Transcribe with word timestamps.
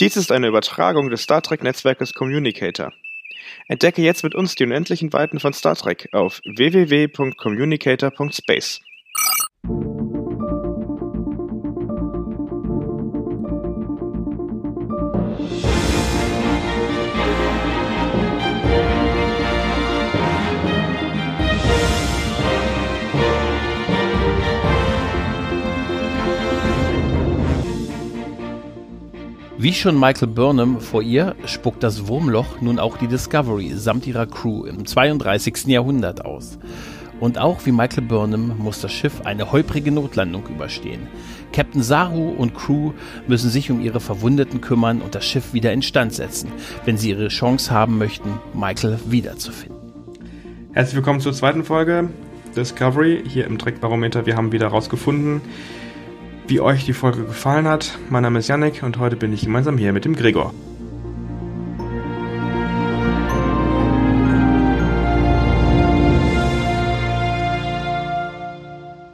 Dies 0.00 0.16
ist 0.16 0.30
eine 0.30 0.46
Übertragung 0.46 1.10
des 1.10 1.22
Star 1.22 1.42
Trek-Netzwerkes 1.42 2.14
Communicator. 2.14 2.92
Entdecke 3.66 4.00
jetzt 4.00 4.22
mit 4.22 4.36
uns 4.36 4.54
die 4.54 4.62
unendlichen 4.62 5.12
Weiten 5.12 5.40
von 5.40 5.52
Star 5.52 5.74
Trek 5.74 6.08
auf 6.12 6.40
www.communicator.space. 6.44 8.80
Wie 29.60 29.72
schon 29.72 29.98
Michael 29.98 30.28
Burnham 30.28 30.80
vor 30.80 31.02
ihr 31.02 31.34
spuckt 31.44 31.82
das 31.82 32.06
Wurmloch 32.06 32.60
nun 32.60 32.78
auch 32.78 32.96
die 32.96 33.08
Discovery 33.08 33.72
samt 33.74 34.06
ihrer 34.06 34.24
Crew 34.24 34.64
im 34.66 34.86
32. 34.86 35.66
Jahrhundert 35.66 36.24
aus. 36.24 36.60
Und 37.18 37.38
auch 37.38 37.66
wie 37.66 37.72
Michael 37.72 38.04
Burnham 38.04 38.56
muss 38.58 38.80
das 38.80 38.92
Schiff 38.92 39.22
eine 39.24 39.50
holprige 39.50 39.90
Notlandung 39.90 40.46
überstehen. 40.46 41.08
Captain 41.52 41.82
Saru 41.82 42.30
und 42.30 42.54
Crew 42.54 42.92
müssen 43.26 43.50
sich 43.50 43.68
um 43.68 43.80
ihre 43.80 43.98
Verwundeten 43.98 44.60
kümmern 44.60 45.02
und 45.02 45.16
das 45.16 45.24
Schiff 45.24 45.52
wieder 45.52 45.72
instand 45.72 46.12
setzen, 46.14 46.52
wenn 46.84 46.96
sie 46.96 47.10
ihre 47.10 47.26
Chance 47.26 47.72
haben 47.72 47.98
möchten, 47.98 48.38
Michael 48.54 49.00
wiederzufinden. 49.06 49.76
Herzlich 50.72 50.94
willkommen 50.94 51.18
zur 51.18 51.32
zweiten 51.32 51.64
Folge 51.64 52.10
Discovery 52.54 53.24
hier 53.26 53.46
im 53.46 53.58
Trickbarometer. 53.58 54.24
Wir 54.24 54.36
haben 54.36 54.52
wieder 54.52 54.70
herausgefunden, 54.70 55.40
wie 56.48 56.60
euch 56.60 56.86
die 56.86 56.94
Folge 56.94 57.24
gefallen 57.24 57.68
hat. 57.68 57.98
Mein 58.08 58.22
Name 58.22 58.38
ist 58.38 58.48
Yannick 58.48 58.82
und 58.82 58.98
heute 58.98 59.16
bin 59.16 59.32
ich 59.32 59.42
gemeinsam 59.42 59.76
hier 59.76 59.92
mit 59.92 60.04
dem 60.06 60.16
Gregor. 60.16 60.54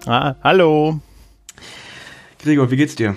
Ah, 0.07 0.35
hallo. 0.45 1.01
Gregor, 2.43 2.71
wie 2.71 2.77
geht's 2.77 2.95
dir? 2.95 3.17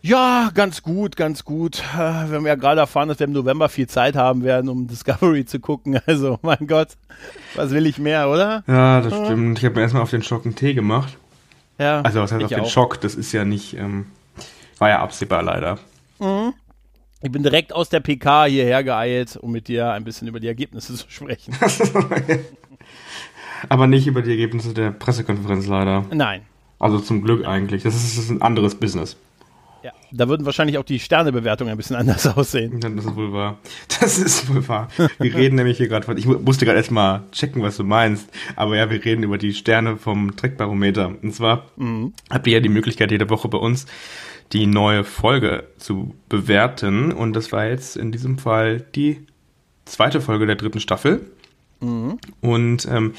Ja, 0.00 0.50
ganz 0.54 0.82
gut, 0.82 1.16
ganz 1.16 1.44
gut. 1.44 1.82
Äh, 1.94 1.98
wir 1.98 2.36
haben 2.36 2.46
ja 2.46 2.54
gerade 2.54 2.80
erfahren, 2.80 3.08
dass 3.08 3.18
wir 3.18 3.26
im 3.26 3.32
November 3.32 3.68
viel 3.68 3.88
Zeit 3.88 4.14
haben 4.14 4.44
werden, 4.44 4.70
um 4.70 4.86
Discovery 4.88 5.44
zu 5.44 5.58
gucken. 5.58 6.00
Also, 6.06 6.38
mein 6.42 6.66
Gott, 6.68 6.90
was 7.56 7.72
will 7.72 7.86
ich 7.86 7.98
mehr, 7.98 8.30
oder? 8.30 8.62
Ja, 8.66 9.00
das 9.00 9.12
stimmt. 9.12 9.58
Ich 9.58 9.64
habe 9.64 9.74
mir 9.74 9.82
erstmal 9.82 10.02
auf 10.02 10.10
den 10.10 10.22
Schock 10.22 10.46
einen 10.46 10.54
Tee 10.54 10.74
gemacht. 10.74 11.18
Ja, 11.78 12.00
Also 12.02 12.20
was 12.20 12.32
heißt 12.32 12.44
auf 12.44 12.50
den 12.50 12.60
auch. 12.60 12.70
Schock? 12.70 13.00
Das 13.00 13.14
ist 13.14 13.32
ja 13.32 13.44
nicht, 13.44 13.74
ähm, 13.74 14.06
war 14.78 14.88
ja 14.88 15.00
absehbar 15.00 15.42
leider. 15.42 15.78
Ich 17.22 17.32
bin 17.32 17.42
direkt 17.42 17.72
aus 17.72 17.88
der 17.88 18.00
PK 18.00 18.46
hierher 18.46 18.84
geeilt, 18.84 19.36
um 19.36 19.52
mit 19.52 19.68
dir 19.68 19.92
ein 19.92 20.04
bisschen 20.04 20.28
über 20.28 20.40
die 20.40 20.48
Ergebnisse 20.48 20.94
zu 20.94 21.06
sprechen. 21.08 21.54
Aber 23.68 23.86
nicht 23.86 24.06
über 24.06 24.22
die 24.22 24.30
Ergebnisse 24.30 24.74
der 24.74 24.92
Pressekonferenz 24.92 25.66
leider. 25.66 26.04
Nein. 26.12 26.42
Also 26.78 27.00
zum 27.00 27.22
Glück 27.22 27.46
eigentlich. 27.46 27.82
Das 27.82 27.94
ist, 27.94 28.16
das 28.16 28.24
ist 28.24 28.30
ein 28.30 28.42
anderes 28.42 28.76
Business. 28.76 29.16
Da 30.10 30.28
würden 30.28 30.46
wahrscheinlich 30.46 30.78
auch 30.78 30.84
die 30.84 30.98
Sternebewertungen 30.98 31.70
ein 31.72 31.76
bisschen 31.76 31.96
anders 32.02 32.26
aussehen. 32.26 32.80
Das 32.80 32.92
ist 32.92 33.16
wohl 33.16 33.32
wahr. 33.32 33.58
Das 34.00 34.18
ist 34.18 34.52
wohl 34.52 34.66
wahr. 34.68 34.88
Wir 35.18 35.34
reden 35.34 35.56
nämlich 35.56 35.76
hier 35.76 35.88
gerade 35.88 36.06
von, 36.06 36.16
ich 36.16 36.26
mu- 36.26 36.38
musste 36.38 36.64
gerade 36.64 36.78
erstmal 36.78 37.22
checken, 37.32 37.62
was 37.62 37.76
du 37.76 37.84
meinst. 37.84 38.28
Aber 38.56 38.76
ja, 38.76 38.90
wir 38.90 39.04
reden 39.04 39.22
über 39.22 39.38
die 39.38 39.52
Sterne 39.54 39.96
vom 39.96 40.36
Trickbarometer. 40.36 41.14
Und 41.22 41.34
zwar 41.34 41.66
habt 42.30 42.46
ihr 42.46 42.54
ja 42.54 42.60
die 42.60 42.68
Möglichkeit, 42.68 43.10
jede 43.10 43.28
Woche 43.30 43.48
bei 43.48 43.58
uns 43.58 43.86
die 44.52 44.66
neue 44.66 45.04
Folge 45.04 45.64
zu 45.76 46.14
bewerten. 46.30 47.12
Und 47.12 47.34
das 47.34 47.52
war 47.52 47.66
jetzt 47.66 47.96
in 47.96 48.12
diesem 48.12 48.38
Fall 48.38 48.80
die 48.94 49.26
zweite 49.84 50.20
Folge 50.22 50.46
der 50.46 50.56
dritten 50.56 50.80
Staffel. 50.80 51.20
Und 51.80 52.88
ähm, 52.90 53.12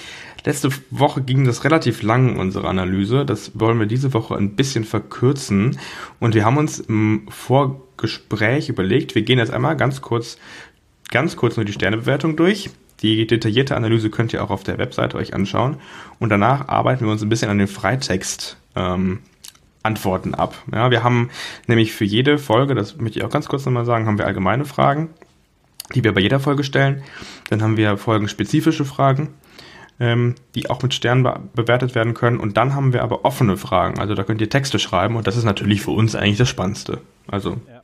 letzte 0.46 0.70
Woche 0.90 1.22
ging 1.22 1.46
das 1.46 1.64
relativ 1.64 2.02
lang, 2.02 2.38
unsere 2.38 2.68
Analyse. 2.68 3.26
Das 3.26 3.60
wollen 3.60 3.80
wir 3.80 3.86
diese 3.86 4.14
Woche 4.14 4.36
ein 4.36 4.56
bisschen 4.56 4.84
verkürzen. 4.84 5.78
Und 6.20 6.36
wir 6.36 6.46
haben 6.46 6.58
uns 6.58 6.80
im 6.80 7.28
Vorgespräch 7.30 8.70
überlegt, 8.70 9.16
wir 9.16 9.22
gehen 9.22 9.40
jetzt 9.40 9.52
einmal 9.52 9.76
ganz 9.78 10.02
kurz, 10.02 10.38
ganz 11.10 11.36
kurz 11.36 11.58
nur 11.58 11.66
die 11.66 11.74
Sternebewertung 11.74 12.36
durch. 12.36 12.70
Die 13.02 13.26
detaillierte 13.26 13.76
Analyse 13.76 14.10
könnt 14.10 14.34
ihr 14.34 14.44
auch 14.44 14.50
auf 14.50 14.64
der 14.64 14.78
Webseite 14.78 15.18
euch 15.18 15.34
anschauen. 15.34 15.78
Und 16.20 16.30
danach 16.30 16.68
arbeiten 16.68 17.06
wir 17.06 17.12
uns 17.12 17.22
ein 17.22 17.30
bisschen 17.30 17.50
an 17.50 17.58
den 17.58 17.68
Freitext 17.68 18.58
ähm, 18.76 19.20
Antworten 19.84 20.36
ab. 20.36 20.62
Ja, 20.74 20.92
wir 20.92 21.04
haben 21.04 21.30
nämlich 21.68 21.94
für 21.94 22.04
jede 22.04 22.38
Folge, 22.38 22.76
das 22.76 22.98
möchte 22.98 23.20
ich 23.20 23.26
auch 23.26 23.30
ganz 23.30 23.48
kurz 23.48 23.66
nochmal 23.66 23.86
sagen, 23.86 24.06
haben 24.06 24.18
wir 24.18 24.28
allgemeine 24.28 24.66
Fragen 24.66 25.10
die 25.96 26.04
wir 26.04 26.14
bei 26.14 26.22
jeder 26.22 26.40
Folge 26.40 26.64
stellen. 26.64 27.04
Dann 27.50 27.62
haben 27.62 27.78
wir 27.78 27.98
folgenspezifische 27.98 28.86
Fragen, 28.86 29.30
ähm, 30.00 30.36
die 30.56 30.70
auch 30.70 30.82
mit 30.82 30.94
Sternen 30.94 31.24
be 31.24 31.40
bewertet 31.54 31.96
werden 31.96 32.14
können. 32.14 32.40
Und 32.40 32.58
dann 32.58 32.74
haben 32.74 32.94
wir 32.94 33.04
aber 33.04 33.26
offene 33.26 33.58
Fragen. 33.58 34.00
Also 34.00 34.16
da 34.16 34.24
könnt 34.24 34.42
ihr 34.42 34.50
Texte 34.50 34.80
schreiben 34.80 35.16
und 35.16 35.28
das 35.28 35.36
ist 35.36 35.44
natürlich 35.44 35.82
für 35.82 35.92
uns 35.92 36.16
eigentlich 36.16 36.38
das 36.38 36.50
Spannendste. 36.50 37.02
Also 37.28 37.52
Ja. 37.52 37.82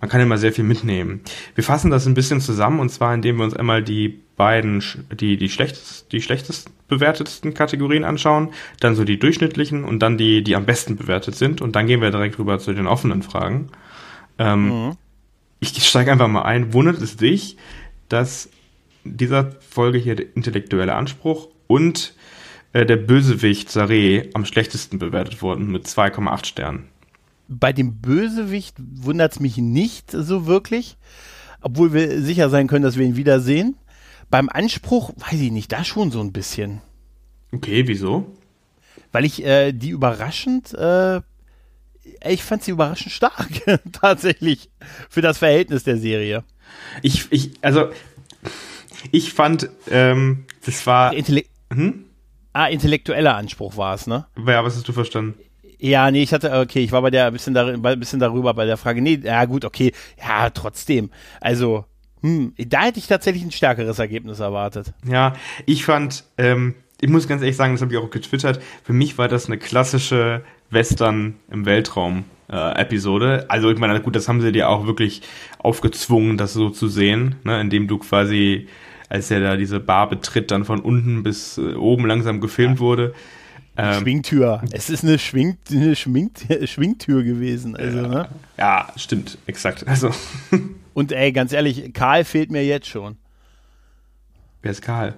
man 0.00 0.08
kann 0.08 0.20
immer 0.20 0.38
sehr 0.38 0.52
viel 0.52 0.64
mitnehmen. 0.64 1.20
Wir 1.54 1.64
fassen 1.64 1.90
das 1.90 2.06
ein 2.06 2.14
bisschen 2.14 2.40
zusammen 2.40 2.78
und 2.80 2.90
zwar 2.90 3.14
indem 3.14 3.36
wir 3.38 3.44
uns 3.44 3.54
einmal 3.56 3.82
die 3.82 4.20
beiden, 4.36 4.82
die, 5.10 5.36
die 5.36 5.48
schlechtest, 5.48 6.12
die 6.12 6.22
schlechtest 6.22 6.70
bewertetsten 6.86 7.52
Kategorien 7.52 8.04
anschauen, 8.04 8.50
dann 8.80 8.94
so 8.94 9.04
die 9.04 9.18
durchschnittlichen 9.18 9.84
und 9.84 9.98
dann 9.98 10.16
die, 10.16 10.42
die 10.44 10.54
am 10.56 10.64
besten 10.64 10.96
bewertet 10.96 11.34
sind. 11.34 11.60
Und 11.60 11.74
dann 11.76 11.86
gehen 11.86 12.00
wir 12.00 12.10
direkt 12.10 12.38
rüber 12.38 12.58
zu 12.60 12.72
den 12.72 12.86
offenen 12.86 13.22
Fragen. 13.22 13.68
Ähm, 14.38 14.96
ich 15.60 15.70
steige 15.86 16.12
einfach 16.12 16.28
mal 16.28 16.42
ein. 16.42 16.72
Wundert 16.72 17.02
es 17.02 17.16
dich, 17.16 17.56
dass 18.08 18.48
dieser 19.04 19.52
Folge 19.60 19.98
hier 19.98 20.16
der 20.16 20.34
intellektuelle 20.36 20.94
Anspruch 20.94 21.48
und 21.66 22.14
äh, 22.72 22.84
der 22.84 22.96
Bösewicht 22.96 23.68
Saré 23.70 24.30
am 24.34 24.44
schlechtesten 24.44 24.98
bewertet 24.98 25.42
wurden 25.42 25.70
mit 25.70 25.86
2,8 25.86 26.46
Sternen? 26.46 26.88
Bei 27.48 27.72
dem 27.72 28.00
Bösewicht 28.00 28.76
wundert 28.78 29.32
es 29.32 29.40
mich 29.40 29.56
nicht 29.56 30.10
so 30.10 30.46
wirklich, 30.46 30.96
obwohl 31.62 31.92
wir 31.94 32.20
sicher 32.20 32.50
sein 32.50 32.66
können, 32.66 32.84
dass 32.84 32.98
wir 32.98 33.06
ihn 33.06 33.16
wiedersehen. 33.16 33.76
Beim 34.30 34.50
Anspruch, 34.50 35.12
weiß 35.16 35.40
ich 35.40 35.50
nicht, 35.50 35.72
da 35.72 35.84
schon 35.84 36.10
so 36.10 36.20
ein 36.20 36.32
bisschen. 36.32 36.82
Okay, 37.52 37.84
wieso? 37.86 38.36
Weil 39.12 39.24
ich 39.24 39.42
äh, 39.44 39.72
die 39.72 39.88
überraschend, 39.88 40.74
äh, 40.74 41.22
ich 42.28 42.42
fand 42.42 42.62
sie 42.62 42.72
überraschend 42.72 43.12
stark, 43.12 43.48
tatsächlich, 43.92 44.68
für 45.08 45.22
das 45.22 45.38
Verhältnis 45.38 45.84
der 45.84 45.96
Serie. 45.96 46.44
Ich, 47.02 47.26
ich, 47.30 47.52
also, 47.62 47.88
ich 49.10 49.32
fand, 49.32 49.68
ähm, 49.90 50.44
das 50.64 50.86
war, 50.86 51.12
Intelle 51.12 51.44
hm? 51.72 52.04
ah, 52.52 52.66
intellektueller 52.66 53.36
Anspruch 53.36 53.76
war 53.76 53.94
es, 53.94 54.06
ne? 54.06 54.26
Ja, 54.46 54.64
was 54.64 54.76
hast 54.76 54.88
du 54.88 54.92
verstanden? 54.92 55.34
Ja, 55.78 56.10
nee, 56.10 56.22
ich 56.22 56.32
hatte, 56.32 56.52
okay, 56.58 56.80
ich 56.80 56.90
war 56.90 57.02
bei 57.02 57.10
der 57.10 57.26
ein 57.26 57.32
bisschen, 57.32 57.54
dar 57.54 57.76
bisschen 57.96 58.18
darüber 58.18 58.52
bei 58.54 58.66
der 58.66 58.76
Frage. 58.76 59.00
Nee, 59.00 59.20
ja 59.22 59.44
gut, 59.44 59.64
okay, 59.64 59.92
ja, 60.18 60.50
trotzdem. 60.50 61.10
Also, 61.40 61.84
hm, 62.20 62.52
da 62.56 62.82
hätte 62.84 62.98
ich 62.98 63.06
tatsächlich 63.06 63.44
ein 63.44 63.52
stärkeres 63.52 64.00
Ergebnis 64.00 64.40
erwartet. 64.40 64.92
Ja, 65.08 65.34
ich 65.66 65.84
fand, 65.84 66.24
ähm, 66.36 66.74
ich 67.00 67.08
muss 67.08 67.28
ganz 67.28 67.42
ehrlich 67.42 67.56
sagen, 67.56 67.74
das 67.74 67.82
habe 67.82 67.92
ich 67.92 67.98
auch 67.98 68.10
getwittert, 68.10 68.60
für 68.82 68.92
mich 68.92 69.18
war 69.18 69.28
das 69.28 69.46
eine 69.46 69.58
klassische 69.58 70.42
Western 70.70 71.36
im 71.48 71.64
Weltraum 71.64 72.24
äh, 72.50 72.80
Episode. 72.80 73.46
Also 73.48 73.70
ich 73.70 73.78
meine, 73.78 74.00
gut, 74.00 74.16
das 74.16 74.28
haben 74.28 74.40
sie 74.40 74.52
dir 74.52 74.68
auch 74.68 74.86
wirklich 74.86 75.22
aufgezwungen, 75.58 76.36
das 76.36 76.54
so 76.54 76.70
zu 76.70 76.88
sehen, 76.88 77.36
ne, 77.44 77.60
indem 77.60 77.86
du 77.86 77.98
quasi, 77.98 78.68
als 79.08 79.30
er 79.30 79.40
da 79.40 79.56
diese 79.56 79.80
Bar 79.80 80.08
betritt, 80.08 80.50
dann 80.50 80.64
von 80.64 80.80
unten 80.80 81.22
bis 81.22 81.58
äh, 81.58 81.74
oben 81.74 82.06
langsam 82.06 82.40
gefilmt 82.40 82.80
wurde. 82.80 83.14
Ähm, 83.76 84.00
Schwingtür. 84.00 84.62
Es 84.72 84.90
ist 84.90 85.04
eine, 85.04 85.18
Schwing 85.18 85.56
eine 85.70 85.94
Schwingt 85.94 86.46
Schwingtür 86.64 87.22
gewesen. 87.22 87.76
Also, 87.76 88.02
ne? 88.02 88.28
ja, 88.56 88.88
stimmt, 88.96 89.38
exakt. 89.46 89.86
Also, 89.86 90.10
Und 90.94 91.12
ey, 91.12 91.30
ganz 91.30 91.52
ehrlich, 91.52 91.92
Karl 91.94 92.24
fehlt 92.24 92.50
mir 92.50 92.64
jetzt 92.64 92.88
schon. 92.88 93.16
wer 94.62 94.72
ist 94.72 94.82
Karl? 94.82 95.14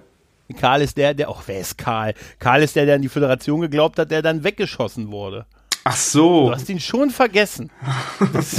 Karl 0.59 0.81
ist 0.81 0.97
der, 0.97 1.15
der, 1.15 1.29
ach, 1.29 1.41
wer 1.47 1.59
ist 1.59 1.77
Karl? 1.77 2.13
Karl 2.37 2.61
ist 2.61 2.75
der, 2.75 2.85
der 2.85 2.95
an 2.95 3.01
die 3.01 3.09
Föderation 3.09 3.61
geglaubt 3.61 3.97
hat, 3.97 4.11
der 4.11 4.21
dann 4.21 4.43
weggeschossen 4.43 5.09
wurde. 5.09 5.45
Ach 5.83 5.95
so, 5.95 6.49
Du 6.49 6.53
hast 6.53 6.69
ihn 6.69 6.79
schon 6.79 7.09
vergessen. 7.09 7.71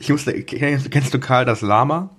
Ich 0.00 0.46
kennst, 0.46 0.90
kennst 0.90 1.14
du 1.14 1.18
Karl 1.18 1.44
das 1.44 1.62
Lama? 1.62 2.10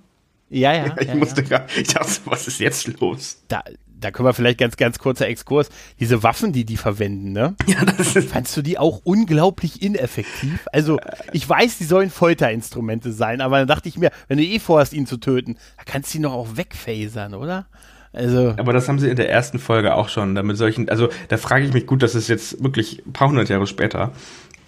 Ja, 0.50 0.72
ja. 0.74 0.96
Ich 1.00 1.08
ja, 1.08 1.14
musste 1.14 1.42
ja. 1.42 1.48
grad, 1.48 1.76
ich 1.76 1.88
dachte, 1.88 2.20
was 2.24 2.46
ist 2.48 2.60
jetzt 2.60 2.86
los? 3.00 3.42
Da, 3.48 3.62
da 3.98 4.10
können 4.10 4.28
wir 4.28 4.34
vielleicht 4.34 4.58
ganz, 4.58 4.76
ganz 4.76 4.98
kurzer 4.98 5.26
Exkurs. 5.26 5.68
Diese 5.98 6.22
Waffen, 6.22 6.52
die 6.52 6.64
die 6.64 6.76
verwenden, 6.76 7.32
ne? 7.32 7.54
Ja, 7.66 7.84
das 7.84 8.14
ist, 8.16 8.30
Fandst 8.30 8.56
du 8.56 8.62
die 8.62 8.78
auch 8.78 9.00
unglaublich 9.04 9.82
ineffektiv? 9.82 10.66
Also, 10.72 10.98
ich 11.32 11.48
weiß, 11.48 11.78
die 11.78 11.84
sollen 11.84 12.10
Folterinstrumente 12.10 13.12
sein, 13.12 13.40
aber 13.40 13.58
dann 13.58 13.68
dachte 13.68 13.88
ich 13.88 13.98
mir, 13.98 14.10
wenn 14.28 14.38
du 14.38 14.44
eh 14.44 14.58
vorhast, 14.58 14.92
ihn 14.92 15.06
zu 15.06 15.16
töten, 15.16 15.56
da 15.78 15.84
kannst 15.84 16.12
du 16.12 16.18
ihn 16.18 16.22
doch 16.22 16.32
auch 16.32 16.56
wegphasern, 16.56 17.34
oder? 17.34 17.66
Also, 18.12 18.54
Aber 18.56 18.72
das 18.72 18.88
haben 18.88 18.98
sie 18.98 19.10
in 19.10 19.16
der 19.16 19.28
ersten 19.30 19.58
Folge 19.58 19.94
auch 19.94 20.08
schon. 20.08 20.34
Damit 20.34 20.56
solchen, 20.56 20.88
also 20.88 21.08
da 21.28 21.36
frage 21.36 21.66
ich 21.66 21.72
mich 21.74 21.86
gut, 21.86 22.02
das 22.02 22.14
ist 22.14 22.28
jetzt 22.28 22.62
wirklich 22.62 23.02
ein 23.06 23.12
paar 23.12 23.28
hundert 23.28 23.48
Jahre 23.50 23.66
später. 23.66 24.12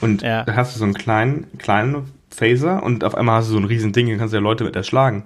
Und 0.01 0.21
Ja. 0.23 0.45
da 0.45 0.55
hast 0.55 0.75
du 0.75 0.79
so 0.79 0.85
einen 0.85 0.93
kleinen, 0.95 1.47
kleinen 1.59 2.13
Phaser 2.31 2.83
und 2.83 3.05
auf 3.05 3.15
einmal 3.15 3.37
hast 3.37 3.49
du 3.49 3.53
so 3.53 3.59
ein 3.59 3.65
riesen 3.65 3.93
Ding, 3.93 4.09
dann 4.09 4.19
kannst 4.19 4.33
du 4.35 4.37
ja 4.37 4.43
Leute 4.43 4.65
mit 4.65 4.77
erschlagen. 4.77 5.25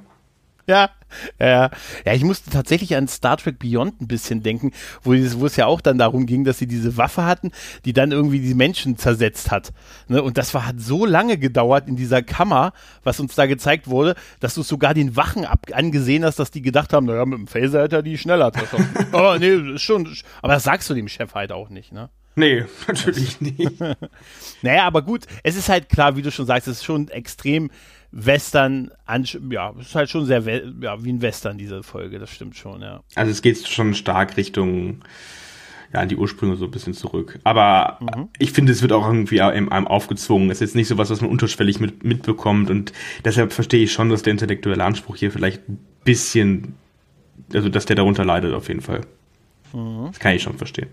Ja, 0.67 0.91
ja, 1.39 1.71
ja, 2.05 2.13
ich 2.15 2.23
musste 2.23 2.51
tatsächlich 2.51 2.97
an 2.97 3.09
Star 3.09 3.37
Trek 3.37 3.59
Beyond 3.59 4.01
ein 4.01 4.07
bisschen 4.07 4.43
denken, 4.43 4.73
wo, 5.03 5.13
es, 5.13 5.39
wo 5.39 5.47
es 5.47 5.57
ja 5.57 5.67
auch 5.67 5.81
dann 5.81 5.99
darum 5.99 6.25
ging, 6.25 6.45
dass 6.45 6.59
sie 6.59 6.67
diese 6.67 6.97
Waffe 6.97 7.25
hatten, 7.25 7.51
die 7.85 7.93
dann 7.93 8.13
irgendwie 8.13 8.41
die 8.41 8.55
Menschen 8.55 8.97
zersetzt 8.97 9.51
hat. 9.51 9.73
Ne? 10.09 10.23
Und 10.23 10.39
das 10.39 10.55
war, 10.55 10.67
hat 10.67 10.81
so 10.81 11.05
lange 11.05 11.37
gedauert 11.37 11.89
in 11.89 11.97
dieser 11.97 12.23
Kammer, 12.23 12.73
was 13.03 13.21
uns 13.21 13.35
da 13.35 13.47
gezeigt 13.47 13.89
wurde, 13.89 14.15
dass 14.41 14.55
du 14.55 14.61
es 14.61 14.69
sogar 14.69 14.95
den 14.95 15.17
Wachen 15.17 15.45
ab 15.45 15.67
angesehen 15.73 16.25
hast, 16.25 16.39
dass 16.39 16.51
die 16.51 16.63
gedacht 16.63 16.93
haben, 16.93 17.07
naja, 17.07 17.25
mit 17.27 17.39
dem 17.39 17.47
Phaser 17.47 17.83
hätte 17.83 17.97
er 17.97 18.03
die 18.03 18.19
schneller 18.19 18.53
aber 19.13 19.39
nee, 19.39 19.75
ist 19.75 19.83
schon, 19.83 20.09
aber 20.41 20.55
das 20.55 20.65
sagst 20.65 20.89
du 20.89 20.95
dem 20.95 21.09
Chef 21.09 21.35
halt 21.35 21.53
auch 21.53 21.69
nicht, 21.69 21.93
ne? 21.93 22.11
Nee, 22.35 22.65
natürlich 22.87 23.41
nicht. 23.41 23.73
Naja, 24.63 24.85
aber 24.85 25.03
gut, 25.03 25.27
es 25.43 25.57
ist 25.57 25.69
halt 25.69 25.89
klar, 25.89 26.17
wie 26.17 26.23
du 26.23 26.31
schon 26.31 26.47
sagst, 26.47 26.69
es 26.69 26.79
ist 26.79 26.85
schon 26.85 27.09
extrem 27.09 27.71
Western, 28.13 28.91
ja, 29.51 29.75
es 29.81 29.89
ist 29.89 29.95
halt 29.95 30.11
schon 30.11 30.27
sehr, 30.27 30.43
ja, 30.81 31.03
wie 31.03 31.13
ein 31.13 31.23
Western, 31.23 31.57
diese 31.57 31.83
Folge, 31.83 32.19
das 32.19 32.31
stimmt 32.31 32.57
schon, 32.57 32.83
ja. 32.83 33.03
Also 33.15 33.31
es 33.31 33.41
geht 33.41 33.67
schon 33.67 33.95
stark 33.95 34.37
Richtung 34.37 35.03
ja, 35.93 36.01
an 36.01 36.09
die 36.09 36.17
Ursprünge 36.17 36.57
so 36.57 36.67
ein 36.67 36.71
bisschen 36.71 36.95
zurück. 36.95 37.39
Aber 37.45 37.99
ich 38.39 38.53
finde, 38.53 38.73
es 38.73 38.83
wird 38.83 38.93
auch 38.93 39.07
irgendwie 39.07 39.41
einem 39.41 39.69
einem 39.71 39.87
aufgezwungen. 39.87 40.51
Es 40.51 40.59
ist 40.59 40.69
jetzt 40.69 40.75
nicht 40.75 40.89
so 40.89 40.99
was, 40.99 41.11
was 41.11 41.21
man 41.21 41.31
unterschwellig 41.31 41.81
mit, 41.81 42.05
mitbekommt. 42.05 42.71
Und 42.71 42.93
deshalb 43.25 43.53
verstehe 43.53 43.83
ich 43.83 43.93
schon, 43.93 44.09
dass 44.09 44.23
der 44.23 44.33
intellektuelle 44.33 44.85
Anspruch 44.85 45.17
hier 45.17 45.31
vielleicht 45.31 45.69
ein 45.69 45.79
bisschen, 46.05 46.75
also 47.53 47.69
dass 47.69 47.87
der 47.87 47.97
darunter 47.97 48.25
leidet 48.25 48.55
auf 48.55 48.69
jeden 48.69 48.81
Fall. 48.81 49.03
Das 49.73 50.19
kann 50.19 50.35
ich 50.35 50.43
schon 50.43 50.59
verstehen. 50.59 50.89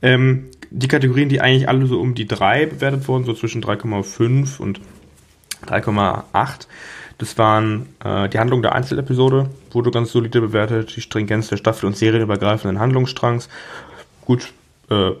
Ähm, 0.00 0.46
die 0.70 0.88
Kategorien, 0.88 1.28
die 1.28 1.40
eigentlich 1.40 1.68
alle 1.68 1.86
so 1.86 2.00
um 2.00 2.14
die 2.14 2.26
drei 2.26 2.64
bewertet 2.64 3.06
wurden, 3.08 3.24
so 3.24 3.34
zwischen 3.34 3.62
3,5 3.62 4.58
und 4.58 4.80
3,8. 5.66 6.66
Das 7.18 7.38
waren 7.38 7.86
äh, 8.04 8.28
die 8.28 8.38
Handlung 8.38 8.62
der 8.62 8.74
Einzelepisode, 8.74 9.48
wurde 9.70 9.90
ganz 9.90 10.12
solide 10.12 10.40
bewertet, 10.40 10.94
die 10.96 11.00
Stringenz 11.00 11.48
der 11.48 11.56
Staffel 11.56 11.86
und 11.86 11.96
serienübergreifenden 11.96 12.78
Handlungsstrangs. 12.78 13.48
Gut, 14.24 14.52
äh, 14.90 15.12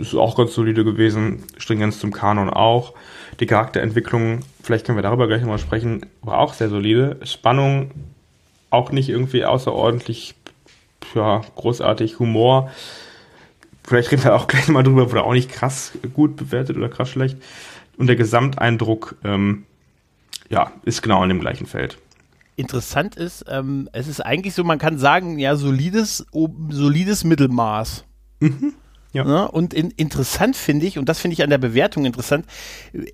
ist 0.00 0.14
auch 0.14 0.36
ganz 0.36 0.54
solide 0.54 0.84
gewesen. 0.84 1.44
Stringenz 1.58 2.00
zum 2.00 2.12
Kanon 2.12 2.50
auch. 2.50 2.94
Die 3.40 3.46
Charakterentwicklung, 3.46 4.40
vielleicht 4.62 4.86
können 4.86 4.98
wir 4.98 5.02
darüber 5.02 5.26
gleich 5.26 5.42
nochmal 5.42 5.58
sprechen, 5.58 6.06
war 6.22 6.38
auch 6.38 6.54
sehr 6.54 6.68
solide. 6.68 7.18
Spannung 7.24 7.90
auch 8.70 8.92
nicht 8.92 9.08
irgendwie 9.08 9.44
außerordentlich 9.44 10.34
ja, 11.14 11.42
großartig. 11.54 12.18
Humor, 12.18 12.70
vielleicht 13.84 14.10
reden 14.10 14.24
wir 14.24 14.34
auch 14.34 14.48
gleich 14.48 14.68
mal 14.68 14.82
drüber, 14.82 15.10
wurde 15.10 15.24
auch 15.24 15.32
nicht 15.32 15.50
krass 15.50 15.92
gut 16.14 16.36
bewertet 16.36 16.76
oder 16.76 16.88
krass 16.88 17.08
schlecht. 17.08 17.38
Und 17.96 18.08
der 18.08 18.16
Gesamteindruck, 18.16 19.16
ähm, 19.24 19.64
ja, 20.48 20.72
ist 20.84 21.02
genau 21.02 21.22
in 21.22 21.28
dem 21.28 21.40
gleichen 21.40 21.66
Feld. 21.66 21.98
Interessant 22.56 23.16
ist, 23.16 23.44
ähm, 23.48 23.88
es 23.92 24.08
ist 24.08 24.20
eigentlich 24.20 24.54
so, 24.54 24.64
man 24.64 24.78
kann 24.78 24.98
sagen, 24.98 25.38
ja, 25.38 25.56
solides, 25.56 26.26
oben- 26.32 26.72
solides 26.72 27.22
Mittelmaß. 27.24 28.04
Ja. 29.12 29.24
Ne? 29.24 29.50
Und 29.50 29.72
in, 29.72 29.90
interessant 29.92 30.56
finde 30.56 30.84
ich, 30.86 30.98
und 30.98 31.08
das 31.08 31.20
finde 31.20 31.34
ich 31.34 31.42
an 31.42 31.48
der 31.50 31.58
Bewertung 31.58 32.04
interessant, 32.04 32.44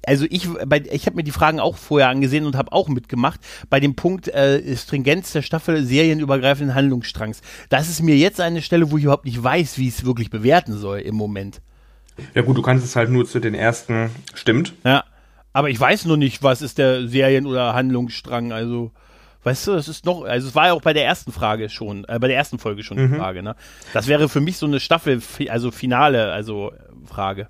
also 0.05 0.26
ich, 0.31 0.49
bei, 0.67 0.82
ich 0.90 1.06
habe 1.06 1.17
mir 1.17 1.23
die 1.23 1.31
Fragen 1.31 1.61
auch 1.61 1.76
vorher 1.76 2.08
angesehen 2.08 2.44
und 2.44 2.56
habe 2.56 2.73
auch 2.73 2.88
mitgemacht, 2.88 3.40
bei 3.70 3.78
dem 3.78 3.94
Punkt 3.94 4.28
äh, 4.28 4.76
Stringenz 4.76 5.32
der 5.32 5.43
Staffel 5.43 5.85
serienübergreifenden 5.85 6.75
Handlungsstrangs. 6.75 7.40
Das 7.69 7.88
ist 7.88 8.02
mir 8.02 8.17
jetzt 8.17 8.40
eine 8.40 8.62
Stelle, 8.62 8.90
wo 8.90 8.99
ich 8.99 9.05
überhaupt 9.05 9.26
nicht 9.26 9.43
weiß, 9.43 9.78
wie 9.78 9.88
ich 9.88 9.99
es 9.99 10.05
wirklich 10.05 10.31
bewerten 10.31 10.76
soll 10.76 10.99
im 11.00 11.14
Moment. 11.14 11.61
Ja 12.35 12.43
gut, 12.43 12.56
du 12.56 12.62
kannst 12.62 12.85
es 12.85 12.96
halt 12.96 13.11
nur 13.11 13.25
zu 13.26 13.38
den 13.38 13.55
ersten, 13.55 14.11
stimmt. 14.35 14.75
Ja, 14.85 15.05
aber 15.52 15.70
ich 15.70 15.78
weiß 15.78 16.06
noch 16.06 16.16
nicht, 16.16 16.43
was 16.43 16.62
ist 16.62 16.78
der 16.78 17.08
Serien- 17.08 17.46
oder 17.46 17.75
Handlungsstrang, 17.75 18.52
also 18.52 18.93
Weißt 19.44 19.66
du, 19.66 19.72
das 19.72 19.88
ist 19.88 20.04
noch, 20.04 20.22
also 20.22 20.46
es 20.46 20.54
war 20.54 20.66
ja 20.66 20.72
auch 20.72 20.82
bei 20.82 20.93
der 20.93 21.04
ersten 21.04 21.32
Frage 21.32 21.69
schon, 21.69 22.04
äh, 22.04 22.19
bei 22.20 22.28
der 22.28 22.37
ersten 22.37 22.60
Folge 22.60 22.84
schon 22.84 22.96
die 22.96 23.16
Frage, 23.16 23.43
ne? 23.43 23.56
Das 23.93 24.06
wäre 24.06 24.28
für 24.28 24.40
mich 24.40 24.56
so 24.56 24.66
eine 24.66 24.78
Staffel, 24.78 25.20
also 25.49 25.72
Finale, 25.72 26.31
also 26.31 26.72
Frage. 27.06 27.46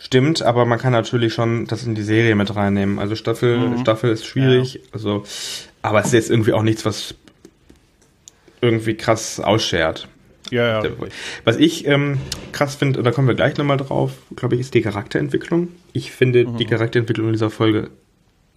Stimmt, 0.00 0.42
aber 0.42 0.64
man 0.64 0.80
kann 0.80 0.92
natürlich 0.92 1.34
schon 1.34 1.66
das 1.66 1.84
in 1.84 1.94
die 1.94 2.02
Serie 2.02 2.34
mit 2.34 2.54
reinnehmen. 2.56 2.98
Also 2.98 3.14
Staffel, 3.14 3.78
Staffel 3.80 4.10
ist 4.10 4.26
schwierig, 4.26 4.80
also, 4.92 5.22
aber 5.82 6.00
es 6.00 6.06
ist 6.06 6.14
jetzt 6.14 6.30
irgendwie 6.30 6.52
auch 6.52 6.62
nichts, 6.62 6.84
was 6.84 7.14
irgendwie 8.60 8.94
krass 8.94 9.38
ausschert. 9.38 10.08
Ja, 10.50 10.82
ja. 10.82 10.90
Was 11.44 11.56
ich 11.56 11.86
ähm, 11.86 12.18
krass 12.52 12.74
finde, 12.74 12.98
und 12.98 13.04
da 13.04 13.10
kommen 13.10 13.28
wir 13.28 13.34
gleich 13.34 13.56
nochmal 13.56 13.76
drauf, 13.76 14.12
glaube 14.36 14.54
ich, 14.54 14.60
ist 14.62 14.74
die 14.74 14.82
Charakterentwicklung. 14.82 15.68
Ich 15.92 16.12
finde 16.12 16.46
die 16.46 16.64
Charakterentwicklung 16.64 17.26
in 17.26 17.32
dieser 17.32 17.50
Folge 17.50 17.90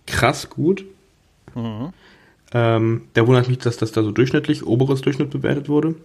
krass 0.07 0.49
gut. 0.49 0.85
Ähm, 2.53 3.01
da 3.13 3.27
wundert 3.27 3.47
mich, 3.47 3.59
dass 3.59 3.77
das 3.77 3.91
da 3.91 4.03
so 4.03 4.11
durchschnittlich, 4.11 4.65
oberes 4.65 5.01
Durchschnitt 5.01 5.29
bewertet 5.29 5.69
wurde. 5.69 5.95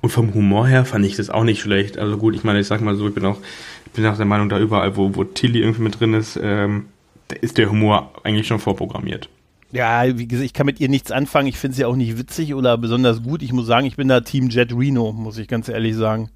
Und 0.00 0.10
vom 0.10 0.34
Humor 0.34 0.66
her 0.66 0.84
fand 0.84 1.04
ich 1.06 1.16
das 1.16 1.30
auch 1.30 1.44
nicht 1.44 1.60
schlecht. 1.60 1.98
Also 1.98 2.16
gut, 2.16 2.34
ich 2.34 2.42
meine, 2.44 2.58
ich 2.60 2.66
sag 2.66 2.80
mal 2.80 2.96
so, 2.96 3.08
ich 3.08 3.14
bin 3.14 3.24
auch, 3.24 3.38
ich 3.86 3.92
bin 3.92 4.04
auch 4.06 4.16
der 4.16 4.26
Meinung, 4.26 4.48
da 4.48 4.58
überall, 4.58 4.96
wo, 4.96 5.14
wo 5.14 5.24
Tilly 5.24 5.60
irgendwie 5.60 5.82
mit 5.82 6.00
drin 6.00 6.14
ist, 6.14 6.38
ähm, 6.42 6.86
da 7.28 7.36
ist 7.36 7.58
der 7.58 7.70
Humor 7.70 8.12
eigentlich 8.24 8.46
schon 8.46 8.58
vorprogrammiert. 8.58 9.28
Ja, 9.76 10.18
wie 10.18 10.26
gesagt, 10.26 10.46
ich 10.46 10.52
kann 10.52 10.66
mit 10.66 10.80
ihr 10.80 10.88
nichts 10.88 11.10
anfangen. 11.10 11.48
Ich 11.48 11.58
finde 11.58 11.76
sie 11.76 11.84
auch 11.84 11.96
nicht 11.96 12.18
witzig 12.18 12.54
oder 12.54 12.78
besonders 12.78 13.22
gut. 13.22 13.42
Ich 13.42 13.52
muss 13.52 13.66
sagen, 13.66 13.86
ich 13.86 13.96
bin 13.96 14.08
da 14.08 14.20
Team 14.20 14.48
Jet 14.48 14.72
Reno, 14.72 15.12
muss 15.12 15.38
ich 15.38 15.48
ganz 15.48 15.68
ehrlich 15.68 15.94
sagen. 15.94 16.30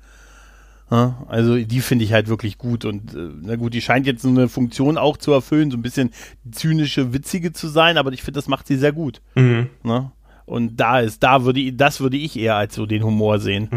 Also 0.91 1.57
die 1.57 1.81
finde 1.81 2.05
ich 2.05 2.13
halt 2.13 2.27
wirklich 2.27 2.59
gut 2.59 2.85
und 2.85 3.15
äh, 3.15 3.29
na 3.43 3.55
gut, 3.55 3.75
die 3.75 3.81
scheint 3.81 4.09
jetzt 4.09 4.23
so 4.23 4.29
eine 4.29 4.49
Funktion 4.49 4.99
auch 4.99 5.17
zu 5.17 5.31
erfüllen, 5.31 5.71
so 5.71 5.77
ein 5.77 5.83
bisschen 5.83 6.11
zynische, 6.51 7.13
witzige 7.13 7.53
zu 7.53 7.69
sein, 7.69 7.97
aber 7.97 8.13
ich 8.13 8.23
finde, 8.25 8.39
das 8.39 8.49
macht 8.49 8.67
sie 8.67 8.75
sehr 8.75 8.91
gut. 8.91 9.21
Mhm. 9.37 9.69
Ne? 9.85 10.11
Und 10.47 10.81
da 10.81 10.99
ist, 10.99 11.23
da 11.23 11.45
würde 11.45 11.61
ich, 11.61 11.77
das 11.77 12.01
würde 12.01 12.17
ich 12.17 12.37
eher 12.37 12.57
als 12.57 12.75
so 12.75 12.87
den 12.87 13.05
Humor 13.05 13.39
sehen. 13.39 13.69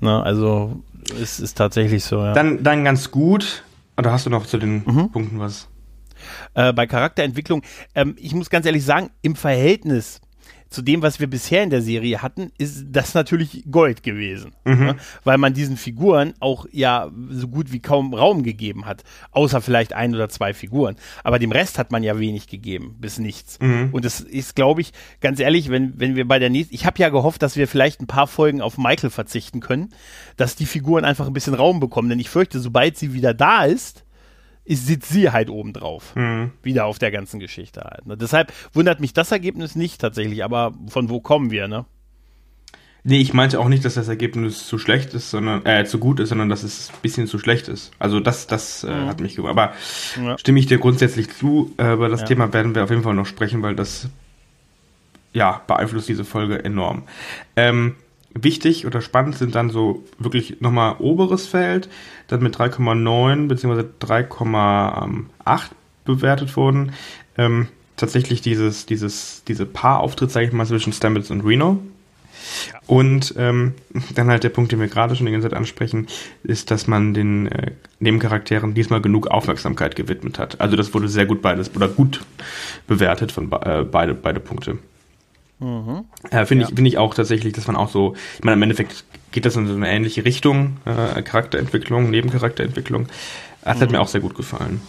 Ne? 0.00 0.20
Also 0.20 0.82
es 1.22 1.38
ist 1.38 1.54
tatsächlich 1.56 2.02
so, 2.02 2.16
ja. 2.16 2.32
Dann, 2.32 2.64
dann 2.64 2.82
ganz 2.82 3.12
gut. 3.12 3.62
Oder 3.96 4.10
hast 4.10 4.26
du 4.26 4.30
noch 4.30 4.44
zu 4.44 4.58
den 4.58 4.82
Punkten 4.82 5.38
was? 5.38 5.68
Äh, 6.54 6.72
bei 6.72 6.86
Charakterentwicklung, 6.86 7.62
ähm, 7.94 8.16
ich 8.18 8.34
muss 8.34 8.50
ganz 8.50 8.66
ehrlich 8.66 8.84
sagen, 8.84 9.10
im 9.22 9.36
Verhältnis 9.36 10.20
zu 10.72 10.82
dem, 10.82 11.02
was 11.02 11.20
wir 11.20 11.28
bisher 11.28 11.62
in 11.62 11.70
der 11.70 11.82
Serie 11.82 12.22
hatten, 12.22 12.50
ist 12.58 12.86
das 12.90 13.14
natürlich 13.14 13.64
Gold 13.70 14.02
gewesen. 14.02 14.52
Ne? 14.86 14.96
Weil 15.22 15.38
man 15.38 15.54
diesen 15.54 15.76
Figuren 15.76 16.34
auch 16.40 16.66
ja 16.72 17.10
so 17.30 17.48
gut 17.48 17.72
wie 17.72 17.80
kaum 17.80 18.14
Raum 18.14 18.42
gegeben 18.42 18.86
hat. 18.86 19.04
Außer 19.30 19.60
vielleicht 19.60 19.92
ein 19.92 20.14
oder 20.14 20.28
zwei 20.28 20.54
Figuren. 20.54 20.96
Aber 21.22 21.38
dem 21.38 21.52
Rest 21.52 21.78
hat 21.78 21.92
man 21.92 22.02
ja 22.02 22.18
wenig 22.18 22.48
gegeben, 22.48 22.96
bis 22.98 23.18
nichts. 23.18 23.58
Und 23.92 24.04
es 24.04 24.20
ist, 24.20 24.56
glaube 24.56 24.80
ich, 24.80 24.92
ganz 25.20 25.38
ehrlich, 25.38 25.68
wenn, 25.68 26.00
wenn 26.00 26.16
wir 26.16 26.26
bei 26.26 26.38
der 26.38 26.50
nächsten, 26.50 26.74
ich 26.74 26.86
habe 26.86 26.98
ja 26.98 27.10
gehofft, 27.10 27.42
dass 27.42 27.56
wir 27.56 27.68
vielleicht 27.68 28.00
ein 28.00 28.06
paar 28.06 28.26
Folgen 28.26 28.62
auf 28.62 28.78
Michael 28.78 29.10
verzichten 29.10 29.60
können, 29.60 29.90
dass 30.36 30.56
die 30.56 30.66
Figuren 30.66 31.04
einfach 31.04 31.26
ein 31.26 31.32
bisschen 31.34 31.54
Raum 31.54 31.80
bekommen. 31.80 32.08
Denn 32.08 32.18
ich 32.18 32.30
fürchte, 32.30 32.60
sobald 32.60 32.96
sie 32.96 33.12
wieder 33.12 33.34
da 33.34 33.64
ist, 33.64 34.01
ist, 34.64 34.86
sitzt 34.86 35.10
sie 35.10 35.30
halt 35.30 35.50
oben 35.50 35.72
drauf. 35.72 36.14
Wieder 36.62 36.84
auf 36.86 36.98
der 36.98 37.10
ganzen 37.10 37.40
Geschichte 37.40 37.80
halt. 37.82 38.06
Ne? 38.06 38.16
Deshalb 38.16 38.52
wundert 38.72 39.00
mich 39.00 39.12
das 39.12 39.32
Ergebnis 39.32 39.74
nicht 39.76 40.00
tatsächlich, 40.00 40.44
aber 40.44 40.72
von 40.88 41.08
wo 41.10 41.20
kommen 41.20 41.50
wir, 41.50 41.68
ne? 41.68 41.84
Nee, 43.04 43.18
ich 43.20 43.34
meinte 43.34 43.58
auch 43.58 43.68
nicht, 43.68 43.84
dass 43.84 43.94
das 43.94 44.06
Ergebnis 44.06 44.68
zu 44.68 44.78
schlecht 44.78 45.12
ist, 45.14 45.30
sondern 45.30 45.66
äh, 45.66 45.84
zu 45.84 45.98
gut 45.98 46.20
ist, 46.20 46.28
sondern 46.28 46.48
dass 46.48 46.62
es 46.62 46.90
ein 46.90 47.00
bisschen 47.02 47.26
zu 47.26 47.40
schlecht 47.40 47.66
ist. 47.66 47.90
Also 47.98 48.20
das, 48.20 48.46
das 48.46 48.84
äh, 48.84 48.92
hat 49.06 49.20
mich 49.20 49.34
gewundert. 49.34 49.58
Aber 49.58 49.74
Ja. 50.24 50.38
stimme 50.38 50.60
ich 50.60 50.66
dir 50.66 50.78
grundsätzlich 50.78 51.28
zu. 51.34 51.74
Äh, 51.78 51.94
über 51.94 52.08
das 52.08 52.20
Ja. 52.20 52.26
Thema 52.28 52.52
werden 52.52 52.76
wir 52.76 52.84
auf 52.84 52.90
jeden 52.90 53.02
Fall 53.02 53.14
noch 53.14 53.26
sprechen, 53.26 53.60
weil 53.62 53.74
das 53.74 54.08
ja 55.32 55.62
beeinflusst 55.66 56.08
diese 56.08 56.24
Folge 56.24 56.64
enorm. 56.64 57.02
Ähm, 57.56 57.96
wichtig 58.34 58.86
oder 58.86 59.00
spannend 59.00 59.36
sind 59.36 59.54
dann 59.54 59.70
so 59.70 60.02
wirklich 60.18 60.60
nochmal 60.60 60.96
oberes 60.98 61.46
Feld, 61.46 61.88
dann 62.28 62.42
mit 62.42 62.56
3,9 62.56 63.48
bzw. 63.48 63.84
3,8 64.00 65.60
bewertet 66.04 66.56
wurden. 66.56 66.92
Ähm, 67.36 67.68
tatsächlich 67.96 68.40
dieses, 68.40 68.86
dieses, 68.86 69.44
diese 69.44 69.66
Paarauftritt, 69.66 70.30
sage 70.30 70.46
ich 70.46 70.52
mal, 70.52 70.66
zwischen 70.66 70.92
Stamets 70.92 71.30
und 71.30 71.42
Reno. 71.42 71.78
Und 72.86 73.34
ähm, 73.36 73.74
dann 74.14 74.28
halt 74.28 74.44
der 74.44 74.48
Punkt, 74.48 74.72
den 74.72 74.80
wir 74.80 74.88
gerade 74.88 75.14
schon 75.14 75.26
die 75.26 75.32
ganze 75.32 75.48
Zeit 75.48 75.56
ansprechen, 75.56 76.08
ist, 76.42 76.70
dass 76.70 76.86
man 76.86 77.14
den 77.14 77.46
äh, 77.46 77.72
Nebencharakteren 78.00 78.74
diesmal 78.74 79.00
genug 79.00 79.28
Aufmerksamkeit 79.28 79.96
gewidmet 79.96 80.38
hat. 80.38 80.60
Also 80.60 80.76
das 80.76 80.92
wurde 80.94 81.08
sehr 81.08 81.26
gut 81.26 81.42
beides 81.42 81.74
oder 81.76 81.88
gut 81.88 82.20
bewertet 82.86 83.32
von 83.32 83.50
äh, 83.52 83.84
beide 83.84 84.14
beide 84.14 84.40
Punkte. 84.40 84.78
Äh, 86.30 86.46
Finde 86.46 86.64
ich, 86.64 86.74
finde 86.74 86.88
ich 86.88 86.98
auch 86.98 87.14
tatsächlich, 87.14 87.52
dass 87.52 87.66
man 87.66 87.76
auch 87.76 87.88
so, 87.88 88.14
ich 88.38 88.44
meine, 88.44 88.56
im 88.56 88.62
Endeffekt 88.62 89.04
geht 89.30 89.44
das 89.44 89.56
in 89.56 89.66
so 89.66 89.74
eine 89.74 89.88
ähnliche 89.88 90.24
Richtung, 90.24 90.78
äh, 90.84 91.22
Charakterentwicklung, 91.22 92.10
Nebencharakterentwicklung. 92.10 93.06
Das 93.64 93.80
hat 93.80 93.90
mir 93.90 94.00
auch 94.00 94.08
sehr 94.08 94.20
gut 94.20 94.34
gefallen. 94.34 94.80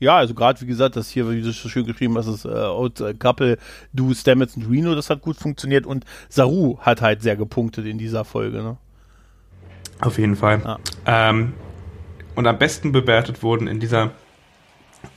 Ja, 0.00 0.16
also 0.16 0.34
gerade 0.34 0.60
wie 0.60 0.66
gesagt, 0.66 0.96
das 0.96 1.08
hier, 1.10 1.28
wie 1.30 1.40
du 1.40 1.52
so 1.52 1.68
schön 1.68 1.84
geschrieben 1.84 2.16
hast, 2.16 2.26
das 2.26 2.44
äh, 2.44 2.48
Old 2.48 3.00
äh, 3.00 3.14
Couple, 3.14 3.58
Du, 3.92 4.14
Stamets 4.14 4.56
und 4.56 4.70
Reno, 4.70 4.94
das 4.94 5.10
hat 5.10 5.22
gut 5.22 5.36
funktioniert 5.36 5.86
und 5.86 6.04
Saru 6.28 6.78
hat 6.80 7.00
halt 7.00 7.22
sehr 7.22 7.36
gepunktet 7.36 7.86
in 7.86 7.98
dieser 7.98 8.24
Folge, 8.24 8.62
ne? 8.62 8.76
Auf 10.00 10.18
jeden 10.18 10.36
Fall. 10.36 10.62
Ja. 10.64 10.78
Ähm, 11.06 11.54
Und 12.36 12.46
am 12.46 12.58
besten 12.58 12.92
bewertet 12.92 13.42
wurden 13.42 13.66
in 13.66 13.80
dieser 13.80 14.12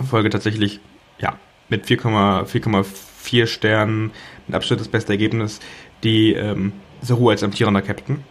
Folge 0.10 0.32
tatsächlich, 0.32 0.80
ja, 1.20 1.38
mit 1.70 1.86
4,4 1.86 3.46
Sternen, 3.46 4.12
mit 4.48 4.56
Abstand 4.56 4.82
das 4.82 4.88
beste 4.88 5.14
Ergebnis, 5.14 5.60
die 6.04 6.34
ähm, 6.34 6.74
Saru 7.02 7.30
als 7.30 7.44
amtierender 7.44 7.82
Captain. 7.82 8.24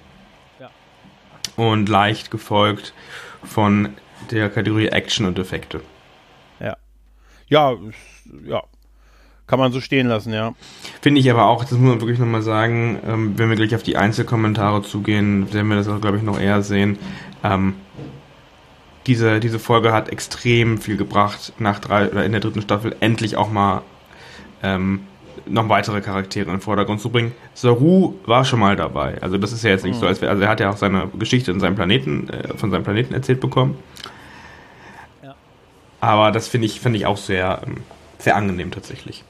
Ja. 0.59 0.71
Und 1.57 1.88
leicht 1.88 2.31
gefolgt 2.31 2.95
von 3.45 3.90
der 4.31 4.49
Kategorie 4.50 4.88
Action 4.88 5.26
und 5.26 5.38
Effekte. 5.38 5.81
Ja. 6.61 6.76
Ja, 7.49 7.76
ja. 8.45 8.62
Kann 9.47 9.59
man 9.59 9.73
so 9.73 9.81
stehen 9.81 10.07
lassen, 10.07 10.33
ja. 10.33 10.55
Finde 11.02 11.21
ich 11.21 11.29
aber 11.29 11.47
auch, 11.47 11.64
das 11.64 11.73
muss 11.73 11.90
man 11.90 12.00
wirklich 12.00 12.21
nochmal 12.21 12.43
sagen, 12.43 13.00
ähm, 13.05 13.37
wenn 13.37 13.49
wir 13.49 13.57
gleich 13.57 13.75
auf 13.75 13.83
die 13.83 13.97
Einzelkommentare 13.97 14.83
zugehen, 14.83 15.52
werden 15.52 15.67
wir 15.67 15.76
das 15.76 15.88
auch, 15.88 16.00
glaube 16.00 16.19
ich, 16.19 16.23
noch 16.23 16.38
eher 16.38 16.62
sehen. 16.62 16.99
Ähm, 17.43 17.75
diese, 19.09 19.40
diese 19.40 19.59
Folge 19.59 19.93
hat 19.93 20.09
extrem 20.09 20.79
viel 20.79 20.97
gebracht, 20.97 21.52
nach 21.59 21.81
drei 21.81 22.09
oder 22.09 22.25
in 22.25 22.31
der 22.31 22.40
dritten 22.40 22.62
Staffel 22.62 22.95
endlich 23.00 23.37
auch 23.37 23.50
mal 23.50 23.83
ähm, 24.62 25.00
noch 25.47 25.68
weitere 25.68 26.00
Charaktere 26.00 26.47
in 26.47 26.56
den 26.56 26.61
Vordergrund 26.61 27.00
zu 27.00 27.11
bringen. 27.11 27.32
Saru 27.54 28.14
war 28.26 28.44
schon 28.44 28.61
mal 28.61 28.76
dabei. 28.76 29.20
Also 29.20 29.38
das 29.38 29.52
ist 29.52 29.64
ja 29.64 29.70
jetzt 29.70 29.85
nicht 29.85 29.97
mhm. 29.97 30.00
so, 30.00 30.06
als 30.06 30.20
wäre, 30.20 30.30
also 30.30 30.42
er 30.42 30.49
hat 30.49 30.61
ja 30.61 30.70
auch 30.70 30.76
seine 30.76 31.09
Geschichte 31.18 31.50
in 31.50 31.61
seinem 31.61 31.75
Planeten, 31.75 32.28
äh, 32.28 32.56
von 32.56 32.70
seinem 32.70 32.85
Planeten 32.85 33.14
erzählt 33.14 33.40
bekommen. 33.40 33.76
Ja. 35.23 35.35
Aber 36.00 36.32
das 36.32 36.49
finde 36.49 36.66
ich, 36.66 36.80
finde 36.80 36.99
ich 36.99 37.06
auch 37.06 37.16
sehr, 37.16 37.62
ähm, 37.66 37.78
sehr 38.18 38.37
angenehm 38.37 38.70
tatsächlich. 38.70 39.25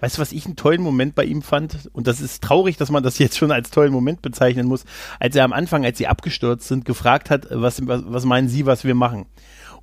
Weißt 0.00 0.16
du, 0.16 0.22
was 0.22 0.32
ich 0.32 0.46
einen 0.46 0.56
tollen 0.56 0.80
Moment 0.82 1.14
bei 1.14 1.24
ihm 1.24 1.42
fand? 1.42 1.90
Und 1.92 2.06
das 2.06 2.20
ist 2.20 2.42
traurig, 2.42 2.76
dass 2.76 2.90
man 2.90 3.02
das 3.02 3.18
jetzt 3.18 3.36
schon 3.36 3.52
als 3.52 3.70
tollen 3.70 3.92
Moment 3.92 4.22
bezeichnen 4.22 4.66
muss. 4.66 4.84
Als 5.18 5.36
er 5.36 5.44
am 5.44 5.52
Anfang, 5.52 5.84
als 5.84 5.98
sie 5.98 6.06
abgestürzt 6.06 6.68
sind, 6.68 6.84
gefragt 6.84 7.28
hat, 7.28 7.46
was, 7.50 7.82
was 7.86 8.24
meinen 8.24 8.48
Sie, 8.48 8.64
was 8.66 8.84
wir 8.84 8.94
machen? 8.94 9.26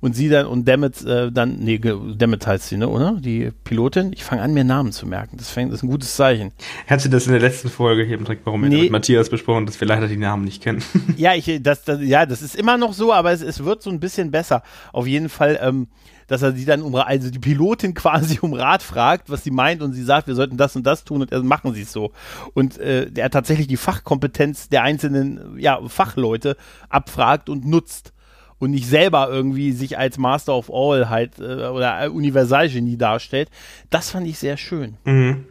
Und 0.00 0.14
sie 0.14 0.28
dann, 0.28 0.46
und 0.46 0.66
Dammit 0.66 1.04
äh, 1.04 1.32
dann, 1.32 1.56
nee, 1.58 1.78
Dammit 1.78 2.46
heißt 2.46 2.68
sie, 2.68 2.76
ne, 2.76 2.88
oder? 2.88 3.18
Die 3.18 3.50
Pilotin. 3.64 4.12
Ich 4.12 4.24
fange 4.24 4.42
an, 4.42 4.54
mir 4.54 4.64
Namen 4.64 4.92
zu 4.92 5.06
merken. 5.06 5.36
Das, 5.36 5.50
fängt, 5.50 5.72
das 5.72 5.80
ist 5.80 5.84
ein 5.84 5.90
gutes 5.90 6.14
Zeichen. 6.14 6.52
Hat 6.86 7.00
sie 7.00 7.10
das 7.10 7.26
in 7.26 7.32
der 7.32 7.40
letzten 7.40 7.68
Folge 7.68 8.04
hier 8.04 8.16
im 8.18 8.24
Dreck 8.24 8.40
warum 8.44 8.62
nee. 8.62 8.82
mit 8.82 8.90
Matthias 8.90 9.28
besprochen, 9.28 9.66
dass 9.66 9.80
wir 9.80 9.88
leider 9.88 10.06
die 10.06 10.16
Namen 10.16 10.44
nicht 10.44 10.62
kennen? 10.62 10.82
ja, 11.16 11.34
ich, 11.34 11.60
das, 11.62 11.84
das, 11.84 12.00
ja, 12.02 12.26
das 12.26 12.42
ist 12.42 12.54
immer 12.54 12.76
noch 12.76 12.92
so, 12.92 13.12
aber 13.12 13.32
es, 13.32 13.42
es 13.42 13.64
wird 13.64 13.82
so 13.82 13.90
ein 13.90 14.00
bisschen 14.00 14.30
besser. 14.30 14.62
Auf 14.92 15.06
jeden 15.06 15.28
Fall, 15.28 15.58
ähm, 15.60 15.88
dass 16.28 16.42
er 16.42 16.52
sie 16.52 16.64
dann 16.64 16.82
um, 16.82 16.94
also 16.94 17.30
die 17.30 17.38
Pilotin 17.40 17.94
quasi 17.94 18.38
um 18.40 18.52
Rat 18.52 18.82
fragt, 18.82 19.30
was 19.30 19.42
sie 19.42 19.50
meint 19.50 19.82
und 19.82 19.94
sie 19.94 20.04
sagt, 20.04 20.28
wir 20.28 20.34
sollten 20.36 20.56
das 20.56 20.76
und 20.76 20.86
das 20.86 21.04
tun 21.04 21.22
und 21.22 21.32
er 21.32 21.42
machen 21.42 21.74
sie 21.74 21.82
es 21.82 21.92
so. 21.92 22.12
Und 22.54 22.78
äh, 22.78 23.10
der 23.10 23.30
tatsächlich 23.30 23.66
die 23.66 23.76
Fachkompetenz 23.76 24.68
der 24.68 24.82
einzelnen 24.82 25.58
ja, 25.58 25.80
Fachleute 25.88 26.56
abfragt 26.88 27.48
und 27.48 27.66
nutzt 27.66 28.12
und 28.58 28.70
nicht 28.70 28.86
selber 28.86 29.28
irgendwie 29.30 29.72
sich 29.72 29.98
als 29.98 30.18
Master 30.18 30.54
of 30.54 30.70
All 30.72 31.08
halt 31.08 31.38
äh, 31.38 31.66
oder 31.68 32.10
Universalgenie 32.12 32.96
darstellt. 32.96 33.50
Das 33.90 34.10
fand 34.10 34.26
ich 34.26 34.38
sehr 34.38 34.56
schön. 34.56 34.96
Mhm. 35.04 35.44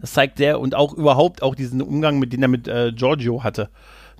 Das 0.00 0.12
zeigt 0.12 0.38
der 0.38 0.60
und 0.60 0.74
auch 0.74 0.92
überhaupt 0.92 1.42
auch 1.42 1.54
diesen 1.54 1.80
Umgang, 1.80 2.18
mit 2.18 2.32
dem 2.32 2.42
er 2.42 2.48
mit 2.48 2.68
äh, 2.68 2.92
Giorgio 2.92 3.42
hatte. 3.42 3.70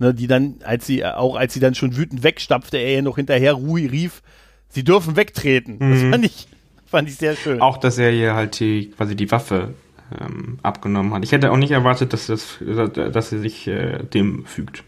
Ne, 0.01 0.13
die 0.13 0.27
dann, 0.27 0.57
als 0.65 0.87
sie, 0.87 1.05
auch 1.05 1.37
als 1.37 1.55
sie 1.55 1.61
dann 1.61 1.77
schon 1.77 1.97
wütend 1.97 2.25
wegstapfte, 2.25 2.79
er 2.79 2.95
ja 2.95 3.03
noch 3.03 3.15
hinterher 3.15 3.53
Rui 3.53 3.87
rief, 3.87 4.23
sie 4.69 4.83
dürfen 4.83 5.15
wegtreten. 5.15 5.77
Mhm. 5.79 5.91
Das 5.91 6.03
fand 6.11 6.25
ich, 6.25 6.49
fand 6.85 7.09
ich 7.09 7.17
sehr 7.17 7.37
schön. 7.37 7.61
Auch, 7.61 7.77
dass 7.77 7.99
er 7.99 8.11
hier 8.11 8.35
halt 8.35 8.59
die, 8.59 8.91
quasi 8.91 9.15
die 9.15 9.31
Waffe 9.31 9.75
ähm, 10.21 10.59
abgenommen 10.63 11.15
hat. 11.15 11.23
Ich 11.23 11.31
hätte 11.31 11.53
auch 11.53 11.57
nicht 11.57 11.71
erwartet, 11.71 12.13
dass, 12.13 12.27
das, 12.27 12.59
dass 12.61 13.33
er 13.33 13.39
sich 13.39 13.69
äh, 13.69 14.03
dem 14.03 14.45
fügt. 14.47 14.83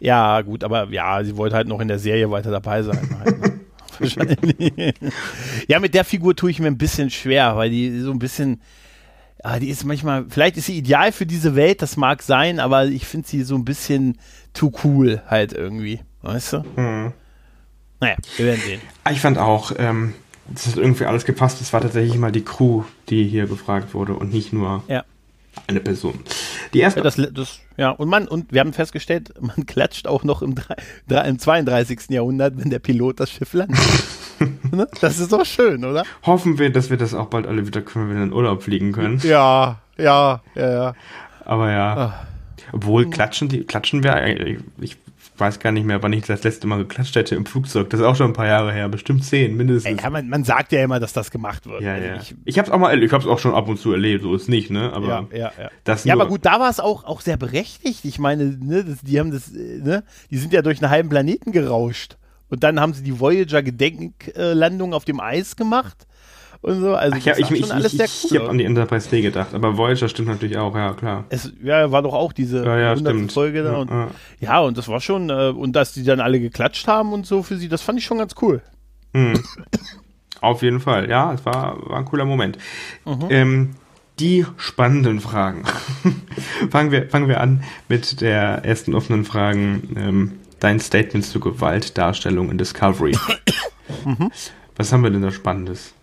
Ja, 0.00 0.40
gut, 0.42 0.64
aber 0.64 0.88
ja, 0.90 1.22
sie 1.24 1.36
wollte 1.36 1.56
halt 1.56 1.68
noch 1.68 1.80
in 1.80 1.88
der 1.88 1.98
Serie 1.98 2.30
weiter 2.30 2.50
dabei 2.50 2.82
sein. 2.82 2.98
Halt, 4.00 4.60
ne? 4.60 4.94
ja, 5.66 5.80
mit 5.80 5.92
der 5.92 6.04
Figur 6.04 6.36
tue 6.36 6.52
ich 6.52 6.60
mir 6.60 6.68
ein 6.68 6.78
bisschen 6.78 7.10
schwer, 7.10 7.56
weil 7.56 7.68
die 7.68 7.98
so 7.98 8.12
ein 8.12 8.20
bisschen, 8.20 8.60
ja, 9.42 9.58
die 9.58 9.70
ist 9.70 9.84
manchmal, 9.84 10.26
vielleicht 10.28 10.56
ist 10.56 10.66
sie 10.66 10.78
ideal 10.78 11.10
für 11.10 11.26
diese 11.26 11.56
Welt, 11.56 11.82
das 11.82 11.96
mag 11.96 12.22
sein, 12.22 12.60
aber 12.60 12.84
ich 12.86 13.04
finde 13.06 13.26
sie 13.26 13.42
so 13.42 13.56
ein 13.56 13.64
bisschen 13.64 14.16
too 14.54 14.70
cool 14.84 15.20
halt 15.26 15.52
irgendwie, 15.52 15.98
weißt 16.22 16.52
du? 16.52 16.58
Mhm. 16.76 17.12
Naja, 17.98 18.14
wir 18.36 18.46
werden 18.46 18.60
sehen. 18.60 18.80
Ah, 19.02 19.10
ich 19.10 19.20
fand 19.20 19.36
auch, 19.36 19.72
ähm, 19.76 20.14
das 20.46 20.68
hat 20.68 20.76
irgendwie 20.76 21.04
alles 21.04 21.24
gepasst. 21.24 21.60
Es 21.60 21.72
war 21.72 21.80
tatsächlich 21.80 22.16
mal 22.16 22.32
die 22.32 22.44
Crew, 22.44 22.84
die 23.08 23.24
hier 23.24 23.46
gefragt 23.46 23.94
wurde 23.94 24.14
und 24.14 24.32
nicht 24.32 24.52
nur 24.52 24.84
ja. 24.86 25.04
Eine 25.66 25.80
Person. 25.80 26.20
Die 26.72 26.80
erste. 26.80 27.00
Ja, 27.00 27.04
das, 27.04 27.16
das, 27.32 27.60
ja, 27.76 27.90
und 27.90 28.08
man, 28.08 28.28
und 28.28 28.52
wir 28.52 28.60
haben 28.60 28.72
festgestellt, 28.72 29.32
man 29.40 29.66
klatscht 29.66 30.06
auch 30.06 30.24
noch 30.24 30.42
im, 30.42 30.54
im 31.08 31.38
32. 31.38 32.10
Jahrhundert, 32.10 32.58
wenn 32.58 32.70
der 32.70 32.78
Pilot 32.78 33.20
das 33.20 33.30
Schiff 33.30 33.52
landet. 33.52 33.78
Ne? 34.70 34.86
das 35.00 35.18
ist 35.18 35.32
doch 35.32 35.44
schön, 35.44 35.84
oder? 35.84 36.04
Hoffen 36.24 36.60
wir, 36.60 36.70
dass 36.70 36.90
wir 36.90 36.96
das 36.96 37.12
auch 37.12 37.26
bald 37.26 37.44
alle 37.48 37.66
wieder 37.66 37.82
können, 37.82 38.08
wenn 38.08 38.16
wir 38.16 38.22
in 38.22 38.28
den 38.28 38.36
Urlaub 38.36 38.62
fliegen 38.62 38.92
können. 38.92 39.18
Ja, 39.24 39.80
ja, 39.96 40.42
ja, 40.54 40.70
ja. 40.70 40.94
Aber 41.44 41.72
ja. 41.72 41.96
Ach. 41.96 42.26
Obwohl 42.72 43.10
klatschen 43.10 43.48
die, 43.48 43.64
klatschen 43.64 44.04
wir, 44.04 44.14
ich 44.80 44.96
weiß 45.38 45.58
gar 45.60 45.72
nicht 45.72 45.86
mehr, 45.86 46.02
wann 46.02 46.12
ich 46.12 46.26
das 46.26 46.42
letzte 46.42 46.66
Mal 46.66 46.78
geklatscht 46.78 47.16
hätte 47.16 47.34
im 47.34 47.46
Flugzeug. 47.46 47.90
Das 47.90 48.00
ist 48.00 48.06
auch 48.06 48.16
schon 48.16 48.28
ein 48.28 48.32
paar 48.32 48.46
Jahre 48.46 48.72
her, 48.72 48.88
bestimmt 48.88 49.24
zehn 49.24 49.56
mindestens. 49.56 50.02
Ja, 50.02 50.10
man, 50.10 50.28
man 50.28 50.44
sagt 50.44 50.72
ja 50.72 50.82
immer, 50.82 51.00
dass 51.00 51.12
das 51.12 51.30
gemacht 51.30 51.66
wird. 51.66 51.82
Ja, 51.82 51.94
also 51.94 52.06
ja. 52.06 52.16
Ich, 52.16 52.34
ich 52.44 52.58
habe 52.58 52.68
es 52.68 52.72
auch 52.72 52.78
mal, 52.78 53.02
ich 53.02 53.12
habe 53.12 53.22
es 53.22 53.28
auch 53.28 53.38
schon 53.38 53.54
ab 53.54 53.68
und 53.68 53.78
zu 53.78 53.92
erlebt, 53.92 54.22
so 54.22 54.34
ist 54.34 54.48
nicht, 54.48 54.70
ne? 54.70 54.92
Aber 54.92 55.28
ja, 55.30 55.38
ja, 55.38 55.52
ja. 55.58 55.70
Das 55.84 56.04
ja, 56.04 56.14
aber 56.14 56.26
gut, 56.26 56.44
da 56.44 56.58
war 56.60 56.70
es 56.70 56.80
auch 56.80 57.04
auch 57.04 57.20
sehr 57.20 57.36
berechtigt. 57.36 58.04
Ich 58.04 58.18
meine, 58.18 58.56
ne, 58.60 58.84
das, 58.84 59.02
die 59.02 59.20
haben 59.20 59.30
das, 59.30 59.52
ne, 59.52 60.02
die 60.30 60.38
sind 60.38 60.52
ja 60.52 60.62
durch 60.62 60.82
einen 60.82 60.90
halben 60.90 61.08
Planeten 61.08 61.52
gerauscht 61.52 62.16
und 62.48 62.64
dann 62.64 62.80
haben 62.80 62.94
sie 62.94 63.02
die 63.02 63.20
Voyager 63.20 63.62
Gedenklandung 63.62 64.94
auf 64.94 65.04
dem 65.04 65.20
Eis 65.20 65.56
gemacht 65.56 66.07
und 66.60 66.80
so. 66.80 66.94
Also 66.94 67.16
Ach, 67.18 67.24
ja, 67.24 67.36
ich, 67.36 67.50
ich, 67.50 67.72
alles 67.72 67.92
ich, 67.92 67.98
sehr 67.98 68.06
cool. 68.06 68.30
Ich 68.30 68.38
habe 68.38 68.50
an 68.50 68.58
die 68.58 68.64
Enterprise 68.64 69.08
D 69.08 69.22
gedacht, 69.22 69.54
aber 69.54 69.76
Voyager 69.76 70.08
stimmt 70.08 70.28
natürlich 70.28 70.56
auch, 70.58 70.74
ja 70.74 70.92
klar. 70.94 71.24
Es 71.28 71.52
ja, 71.62 71.90
war 71.90 72.02
doch 72.02 72.14
auch 72.14 72.32
diese 72.32 72.64
ja, 72.64 72.78
ja, 72.78 72.90
100. 72.92 73.32
Folge 73.32 73.62
da. 73.62 73.72
Ja, 73.72 73.78
und, 73.78 73.90
ja. 73.90 74.08
ja, 74.40 74.60
und 74.60 74.78
das 74.78 74.88
war 74.88 75.00
schon, 75.00 75.30
äh, 75.30 75.48
und 75.48 75.74
dass 75.74 75.92
die 75.92 76.04
dann 76.04 76.20
alle 76.20 76.40
geklatscht 76.40 76.86
haben 76.86 77.12
und 77.12 77.26
so 77.26 77.42
für 77.42 77.56
sie, 77.56 77.68
das 77.68 77.82
fand 77.82 77.98
ich 77.98 78.04
schon 78.04 78.18
ganz 78.18 78.34
cool. 78.42 78.62
Mhm. 79.12 79.42
Auf 80.40 80.62
jeden 80.62 80.80
Fall, 80.80 81.08
ja, 81.08 81.32
es 81.32 81.44
war, 81.44 81.78
war 81.88 81.98
ein 81.98 82.04
cooler 82.04 82.24
Moment. 82.24 82.58
Mhm. 83.04 83.26
Ähm, 83.30 83.70
die 84.18 84.44
spannenden 84.56 85.20
Fragen. 85.20 85.64
fangen, 86.70 86.90
wir, 86.90 87.08
fangen 87.08 87.28
wir 87.28 87.40
an 87.40 87.62
mit 87.88 88.20
der 88.20 88.64
ersten 88.64 88.94
offenen 88.94 89.24
Fragen. 89.24 89.96
Ähm, 89.96 90.32
dein 90.60 90.80
Statement 90.80 91.24
zur 91.24 91.40
Gewaltdarstellung 91.40 92.50
in 92.50 92.58
Discovery. 92.58 93.16
mhm. 94.04 94.30
Was 94.76 94.92
haben 94.92 95.02
wir 95.02 95.10
denn 95.10 95.22
da 95.22 95.30
Spannendes? 95.30 95.94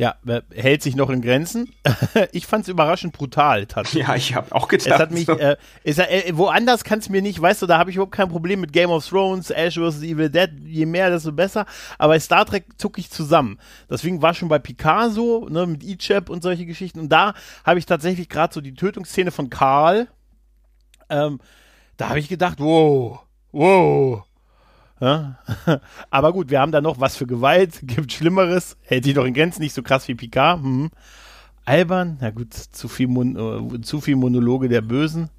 Ja, 0.00 0.14
hält 0.54 0.82
sich 0.82 0.96
noch 0.96 1.10
in 1.10 1.20
Grenzen. 1.20 1.74
ich 2.32 2.46
fand 2.46 2.62
es 2.62 2.68
überraschend 2.70 3.12
brutal 3.12 3.66
tatsächlich. 3.66 4.08
Ja, 4.08 4.14
ich 4.14 4.34
habe 4.34 4.54
auch 4.54 4.66
gedacht. 4.66 4.86
Es 4.86 4.98
hat 4.98 5.10
mich, 5.10 5.28
äh, 5.28 5.58
es, 5.84 5.98
äh, 5.98 6.32
woanders 6.32 6.84
kann 6.84 7.00
es 7.00 7.10
mir 7.10 7.20
nicht, 7.20 7.38
weißt 7.38 7.60
du, 7.60 7.66
da 7.66 7.76
habe 7.76 7.90
ich 7.90 7.96
überhaupt 7.96 8.14
kein 8.14 8.30
Problem 8.30 8.62
mit 8.62 8.72
Game 8.72 8.88
of 8.88 9.06
Thrones, 9.06 9.50
Ash 9.50 9.74
vs. 9.74 10.00
Evil 10.00 10.30
Dead, 10.30 10.48
je 10.64 10.86
mehr, 10.86 11.10
desto 11.10 11.32
besser. 11.32 11.66
Aber 11.98 12.14
bei 12.14 12.18
Star 12.18 12.46
Trek 12.46 12.64
zucke 12.78 12.98
ich 12.98 13.10
zusammen. 13.10 13.58
Deswegen 13.90 14.22
war 14.22 14.32
schon 14.32 14.48
bei 14.48 14.58
Picasso, 14.58 15.46
ne, 15.50 15.66
mit 15.66 15.84
Ichab 15.84 16.30
und 16.30 16.42
solche 16.42 16.64
Geschichten. 16.64 16.98
Und 16.98 17.10
da 17.10 17.34
habe 17.64 17.78
ich 17.78 17.84
tatsächlich 17.84 18.30
gerade 18.30 18.54
so 18.54 18.62
die 18.62 18.72
Tötungsszene 18.72 19.30
von 19.30 19.50
Karl. 19.50 20.08
Ähm, 21.10 21.40
da 21.98 22.08
habe 22.08 22.20
ich 22.20 22.28
gedacht, 22.30 22.58
wow, 22.58 23.20
wow 23.52 24.24
ja? 25.00 25.38
Aber 26.10 26.32
gut, 26.32 26.50
wir 26.50 26.60
haben 26.60 26.72
da 26.72 26.80
noch 26.80 27.00
was 27.00 27.16
für 27.16 27.26
Gewalt, 27.26 27.80
gibt 27.82 28.12
Schlimmeres, 28.12 28.76
hält 28.82 29.04
sich 29.04 29.14
doch 29.14 29.24
in 29.24 29.34
Grenzen, 29.34 29.62
nicht 29.62 29.74
so 29.74 29.82
krass 29.82 30.08
wie 30.08 30.14
Picard. 30.14 30.62
Hm. 30.62 30.90
Albern, 31.64 32.18
na 32.20 32.30
gut, 32.30 32.54
zu 32.54 32.88
viel, 32.88 33.06
Mon 33.06 33.76
äh, 33.76 33.80
zu 33.82 34.00
viel 34.00 34.16
Monologe 34.16 34.68
der 34.68 34.80
Bösen. 34.80 35.30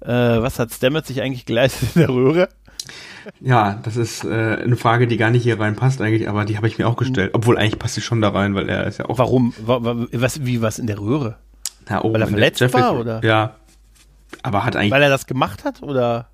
Äh, 0.00 0.10
was 0.10 0.58
hat 0.58 0.72
Stammet 0.72 1.06
sich 1.06 1.22
eigentlich 1.22 1.46
geleistet 1.46 1.90
in 1.94 2.02
der 2.02 2.10
Röhre? 2.10 2.48
Ja, 3.40 3.80
das 3.82 3.96
ist 3.96 4.24
äh, 4.24 4.28
eine 4.28 4.76
Frage, 4.76 5.06
die 5.06 5.16
gar 5.16 5.30
nicht 5.30 5.42
hier 5.42 5.58
reinpasst 5.58 6.00
eigentlich, 6.00 6.28
aber 6.28 6.44
die 6.44 6.56
habe 6.56 6.68
ich 6.68 6.78
mir 6.78 6.86
auch 6.86 6.96
gestellt. 6.96 7.32
Obwohl 7.34 7.58
eigentlich 7.58 7.78
passt 7.78 7.94
sie 7.94 8.00
schon 8.00 8.20
da 8.20 8.28
rein, 8.28 8.54
weil 8.54 8.68
er 8.68 8.86
ist 8.86 8.98
ja 8.98 9.06
auch. 9.06 9.18
Warum? 9.18 9.52
Was, 9.58 10.46
wie 10.46 10.62
was 10.62 10.78
in 10.78 10.86
der 10.86 11.00
Röhre? 11.00 11.36
Na, 11.88 12.02
oben 12.02 12.14
weil 12.14 12.22
er 12.22 12.28
verletzt 12.28 12.72
war, 12.72 12.98
oder? 12.98 13.24
Ja. 13.24 13.56
Aber 14.42 14.64
hat 14.64 14.76
eigentlich. 14.76 14.92
Weil 14.92 15.02
er 15.02 15.08
das 15.08 15.26
gemacht 15.26 15.64
hat, 15.64 15.82
oder? 15.82 16.28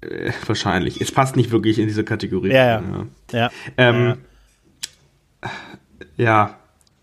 Äh, 0.00 0.32
wahrscheinlich. 0.46 1.00
Es 1.00 1.12
passt 1.12 1.36
nicht 1.36 1.50
wirklich 1.50 1.78
in 1.78 1.86
diese 1.86 2.04
Kategorie. 2.04 2.52
Ja, 2.52 2.80
ja. 2.80 3.06
Ja, 3.32 3.50
ähm, 3.76 4.16
ja. 5.42 5.50
ja. 6.16 6.56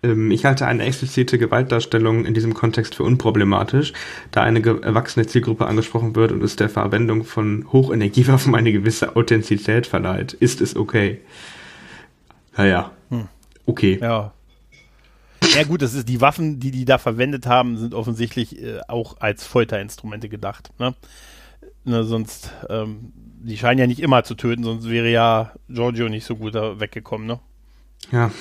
Ähm, 0.03 0.31
ich 0.31 0.45
halte 0.45 0.67
eine 0.67 0.83
explizite 0.83 1.37
Gewaltdarstellung 1.37 2.25
in 2.25 2.33
diesem 2.33 2.53
Kontext 2.53 2.95
für 2.95 3.03
unproblematisch, 3.03 3.93
da 4.31 4.43
eine 4.43 4.59
erwachsene 4.59 5.25
Zielgruppe 5.25 5.65
angesprochen 5.65 6.15
wird 6.15 6.31
und 6.31 6.43
es 6.43 6.55
der 6.55 6.69
Verwendung 6.69 7.23
von 7.23 7.65
Hochenergiewaffen 7.71 8.53
eine 8.53 8.71
gewisse 8.71 9.15
Authentizität 9.15 9.87
verleiht. 9.87 10.33
Ist 10.33 10.61
es 10.61 10.75
okay? 10.75 11.21
Naja. 12.55 12.91
Hm. 13.09 13.27
Okay. 13.65 13.97
Ja. 14.01 14.33
Ja 15.55 15.63
gut, 15.63 15.81
das 15.81 15.93
ist 15.93 16.07
die 16.07 16.21
Waffen, 16.21 16.59
die 16.59 16.71
die 16.71 16.85
da 16.85 16.97
verwendet 16.97 17.45
haben, 17.45 17.77
sind 17.77 17.93
offensichtlich 17.93 18.61
äh, 18.61 18.79
auch 18.87 19.17
als 19.19 19.45
Folterinstrumente 19.45 20.29
gedacht. 20.29 20.71
Ne? 20.79 20.95
Ne, 21.85 22.03
sonst, 22.03 22.51
ähm, 22.69 23.11
die 23.43 23.57
scheinen 23.57 23.79
ja 23.79 23.87
nicht 23.87 23.99
immer 23.99 24.23
zu 24.23 24.35
töten, 24.35 24.63
sonst 24.63 24.89
wäre 24.89 25.09
ja 25.09 25.51
Giorgio 25.67 26.07
nicht 26.07 26.25
so 26.25 26.35
gut 26.35 26.55
da 26.55 26.79
weggekommen, 26.79 27.27
ne? 27.27 27.39
Ja, 28.11 28.31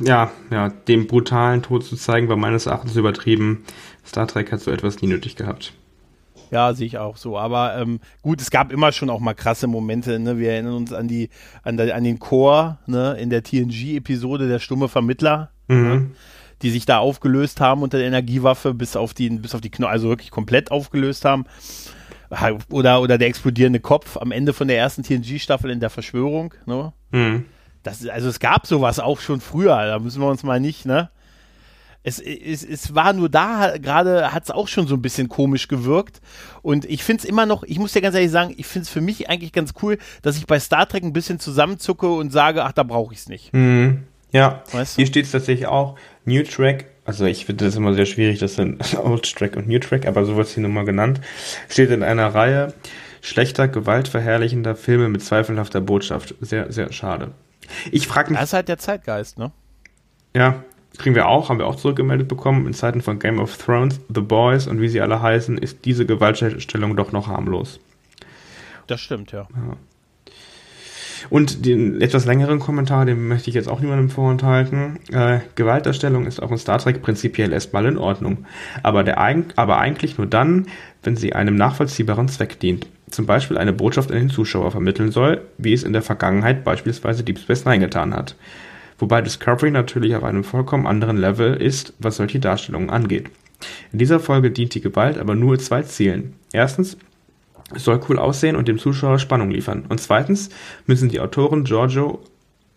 ja, 0.00 0.32
ja, 0.50 0.68
dem 0.68 1.06
brutalen 1.06 1.62
Tod 1.62 1.84
zu 1.84 1.96
zeigen, 1.96 2.28
war 2.28 2.36
meines 2.36 2.66
Erachtens 2.66 2.96
übertrieben. 2.96 3.64
Star 4.04 4.26
Trek 4.26 4.52
hat 4.52 4.60
so 4.60 4.70
etwas 4.70 5.00
nie 5.00 5.08
nötig 5.08 5.36
gehabt. 5.36 5.72
Ja, 6.50 6.74
sehe 6.74 6.86
ich 6.86 6.98
auch 6.98 7.16
so. 7.16 7.38
Aber 7.38 7.76
ähm, 7.76 8.00
gut, 8.22 8.40
es 8.40 8.50
gab 8.50 8.72
immer 8.72 8.92
schon 8.92 9.10
auch 9.10 9.20
mal 9.20 9.34
krasse 9.34 9.66
Momente. 9.66 10.18
Ne? 10.18 10.38
Wir 10.38 10.52
erinnern 10.52 10.74
uns 10.74 10.92
an 10.92 11.08
die, 11.08 11.30
an, 11.62 11.76
der, 11.76 11.94
an 11.96 12.04
den 12.04 12.18
Chor 12.18 12.78
ne? 12.86 13.16
in 13.18 13.30
der 13.30 13.42
TNG-Episode 13.42 14.48
der 14.48 14.58
stumme 14.58 14.88
Vermittler, 14.88 15.50
mhm. 15.68 15.82
ne? 15.82 16.10
die 16.62 16.70
sich 16.70 16.86
da 16.86 16.98
aufgelöst 16.98 17.60
haben 17.60 17.82
unter 17.82 17.98
der 17.98 18.06
Energiewaffe 18.06 18.74
bis 18.74 18.94
auf 18.96 19.14
die, 19.14 19.30
bis 19.30 19.54
auf 19.54 19.60
die 19.60 19.70
Knochen, 19.70 19.90
also 19.90 20.08
wirklich 20.08 20.30
komplett 20.30 20.70
aufgelöst 20.70 21.24
haben. 21.24 21.44
Oder, 22.70 23.00
oder 23.00 23.18
der 23.18 23.28
explodierende 23.28 23.80
Kopf 23.80 24.16
am 24.16 24.32
Ende 24.32 24.52
von 24.52 24.68
der 24.68 24.78
ersten 24.78 25.02
TNG-Staffel 25.02 25.70
in 25.70 25.80
der 25.80 25.90
Verschwörung. 25.90 26.54
Ne? 26.66 26.92
Mhm. 27.10 27.44
Das, 27.82 28.06
also 28.06 28.28
es 28.28 28.40
gab 28.40 28.66
sowas 28.66 28.98
auch 28.98 29.20
schon 29.20 29.40
früher, 29.40 29.86
da 29.86 29.98
müssen 29.98 30.20
wir 30.20 30.28
uns 30.28 30.42
mal 30.42 30.58
nicht, 30.58 30.86
ne? 30.86 31.10
Es, 32.06 32.18
es, 32.18 32.62
es 32.62 32.94
war 32.94 33.14
nur 33.14 33.30
da, 33.30 33.78
gerade 33.78 34.34
hat 34.34 34.44
es 34.44 34.50
auch 34.50 34.68
schon 34.68 34.86
so 34.86 34.94
ein 34.94 35.00
bisschen 35.00 35.30
komisch 35.30 35.68
gewirkt. 35.68 36.20
Und 36.60 36.84
ich 36.84 37.02
finde 37.02 37.22
es 37.22 37.24
immer 37.24 37.46
noch, 37.46 37.62
ich 37.62 37.78
muss 37.78 37.92
dir 37.92 38.02
ganz 38.02 38.14
ehrlich 38.14 38.30
sagen, 38.30 38.52
ich 38.58 38.66
finde 38.66 38.84
es 38.84 38.90
für 38.90 39.00
mich 39.00 39.30
eigentlich 39.30 39.52
ganz 39.52 39.72
cool, 39.82 39.96
dass 40.20 40.36
ich 40.36 40.46
bei 40.46 40.60
Star 40.60 40.86
Trek 40.86 41.02
ein 41.02 41.14
bisschen 41.14 41.40
zusammenzucke 41.40 42.06
und 42.06 42.30
sage, 42.30 42.62
ach, 42.62 42.72
da 42.72 42.82
brauche 42.82 43.14
ich 43.14 43.20
es 43.20 43.28
nicht. 43.30 43.54
Mhm. 43.54 44.02
Ja, 44.32 44.62
weißt 44.72 44.96
du? 44.96 45.00
hier 45.00 45.06
steht 45.06 45.24
es 45.24 45.30
tatsächlich 45.30 45.66
auch, 45.66 45.96
New 46.26 46.42
Track, 46.42 46.86
also 47.04 47.26
ich 47.26 47.44
finde 47.44 47.64
das 47.66 47.76
immer 47.76 47.94
sehr 47.94 48.06
schwierig, 48.06 48.38
das 48.38 48.54
sind 48.54 48.98
Old 48.98 49.34
Track 49.34 49.56
und 49.56 49.68
New 49.68 49.78
Track, 49.78 50.06
aber 50.06 50.24
so 50.24 50.36
wird 50.36 50.46
es 50.46 50.54
hier 50.54 50.62
nun 50.62 50.72
mal 50.72 50.84
genannt, 50.84 51.20
steht 51.68 51.90
in 51.90 52.02
einer 52.02 52.34
Reihe 52.34 52.72
schlechter, 53.20 53.68
gewaltverherrlichender 53.68 54.76
Filme 54.76 55.08
mit 55.08 55.22
zweifelhafter 55.22 55.80
Botschaft. 55.80 56.34
Sehr, 56.40 56.70
sehr 56.72 56.92
schade. 56.92 57.32
Ich 57.90 58.06
frage 58.06 58.30
mich. 58.30 58.38
Das 58.38 58.50
ist 58.50 58.52
halt 58.52 58.68
der 58.68 58.78
Zeitgeist, 58.78 59.38
ne? 59.38 59.50
Ja, 60.34 60.62
kriegen 60.98 61.14
wir 61.14 61.28
auch, 61.28 61.48
haben 61.48 61.58
wir 61.58 61.66
auch 61.66 61.76
zurückgemeldet 61.76 62.28
bekommen. 62.28 62.66
In 62.66 62.74
Zeiten 62.74 63.00
von 63.00 63.18
Game 63.18 63.38
of 63.38 63.56
Thrones, 63.56 64.00
The 64.14 64.20
Boys 64.20 64.66
und 64.66 64.80
wie 64.80 64.88
sie 64.88 65.00
alle 65.00 65.22
heißen, 65.22 65.58
ist 65.58 65.84
diese 65.84 66.06
Gewaltstellung 66.06 66.96
doch 66.96 67.12
noch 67.12 67.28
harmlos. 67.28 67.80
Das 68.86 69.00
stimmt, 69.00 69.32
ja. 69.32 69.48
ja. 69.54 69.76
Und 71.30 71.66
den 71.66 72.00
etwas 72.00 72.26
längeren 72.26 72.58
Kommentar, 72.58 73.06
den 73.06 73.28
möchte 73.28 73.48
ich 73.48 73.54
jetzt 73.54 73.68
auch 73.68 73.80
niemandem 73.80 74.10
vorenthalten. 74.10 74.98
Äh, 75.12 75.40
Gewaltdarstellung 75.54 76.26
ist 76.26 76.42
auch 76.42 76.50
in 76.50 76.58
Star 76.58 76.78
Trek 76.78 77.02
prinzipiell 77.02 77.52
erstmal 77.52 77.86
in 77.86 77.98
Ordnung. 77.98 78.44
Aber, 78.82 79.04
der, 79.04 79.18
aber 79.56 79.78
eigentlich 79.78 80.18
nur 80.18 80.26
dann, 80.26 80.66
wenn 81.02 81.16
sie 81.16 81.32
einem 81.32 81.56
nachvollziehbaren 81.56 82.28
Zweck 82.28 82.60
dient. 82.60 82.86
Zum 83.10 83.26
Beispiel 83.26 83.58
eine 83.58 83.72
Botschaft 83.72 84.10
an 84.10 84.18
den 84.18 84.30
Zuschauer 84.30 84.70
vermitteln 84.70 85.12
soll, 85.12 85.42
wie 85.58 85.72
es 85.72 85.84
in 85.84 85.92
der 85.92 86.02
Vergangenheit 86.02 86.64
beispielsweise 86.64 87.22
Deep 87.22 87.38
Space 87.38 87.64
Nine 87.64 87.80
getan 87.80 88.14
hat. 88.14 88.34
Wobei 88.98 89.22
Discovery 89.22 89.70
natürlich 89.70 90.14
auf 90.14 90.24
einem 90.24 90.44
vollkommen 90.44 90.86
anderen 90.86 91.16
Level 91.16 91.54
ist, 91.54 91.94
was 91.98 92.16
solche 92.16 92.40
Darstellungen 92.40 92.90
angeht. 92.90 93.26
In 93.92 93.98
dieser 93.98 94.20
Folge 94.20 94.50
dient 94.50 94.74
die 94.74 94.80
Gewalt 94.80 95.18
aber 95.18 95.34
nur 95.34 95.58
zwei 95.58 95.82
Zielen. 95.82 96.34
Erstens, 96.52 96.96
soll 97.74 98.00
cool 98.08 98.18
aussehen 98.18 98.56
und 98.56 98.68
dem 98.68 98.78
Zuschauer 98.78 99.18
Spannung 99.18 99.50
liefern. 99.50 99.84
Und 99.88 100.00
zweitens 100.00 100.50
müssen 100.86 101.08
die 101.08 101.20
Autoren 101.20 101.64
Giorgio 101.64 102.20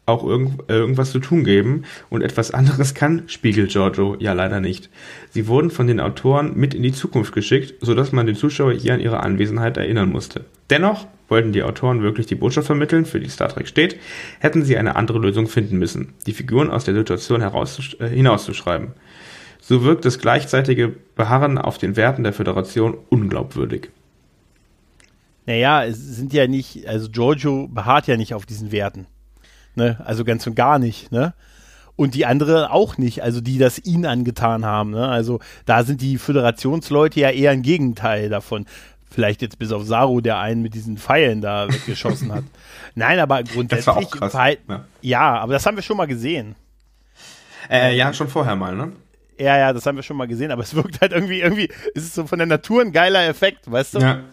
auch 0.08 0.24
irgend, 0.24 0.70
äh, 0.70 0.76
irgendwas 0.76 1.12
zu 1.12 1.20
tun 1.20 1.44
geben 1.44 1.84
und 2.10 2.22
etwas 2.22 2.52
anderes 2.52 2.94
kann 2.94 3.24
Spiegel 3.28 3.68
Giorgio 3.68 4.16
ja 4.20 4.34
leider 4.34 4.62
nicht. 4.62 4.90
Sie 5.30 5.48
wurden 5.48 5.70
von 5.70 5.86
den 5.86 6.00
Autoren 6.00 6.58
mit 6.58 6.74
in 6.74 6.82
die 6.82 6.94
Zukunft 6.94 7.34
geschickt, 7.34 7.76
sodass 7.82 8.14
man 8.14 8.26
den 8.26 8.36
Zuschauer 8.36 8.72
hier 8.74 8.94
an 8.94 9.02
ihre 9.02 9.20
Anwesenheit 9.22 9.78
erinnern 9.78 10.10
musste. 10.10 10.46
Dennoch 10.70 11.08
wollten 11.28 11.52
die 11.52 11.64
Autoren 11.64 12.02
wirklich 12.02 12.26
die 12.26 12.36
Botschaft 12.36 12.68
vermitteln, 12.68 13.06
für 13.06 13.20
die 13.20 13.30
Star 13.30 13.50
Trek 13.50 13.68
steht, 13.68 14.00
hätten 14.40 14.64
sie 14.64 14.78
eine 14.78 14.96
andere 14.96 15.20
Lösung 15.20 15.48
finden 15.48 15.78
müssen, 15.78 16.14
die 16.26 16.34
Figuren 16.34 16.70
aus 16.70 16.86
der 16.86 16.94
Situation 16.94 17.42
heraus, 17.42 17.96
äh, 18.00 18.08
hinauszuschreiben. 18.08 18.94
So 19.60 19.84
wirkt 19.84 20.06
das 20.06 20.20
gleichzeitige 20.20 20.94
Beharren 21.16 21.58
auf 21.58 21.78
den 21.78 21.98
Werten 21.98 22.24
der 22.24 22.32
Föderation 22.32 22.98
unglaubwürdig. 23.10 23.90
Naja, 25.48 25.86
es 25.86 25.98
sind 25.98 26.34
ja 26.34 26.46
nicht, 26.46 26.88
also 26.88 27.10
Giorgio 27.10 27.70
beharrt 27.70 28.06
ja 28.08 28.18
nicht 28.18 28.34
auf 28.34 28.46
diesen 28.46 28.74
Werten. 28.74 29.08
Ne? 29.76 29.98
Also 30.04 30.26
ganz 30.26 30.46
und 30.46 30.56
gar 30.56 30.78
nicht, 30.78 31.12
ne? 31.12 31.34
Und 31.96 32.14
die 32.14 32.28
andere 32.28 32.70
auch 32.72 32.98
nicht, 32.98 33.24
also 33.24 33.42
die 33.42 33.58
das 33.58 33.80
ihn 33.80 34.06
angetan 34.06 34.66
haben. 34.66 34.92
Ne? 34.92 35.08
Also 35.08 35.40
da 35.66 35.84
sind 35.84 36.02
die 36.02 36.20
Föderationsleute 36.20 37.22
ja 37.22 37.32
eher 37.32 37.52
ein 37.52 37.64
Gegenteil 37.64 38.30
davon. 38.30 38.66
Vielleicht 39.10 39.42
jetzt 39.42 39.58
bis 39.58 39.72
auf 39.72 39.84
Saru, 39.86 40.22
der 40.22 40.38
einen 40.38 40.62
mit 40.62 40.76
diesen 40.76 40.98
Pfeilen 40.98 41.42
da 41.42 41.70
weggeschossen 41.70 42.32
hat. 42.32 42.44
Nein, 42.96 43.18
aber 43.18 43.42
grundsätzlich. 43.42 43.86
Das 43.86 43.88
war 43.88 43.98
auch 43.98 44.12
krass, 44.12 44.32
Fall, 44.34 44.58
ja. 44.68 44.86
ja, 45.02 45.40
aber 45.40 45.54
das 45.54 45.66
haben 45.66 45.78
wir 45.78 45.82
schon 45.82 45.98
mal 45.98 46.08
gesehen. 46.08 46.56
Äh, 47.70 47.96
ja, 47.96 48.14
schon 48.14 48.28
vorher 48.28 48.56
mal, 48.56 48.76
ne? 48.76 48.92
Ja, 49.40 49.58
ja, 49.58 49.74
das 49.74 49.86
haben 49.86 49.96
wir 49.96 50.04
schon 50.04 50.18
mal 50.18 50.28
gesehen, 50.28 50.52
aber 50.52 50.64
es 50.64 50.76
wirkt 50.76 51.00
halt 51.00 51.14
irgendwie, 51.14 51.40
irgendwie, 51.40 51.70
ist 51.94 52.04
es 52.04 52.14
so 52.14 52.28
von 52.28 52.38
der 52.38 52.48
Natur 52.48 52.82
ein 52.82 52.92
geiler 52.92 53.28
Effekt, 53.28 53.72
weißt 53.72 53.96
du? 53.96 54.00
Ja. 54.00 54.24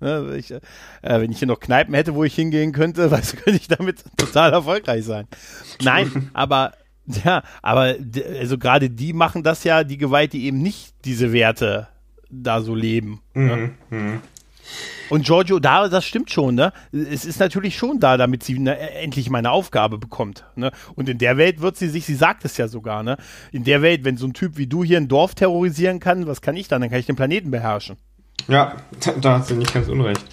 Ne, 0.00 0.36
ich, 0.36 0.50
äh, 0.50 0.60
wenn 1.02 1.30
ich 1.30 1.38
hier 1.38 1.48
noch 1.48 1.60
Kneipen 1.60 1.94
hätte, 1.94 2.14
wo 2.14 2.24
ich 2.24 2.34
hingehen 2.34 2.72
könnte, 2.72 3.08
du, 3.08 3.36
könnte 3.36 3.60
ich 3.60 3.68
damit 3.68 4.02
total 4.16 4.52
erfolgreich 4.52 5.04
sein. 5.04 5.26
Nein, 5.82 6.30
aber 6.32 6.72
ja, 7.06 7.42
aber 7.62 7.96
also 8.38 8.58
gerade 8.58 8.88
die 8.88 9.12
machen 9.12 9.42
das 9.42 9.64
ja, 9.64 9.84
die 9.84 9.98
Gewalt, 9.98 10.32
die 10.32 10.44
eben 10.44 10.62
nicht 10.62 10.94
diese 11.04 11.32
Werte 11.32 11.88
da 12.30 12.60
so 12.60 12.74
leben. 12.74 13.20
Ne? 13.34 13.72
Mhm, 13.90 13.98
ne? 14.06 14.20
Und 15.08 15.24
Giorgio, 15.24 15.58
da, 15.58 15.88
das 15.88 16.04
stimmt 16.04 16.30
schon, 16.30 16.54
ne? 16.54 16.72
Es 16.92 17.24
ist 17.24 17.40
natürlich 17.40 17.76
schon 17.76 17.98
da, 17.98 18.16
damit 18.16 18.44
sie 18.44 18.60
ne, 18.60 18.78
endlich 18.78 19.28
meine 19.28 19.50
Aufgabe 19.50 19.98
bekommt. 19.98 20.44
Ne? 20.54 20.70
Und 20.94 21.08
in 21.08 21.18
der 21.18 21.36
Welt 21.36 21.60
wird 21.60 21.76
sie 21.76 21.88
sich, 21.88 22.04
sie 22.04 22.14
sagt 22.14 22.44
es 22.44 22.56
ja 22.56 22.68
sogar, 22.68 23.02
ne? 23.02 23.16
In 23.50 23.64
der 23.64 23.82
Welt, 23.82 24.04
wenn 24.04 24.16
so 24.16 24.26
ein 24.26 24.34
Typ 24.34 24.56
wie 24.56 24.68
du 24.68 24.84
hier 24.84 24.98
ein 24.98 25.08
Dorf 25.08 25.34
terrorisieren 25.34 25.98
kann, 25.98 26.28
was 26.28 26.40
kann 26.40 26.56
ich 26.56 26.68
dann? 26.68 26.80
Dann 26.80 26.90
kann 26.90 27.00
ich 27.00 27.06
den 27.06 27.16
Planeten 27.16 27.50
beherrschen. 27.50 27.96
Ja, 28.50 28.76
da 29.20 29.38
hat 29.38 29.46
sie 29.46 29.54
nicht 29.54 29.72
ganz 29.72 29.88
unrecht. 29.88 30.24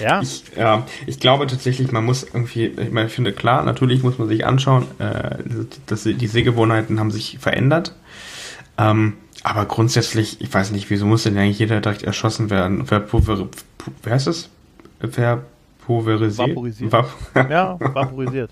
Ja. 0.00 0.20
Ich, 0.20 0.44
ja, 0.56 0.86
ich 1.06 1.20
glaube 1.20 1.46
tatsächlich, 1.46 1.92
man 1.92 2.04
muss 2.04 2.24
irgendwie, 2.24 2.66
ich 2.66 2.90
meine, 2.90 3.06
ich 3.06 3.12
finde 3.12 3.32
klar, 3.32 3.62
natürlich 3.64 4.02
muss 4.02 4.18
man 4.18 4.28
sich 4.28 4.44
anschauen, 4.44 4.86
äh, 4.98 5.36
dass 5.86 6.02
die 6.04 6.26
Sehgewohnheiten 6.26 7.00
haben 7.00 7.10
sich 7.10 7.38
verändert. 7.38 7.94
Ähm, 8.78 9.14
aber 9.42 9.64
grundsätzlich, 9.66 10.40
ich 10.40 10.52
weiß 10.52 10.72
nicht, 10.72 10.90
wieso 10.90 11.06
muss 11.06 11.22
denn 11.22 11.38
eigentlich 11.38 11.58
jeder 11.58 11.80
direkt 11.80 12.02
erschossen 12.02 12.50
werden? 12.50 12.84
Verpulver, 12.84 13.48
wer 14.02 14.12
heißt 14.12 14.26
das? 14.26 14.48
Verpulverisiert? 15.08 16.48
Vaporisiert. 16.48 16.92
Vap 16.92 17.10
ja, 17.48 17.78
vaporisiert. 17.94 18.50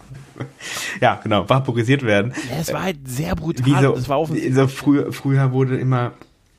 ja, 1.00 1.20
genau, 1.22 1.48
vaporisiert 1.48 2.02
werden. 2.02 2.32
Ja, 2.48 2.58
es 2.60 2.72
war 2.72 2.84
halt 2.84 2.98
sehr 3.06 3.34
brutal. 3.34 3.66
Wie 3.66 3.82
so, 3.82 3.92
das 3.94 4.08
war 4.08 4.24
so 4.26 4.68
früher, 4.68 5.12
früher 5.12 5.52
wurde 5.52 5.76
immer 5.76 6.12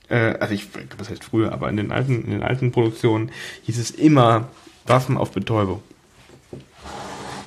äh, 0.10 0.36
also 0.40 0.54
ich, 0.54 0.68
was 0.98 1.10
heißt 1.10 1.24
früher, 1.24 1.52
aber 1.52 1.70
in 1.70 1.78
den 1.78 1.92
alten, 1.92 2.24
in 2.24 2.32
den 2.32 2.44
alten 2.44 2.72
Produktionen 2.72 3.32
hieß 3.64 3.78
es 3.78 3.92
immer 3.92 4.50
Waffen 4.86 5.18
auf 5.18 5.32
Betäubung. 5.32 5.82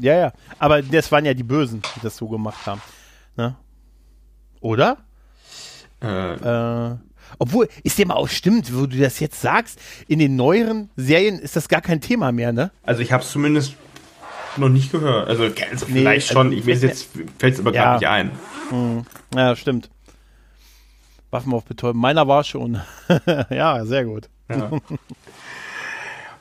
Ja, 0.01 0.17
ja. 0.17 0.33
Aber 0.59 0.83
das 0.83 1.11
waren 1.13 1.25
ja 1.25 1.35
die 1.35 1.43
Bösen, 1.43 1.83
die 1.97 2.01
das 2.01 2.17
so 2.17 2.29
gemacht 2.29 2.67
haben. 2.67 2.81
Ne? 3.37 3.57
Oder? 4.61 4.99
Äh, 6.03 6.35
äh, 6.35 6.97
obwohl, 7.39 7.69
ist 7.83 7.99
dem 7.99 8.11
auch 8.11 8.29
stimmt, 8.29 8.75
wo 8.75 8.87
du 8.87 8.97
das 8.97 9.21
jetzt 9.21 9.41
sagst, 9.41 9.81
in 10.07 10.19
den 10.19 10.37
neueren 10.37 10.91
Serien 10.97 11.39
ist 11.39 11.57
das 11.57 11.69
gar 11.69 11.81
kein 11.81 12.01
Thema 12.01 12.33
mehr, 12.33 12.53
ne? 12.53 12.71
Also 12.85 13.03
ich 13.03 13.13
habe 13.13 13.23
es 13.23 13.31
zumindest 13.31 13.75
noch 14.57 14.69
nicht 14.69 14.91
gehört. 14.91 15.29
Also, 15.29 15.45
also 15.45 15.87
nee, 15.87 16.01
vielleicht 16.01 16.31
also 16.31 16.41
schon, 16.41 16.53
ich 16.53 16.67
weiß 16.67 16.83
jetzt, 16.83 17.09
fällt 17.39 17.55
es 17.55 17.61
aber 17.61 17.75
ja. 17.75 17.83
gerade 17.83 17.99
nicht 17.99 18.09
ein. 18.09 18.31
Hm. 18.71 19.07
Ja, 19.35 19.57
stimmt. 19.57 19.91
Waffen 21.31 21.53
auf 21.53 21.65
Betäuben. 21.65 22.01
Meiner 22.01 22.27
war 22.29 22.45
schon. 22.45 22.81
ja, 23.51 23.85
sehr 23.85 24.05
gut. 24.05 24.29
Ja, 24.49 24.71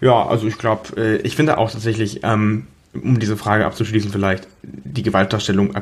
ja 0.02 0.26
also 0.26 0.48
ich 0.48 0.58
glaube, 0.58 0.96
äh, 0.98 1.16
ich 1.18 1.36
finde 1.36 1.58
auch 1.58 1.72
tatsächlich, 1.72 2.24
ähm, 2.24 2.68
um 2.94 3.20
diese 3.20 3.38
Frage 3.38 3.66
abzuschließen, 3.66 4.12
vielleicht 4.12 4.48
die 4.64 5.04
Gewaltdarstellung 5.04 5.76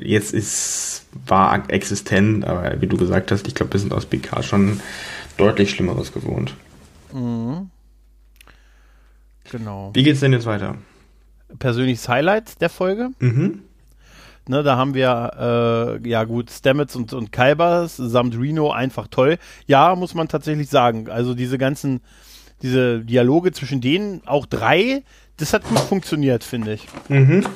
jetzt 0.00 0.32
ist, 0.32 1.06
war 1.26 1.68
existent, 1.68 2.44
aber 2.46 2.80
wie 2.80 2.86
du 2.86 2.96
gesagt 2.96 3.30
hast, 3.30 3.46
ich 3.46 3.54
glaube, 3.54 3.72
wir 3.72 3.80
sind 3.80 3.92
aus 3.92 4.06
BK 4.06 4.42
schon 4.42 4.80
deutlich 5.36 5.70
Schlimmeres 5.70 6.12
gewohnt. 6.12 6.54
Mhm. 7.12 7.70
Genau. 9.50 9.90
Wie 9.92 10.02
geht's 10.02 10.20
denn 10.20 10.32
jetzt 10.32 10.46
weiter? 10.46 10.76
Persönliches 11.58 12.08
Highlight 12.08 12.60
der 12.62 12.70
Folge? 12.70 13.10
Mhm. 13.18 13.62
Ne, 14.48 14.64
da 14.64 14.76
haben 14.76 14.94
wir, 14.94 16.00
äh, 16.02 16.08
ja 16.08 16.24
gut, 16.24 16.50
Stamets 16.50 16.96
und, 16.96 17.12
und 17.12 17.30
Kalbers 17.30 17.96
samt 17.96 18.36
Reno 18.36 18.72
einfach 18.72 19.06
toll. 19.06 19.38
Ja, 19.66 19.94
muss 19.94 20.14
man 20.14 20.26
tatsächlich 20.26 20.68
sagen. 20.68 21.08
Also 21.08 21.34
diese 21.34 21.58
ganzen, 21.58 22.00
diese 22.60 23.00
Dialoge 23.00 23.52
zwischen 23.52 23.80
denen, 23.80 24.26
auch 24.26 24.46
drei, 24.46 25.04
das 25.36 25.52
hat 25.52 25.64
gut 25.64 25.78
funktioniert, 25.78 26.42
finde 26.42 26.74
ich. 26.74 26.88
Mhm. 27.08 27.46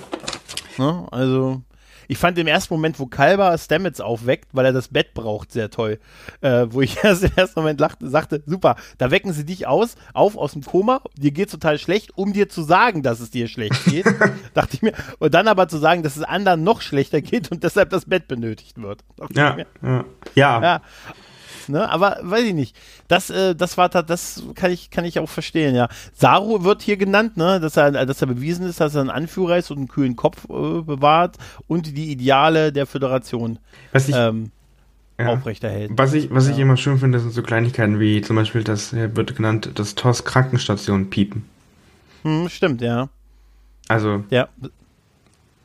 Ne, 0.79 1.07
also, 1.11 1.63
Ich 2.09 2.19
fand 2.19 2.39
im 2.39 2.47
ersten 2.47 2.73
Moment, 2.75 2.99
wo 2.99 3.07
Kalber 3.07 3.57
Stamets 3.59 4.01
aufweckt, 4.01 4.49
weil 4.53 4.67
er 4.67 4.73
das 4.73 4.89
Bett 4.89 5.15
braucht, 5.15 5.53
sehr 5.53 5.71
toll. 5.71 5.99
Äh, 6.41 6.67
wo 6.71 6.81
ich 6.83 6.99
erst 7.03 7.25
im 7.25 7.33
ersten 7.37 7.61
Moment 7.61 7.81
lachte, 7.81 8.09
sagte, 8.09 8.43
super, 8.47 8.77
da 8.99 9.11
wecken 9.11 9.33
sie 9.33 9.45
dich 9.45 9.67
aus, 9.67 9.97
auf 10.13 10.37
aus 10.37 10.53
dem 10.53 10.63
Koma, 10.63 11.01
dir 11.17 11.31
geht's 11.31 11.53
total 11.53 11.79
schlecht, 11.79 12.17
um 12.17 12.33
dir 12.33 12.49
zu 12.49 12.63
sagen, 12.63 13.03
dass 13.03 13.21
es 13.21 13.31
dir 13.31 13.49
schlecht 13.49 13.85
geht. 13.87 14.07
dachte 14.55 14.75
ich 14.75 14.83
mir. 14.83 14.93
Und 15.19 15.35
dann 15.35 15.49
aber 15.49 15.69
zu 15.69 15.79
sagen, 15.79 16.03
dass 16.03 16.17
es 16.17 16.23
anderen 16.23 16.65
noch 16.65 16.81
schlechter 16.81 17.21
geht 17.21 17.51
und 17.51 17.63
deshalb 17.63 17.91
das 17.91 18.07
Bett 18.07 18.29
benötigt 18.29 18.81
wird. 18.81 19.05
Ja, 19.35 19.57
ja, 19.57 20.05
ja. 20.35 20.63
ja. 20.63 20.83
Ne? 21.69 21.89
Aber 21.91 22.19
weiß 22.23 22.45
ich 22.45 22.55
nicht. 22.55 22.77
Das, 23.09 23.31
äh, 23.31 23.55
das 23.55 23.77
war 23.77 23.89
das 23.89 24.43
kann 24.55 24.71
ich, 24.71 24.91
kann 24.91 25.05
ich 25.05 25.19
auch 25.19 25.29
verstehen, 25.29 25.75
ja. 25.75 25.89
Saru 26.15 26.65
wird 26.65 26.83
hier 26.83 26.97
genannt, 26.97 27.37
ne, 27.37 27.61
dass 27.61 27.77
er, 27.77 27.93
dass 28.07 28.21
er 28.21 28.27
bewiesen 28.27 28.67
ist, 28.67 28.81
dass 28.81 28.95
er 28.95 29.03
ein 29.03 29.11
Anführer 29.11 29.57
ist 29.59 29.71
und 29.71 29.79
einen 29.79 29.89
kühlen 29.89 30.17
Kopf 30.17 30.45
äh, 30.45 30.83
bewahrt 30.83 31.37
und 31.67 31.97
die 31.97 32.11
Ideale 32.11 32.73
der 32.73 32.87
Föderation 32.87 33.59
was 33.93 34.09
ich, 34.09 34.15
ähm, 34.17 34.51
ja. 35.19 35.29
aufrechterhält. 35.29 35.93
Was 35.95 36.13
ich, 36.13 36.31
was 36.31 36.47
Ja. 36.47 36.53
ich 36.55 36.59
immer 36.59 36.77
schön 36.77 36.99
finde, 36.99 37.21
sind 37.21 37.33
so 37.33 37.43
Kleinigkeiten 37.43 38.01
wie 38.01 38.21
zum 38.21 38.37
Beispiel, 38.37 38.65
das 38.65 38.93
äh, 38.93 39.15
wird 39.17 39.37
genannt, 39.37 39.71
das 39.75 39.95
TOS 39.95 40.25
Krankenstation 40.25 41.11
piepen. 41.11 41.45
Hm, 42.23 42.49
stimmt, 42.49 42.81
ja. 42.81 43.09
Also, 43.89 44.25
Ja, 44.31 44.49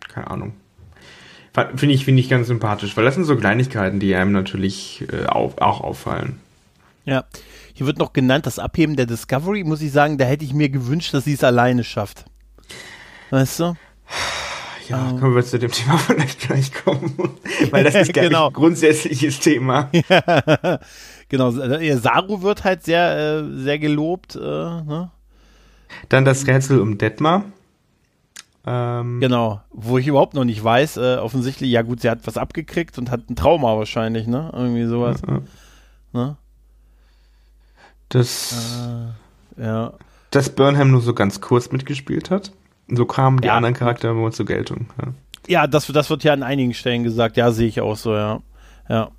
keine 0.08 0.30
Ahnung. 0.30 0.54
Finde 1.54 1.94
ich, 1.94 2.06
finde 2.06 2.22
ich 2.22 2.30
ganz 2.30 2.48
sympathisch, 2.48 2.96
weil 2.96 3.04
das 3.04 3.16
sind 3.16 3.26
so 3.26 3.36
Kleinigkeiten, 3.36 4.00
die 4.00 4.16
einem 4.16 4.32
natürlich 4.32 5.04
äh, 5.12 5.26
auf, 5.26 5.58
auch 5.60 5.82
auffallen. 5.82 6.40
ja. 7.06 7.26
Hier 7.74 7.88
wird 7.88 7.98
noch 8.00 8.14
genannt, 8.14 8.46
das 8.46 8.60
Abheben 8.60 8.96
der 8.98 9.06
Discovery, 9.08 9.64
muss 9.64 9.82
ich 9.82 9.92
sagen, 9.92 10.18
da 10.18 10.26
hätte 10.26 10.44
ich 10.46 10.54
mir 10.54 10.70
gewünscht, 10.70 11.14
dass 11.14 11.24
sie 11.24 11.34
es 11.34 11.44
alleine 11.44 11.84
schafft. 11.84 12.26
Weißt 13.30 13.60
du? 13.60 13.76
Ja, 14.90 15.12
Ähm. 15.12 15.20
können 15.20 15.36
wir 15.36 15.44
zu 15.46 15.58
dem 15.58 15.72
Thema 15.72 15.98
vielleicht 16.00 16.40
gleich 16.42 16.74
kommen. 16.74 17.14
Weil 17.70 17.84
das 17.86 17.96
ist, 17.96 18.14
Genau. 18.14 18.48
ein 18.48 18.54
grundsätzliches 18.54 19.40
Thema. 19.40 19.90
genau, 21.30 21.52
Saru 21.52 22.42
wird 22.42 22.64
halt 22.66 22.84
sehr, 22.84 23.18
äh, 23.40 23.58
sehr 23.62 23.80
gelobt, 23.80 24.36
äh, 24.36 24.40
ne? 24.40 25.12
Dann 26.10 26.26
das 26.26 26.46
Rätsel 26.48 26.82
um 26.82 26.98
Detmar. 26.98 27.46
Ähm, 28.66 29.20
Genau, 29.20 29.62
wo 29.72 29.98
ich 29.98 30.06
überhaupt 30.08 30.34
noch 30.36 30.44
nicht 30.44 30.64
weiß, 30.64 30.98
äh, 30.98 31.18
offensichtlich, 31.18 31.72
ja 31.72 31.82
gut, 31.82 32.02
sie 32.02 32.10
hat 32.10 32.20
was 32.28 32.38
abgekriegt 32.38 32.98
und 32.98 33.10
hat 33.10 33.30
ein 33.30 33.36
Trauma 33.36 33.76
wahrscheinlich, 33.78 34.28
ne? 34.28 34.52
Irgendwie 34.54 34.86
sowas, 34.86 35.22
äh, 35.24 35.40
ne? 36.14 36.38
Das, 38.10 38.78
Äh, 39.58 39.64
ja. 39.64 39.94
dass 40.32 40.50
Burnham 40.50 40.92
nur 40.92 41.02
so 41.02 41.14
ganz 41.14 41.42
kurz 41.42 41.72
mitgespielt 41.72 42.30
hat. 42.30 42.52
So 42.88 43.06
kamen 43.06 43.40
die 43.42 43.48
Ja. 43.48 43.56
anderen 43.56 43.74
Charaktere 43.76 44.12
immer 44.12 44.32
zur 44.32 44.46
Geltung. 44.46 44.88
Ja. 45.02 45.14
Ja, 45.48 45.68
das, 45.68 45.88
das 45.88 46.10
wird 46.10 46.24
ja 46.24 46.34
an 46.34 46.44
einigen 46.44 46.74
Stellen 46.74 47.04
gesagt, 47.04 47.36
ja, 47.38 47.52
sehe 47.52 47.68
ich 47.68 47.82
auch 47.82 47.96
so, 47.98 48.14
ja. 48.14 48.42
Ja. 48.90 49.10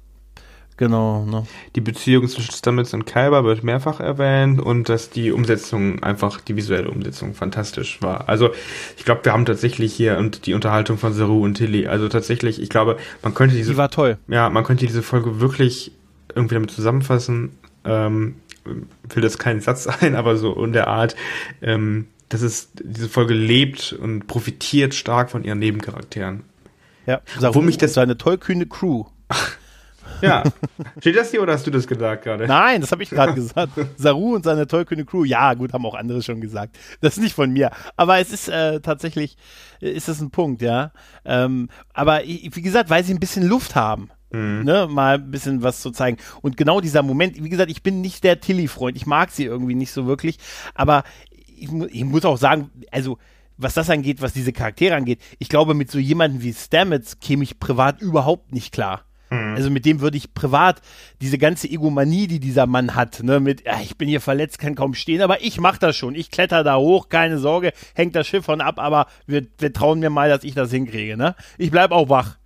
Genau, 0.76 1.24
ne? 1.24 1.46
Die 1.76 1.80
Beziehung 1.80 2.26
zwischen 2.28 2.52
Stamets 2.52 2.94
und 2.94 3.04
Kyber 3.04 3.44
wird 3.44 3.62
mehrfach 3.62 4.00
erwähnt 4.00 4.60
und 4.60 4.88
dass 4.88 5.10
die 5.10 5.30
Umsetzung 5.30 6.02
einfach, 6.02 6.40
die 6.40 6.56
visuelle 6.56 6.90
Umsetzung 6.90 7.34
fantastisch 7.34 8.00
war. 8.02 8.28
Also 8.28 8.50
ich 8.96 9.04
glaube, 9.04 9.24
wir 9.24 9.32
haben 9.32 9.44
tatsächlich 9.44 9.94
hier 9.94 10.18
und 10.18 10.46
die 10.46 10.54
Unterhaltung 10.54 10.98
von 10.98 11.12
Saru 11.12 11.44
und 11.44 11.54
Tilly. 11.54 11.86
Also 11.86 12.08
tatsächlich, 12.08 12.60
ich 12.60 12.68
glaube, 12.70 12.96
man 13.22 13.34
könnte 13.34 13.54
diese 13.54 13.72
Die 13.72 13.76
war 13.76 13.90
toll. 13.90 14.18
Ja, 14.28 14.48
man 14.50 14.64
könnte 14.64 14.86
diese 14.86 15.02
Folge 15.02 15.40
wirklich 15.40 15.92
irgendwie 16.34 16.54
damit 16.54 16.70
zusammenfassen. 16.70 17.50
Ähm, 17.84 18.36
will 18.64 19.22
das 19.22 19.38
keinen 19.38 19.60
Satz 19.60 19.84
sein, 19.84 20.14
aber 20.16 20.36
so 20.36 20.64
in 20.64 20.72
der 20.72 20.88
Art, 20.88 21.16
ähm, 21.60 22.06
dass 22.28 22.42
es 22.42 22.70
diese 22.82 23.08
Folge 23.08 23.34
lebt 23.34 23.92
und 23.92 24.26
profitiert 24.26 24.94
stark 24.94 25.30
von 25.30 25.44
ihren 25.44 25.58
Nebencharakteren. 25.58 26.44
Ja. 27.06 27.20
Saru 27.38 27.60
mich 27.60 27.76
das- 27.78 27.94
seine 27.94 28.16
tollkühne 28.16 28.66
Crew. 28.66 29.04
Ja. 30.22 30.44
Steht 31.00 31.16
das 31.16 31.30
hier 31.30 31.42
oder 31.42 31.52
hast 31.52 31.66
du 31.66 31.70
das 31.70 31.86
gesagt 31.86 32.24
gerade? 32.24 32.46
Nein, 32.46 32.80
das 32.80 32.92
habe 32.92 33.02
ich 33.02 33.10
gerade 33.10 33.34
gesagt. 33.34 33.72
Saru 33.96 34.34
und 34.34 34.44
seine 34.44 34.66
tollkühne 34.66 35.04
Crew. 35.04 35.24
Ja, 35.24 35.54
gut, 35.54 35.72
haben 35.72 35.84
auch 35.84 35.94
andere 35.94 36.22
schon 36.22 36.40
gesagt. 36.40 36.78
Das 37.00 37.16
ist 37.16 37.22
nicht 37.22 37.34
von 37.34 37.52
mir. 37.52 37.70
Aber 37.96 38.18
es 38.18 38.32
ist 38.32 38.48
äh, 38.48 38.80
tatsächlich, 38.80 39.36
ist 39.80 40.08
das 40.08 40.20
ein 40.20 40.30
Punkt, 40.30 40.62
ja. 40.62 40.92
Ähm, 41.24 41.68
aber 41.92 42.22
wie 42.24 42.62
gesagt, 42.62 42.88
weil 42.88 43.04
sie 43.04 43.12
ein 43.12 43.20
bisschen 43.20 43.46
Luft 43.46 43.74
haben. 43.74 44.10
Ne, 44.34 44.88
mal 44.90 45.16
ein 45.16 45.30
bisschen 45.30 45.62
was 45.62 45.82
zu 45.82 45.90
zeigen. 45.90 46.16
Und 46.40 46.56
genau 46.56 46.80
dieser 46.80 47.02
Moment, 47.02 47.44
wie 47.44 47.50
gesagt, 47.50 47.70
ich 47.70 47.82
bin 47.82 48.00
nicht 48.00 48.24
der 48.24 48.40
Tilly-Freund. 48.40 48.96
Ich 48.96 49.04
mag 49.04 49.30
sie 49.30 49.44
irgendwie 49.44 49.74
nicht 49.74 49.92
so 49.92 50.06
wirklich. 50.06 50.38
Aber 50.74 51.04
ich, 51.54 51.70
mu 51.70 51.84
ich 51.84 52.02
muss 52.02 52.24
auch 52.24 52.38
sagen, 52.38 52.70
also 52.90 53.18
was 53.58 53.74
das 53.74 53.90
angeht, 53.90 54.22
was 54.22 54.32
diese 54.32 54.54
Charaktere 54.54 54.94
angeht, 54.94 55.20
ich 55.38 55.50
glaube, 55.50 55.74
mit 55.74 55.90
so 55.90 55.98
jemandem 55.98 56.42
wie 56.42 56.54
Stamets 56.54 57.20
käme 57.20 57.44
ich 57.44 57.60
privat 57.60 58.00
überhaupt 58.00 58.52
nicht 58.52 58.72
klar. 58.72 59.04
Also 59.32 59.70
mit 59.70 59.84
dem 59.86 60.00
würde 60.00 60.16
ich 60.16 60.34
privat 60.34 60.80
diese 61.20 61.38
ganze 61.38 61.68
Egomanie, 61.68 62.26
die 62.26 62.40
dieser 62.40 62.66
Mann 62.66 62.94
hat, 62.94 63.22
ne, 63.22 63.40
mit, 63.40 63.64
ja, 63.64 63.80
ich 63.82 63.96
bin 63.96 64.08
hier 64.08 64.20
verletzt, 64.20 64.58
kann 64.58 64.74
kaum 64.74 64.94
stehen, 64.94 65.22
aber 65.22 65.42
ich 65.42 65.58
mach 65.58 65.78
das 65.78 65.96
schon. 65.96 66.14
Ich 66.14 66.30
kletter 66.30 66.64
da 66.64 66.76
hoch, 66.76 67.08
keine 67.08 67.38
Sorge, 67.38 67.72
hängt 67.94 68.14
das 68.14 68.26
Schiff 68.26 68.44
von 68.44 68.60
ab, 68.60 68.78
aber 68.78 69.06
wir, 69.26 69.46
wir 69.58 69.72
trauen 69.72 70.00
mir 70.00 70.10
mal, 70.10 70.28
dass 70.28 70.44
ich 70.44 70.54
das 70.54 70.70
hinkriege, 70.70 71.16
ne? 71.16 71.34
Ich 71.58 71.70
bleib 71.70 71.92
auch 71.92 72.08
wach. 72.08 72.36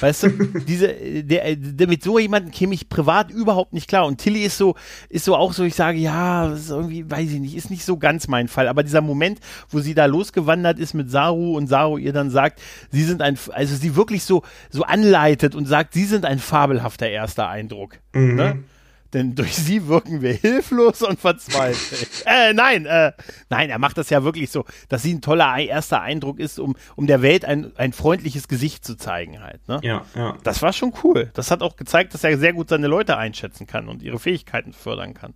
Weißt 0.00 0.24
du, 0.24 0.28
diese, 0.66 0.88
der, 0.88 1.56
der, 1.56 1.86
mit 1.86 2.02
so 2.02 2.18
jemandem 2.18 2.50
käme 2.50 2.74
ich 2.74 2.88
privat 2.88 3.30
überhaupt 3.30 3.72
nicht 3.72 3.88
klar. 3.88 4.06
Und 4.06 4.18
Tilly 4.18 4.42
ist 4.42 4.58
so, 4.58 4.74
ist 5.08 5.24
so 5.24 5.36
auch 5.36 5.52
so, 5.52 5.64
ich 5.64 5.74
sage, 5.74 5.98
ja, 5.98 6.48
das 6.48 6.60
ist 6.60 6.70
irgendwie, 6.70 7.10
weiß 7.10 7.30
ich 7.30 7.40
nicht, 7.40 7.56
ist 7.56 7.70
nicht 7.70 7.84
so 7.84 7.96
ganz 7.96 8.28
mein 8.28 8.48
Fall. 8.48 8.68
Aber 8.68 8.82
dieser 8.82 9.00
Moment, 9.00 9.40
wo 9.70 9.80
sie 9.80 9.94
da 9.94 10.06
losgewandert 10.06 10.78
ist 10.78 10.94
mit 10.94 11.10
Saru 11.10 11.56
und 11.56 11.68
Saru 11.68 11.98
ihr 11.98 12.12
dann 12.12 12.30
sagt, 12.30 12.60
sie 12.90 13.04
sind 13.04 13.22
ein, 13.22 13.38
also 13.52 13.76
sie 13.76 13.96
wirklich 13.96 14.24
so, 14.24 14.42
so 14.70 14.82
anleitet 14.82 15.54
und 15.54 15.66
sagt, 15.66 15.94
sie 15.94 16.04
sind 16.04 16.24
ein 16.24 16.38
fabelhafter 16.38 17.08
erster 17.08 17.48
Eindruck. 17.48 17.98
Ne? 18.34 18.64
Denn 19.12 19.34
durch 19.34 19.54
sie 19.56 19.86
wirken 19.88 20.22
wir 20.22 20.32
hilflos 20.32 21.02
und 21.02 21.20
verzweifelt. 21.20 22.22
äh, 22.26 22.54
nein, 22.54 22.86
äh, 22.86 23.12
nein, 23.50 23.68
er 23.68 23.78
macht 23.78 23.98
das 23.98 24.08
ja 24.08 24.24
wirklich 24.24 24.50
so, 24.50 24.64
dass 24.88 25.02
sie 25.02 25.12
ein 25.12 25.20
toller 25.20 25.58
erster 25.58 26.00
Eindruck 26.00 26.38
ist, 26.38 26.58
um, 26.58 26.74
um 26.96 27.06
der 27.06 27.20
Welt 27.20 27.44
ein, 27.44 27.76
ein 27.76 27.92
freundliches 27.92 28.48
Gesicht 28.48 28.84
zu 28.86 28.96
zeigen 28.96 29.42
halt. 29.42 29.66
Ne? 29.68 29.80
Ja, 29.82 30.06
ja. 30.14 30.38
Das 30.44 30.62
war 30.62 30.72
schon 30.72 30.94
cool. 31.04 31.30
Das 31.34 31.50
hat 31.50 31.62
auch 31.62 31.76
gezeigt, 31.76 32.14
dass 32.14 32.24
er 32.24 32.38
sehr 32.38 32.54
gut 32.54 32.70
seine 32.70 32.86
Leute 32.86 33.18
einschätzen 33.18 33.66
kann 33.66 33.88
und 33.88 34.02
ihre 34.02 34.18
Fähigkeiten 34.18 34.72
fördern 34.72 35.12
kann. 35.14 35.34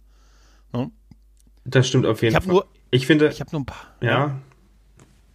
Das 1.65 1.89
stimmt 1.89 2.07
auf 2.07 2.23
jeden 2.23 2.37
Ich 2.37 2.43
Fall. 2.43 2.53
nur, 2.53 2.67
ich 2.91 3.07
finde, 3.07 3.29
ich 3.29 3.41
habe 3.41 3.51
nur 3.53 3.61
ein 3.63 3.67
paar. 3.67 3.95
ja, 4.01 4.41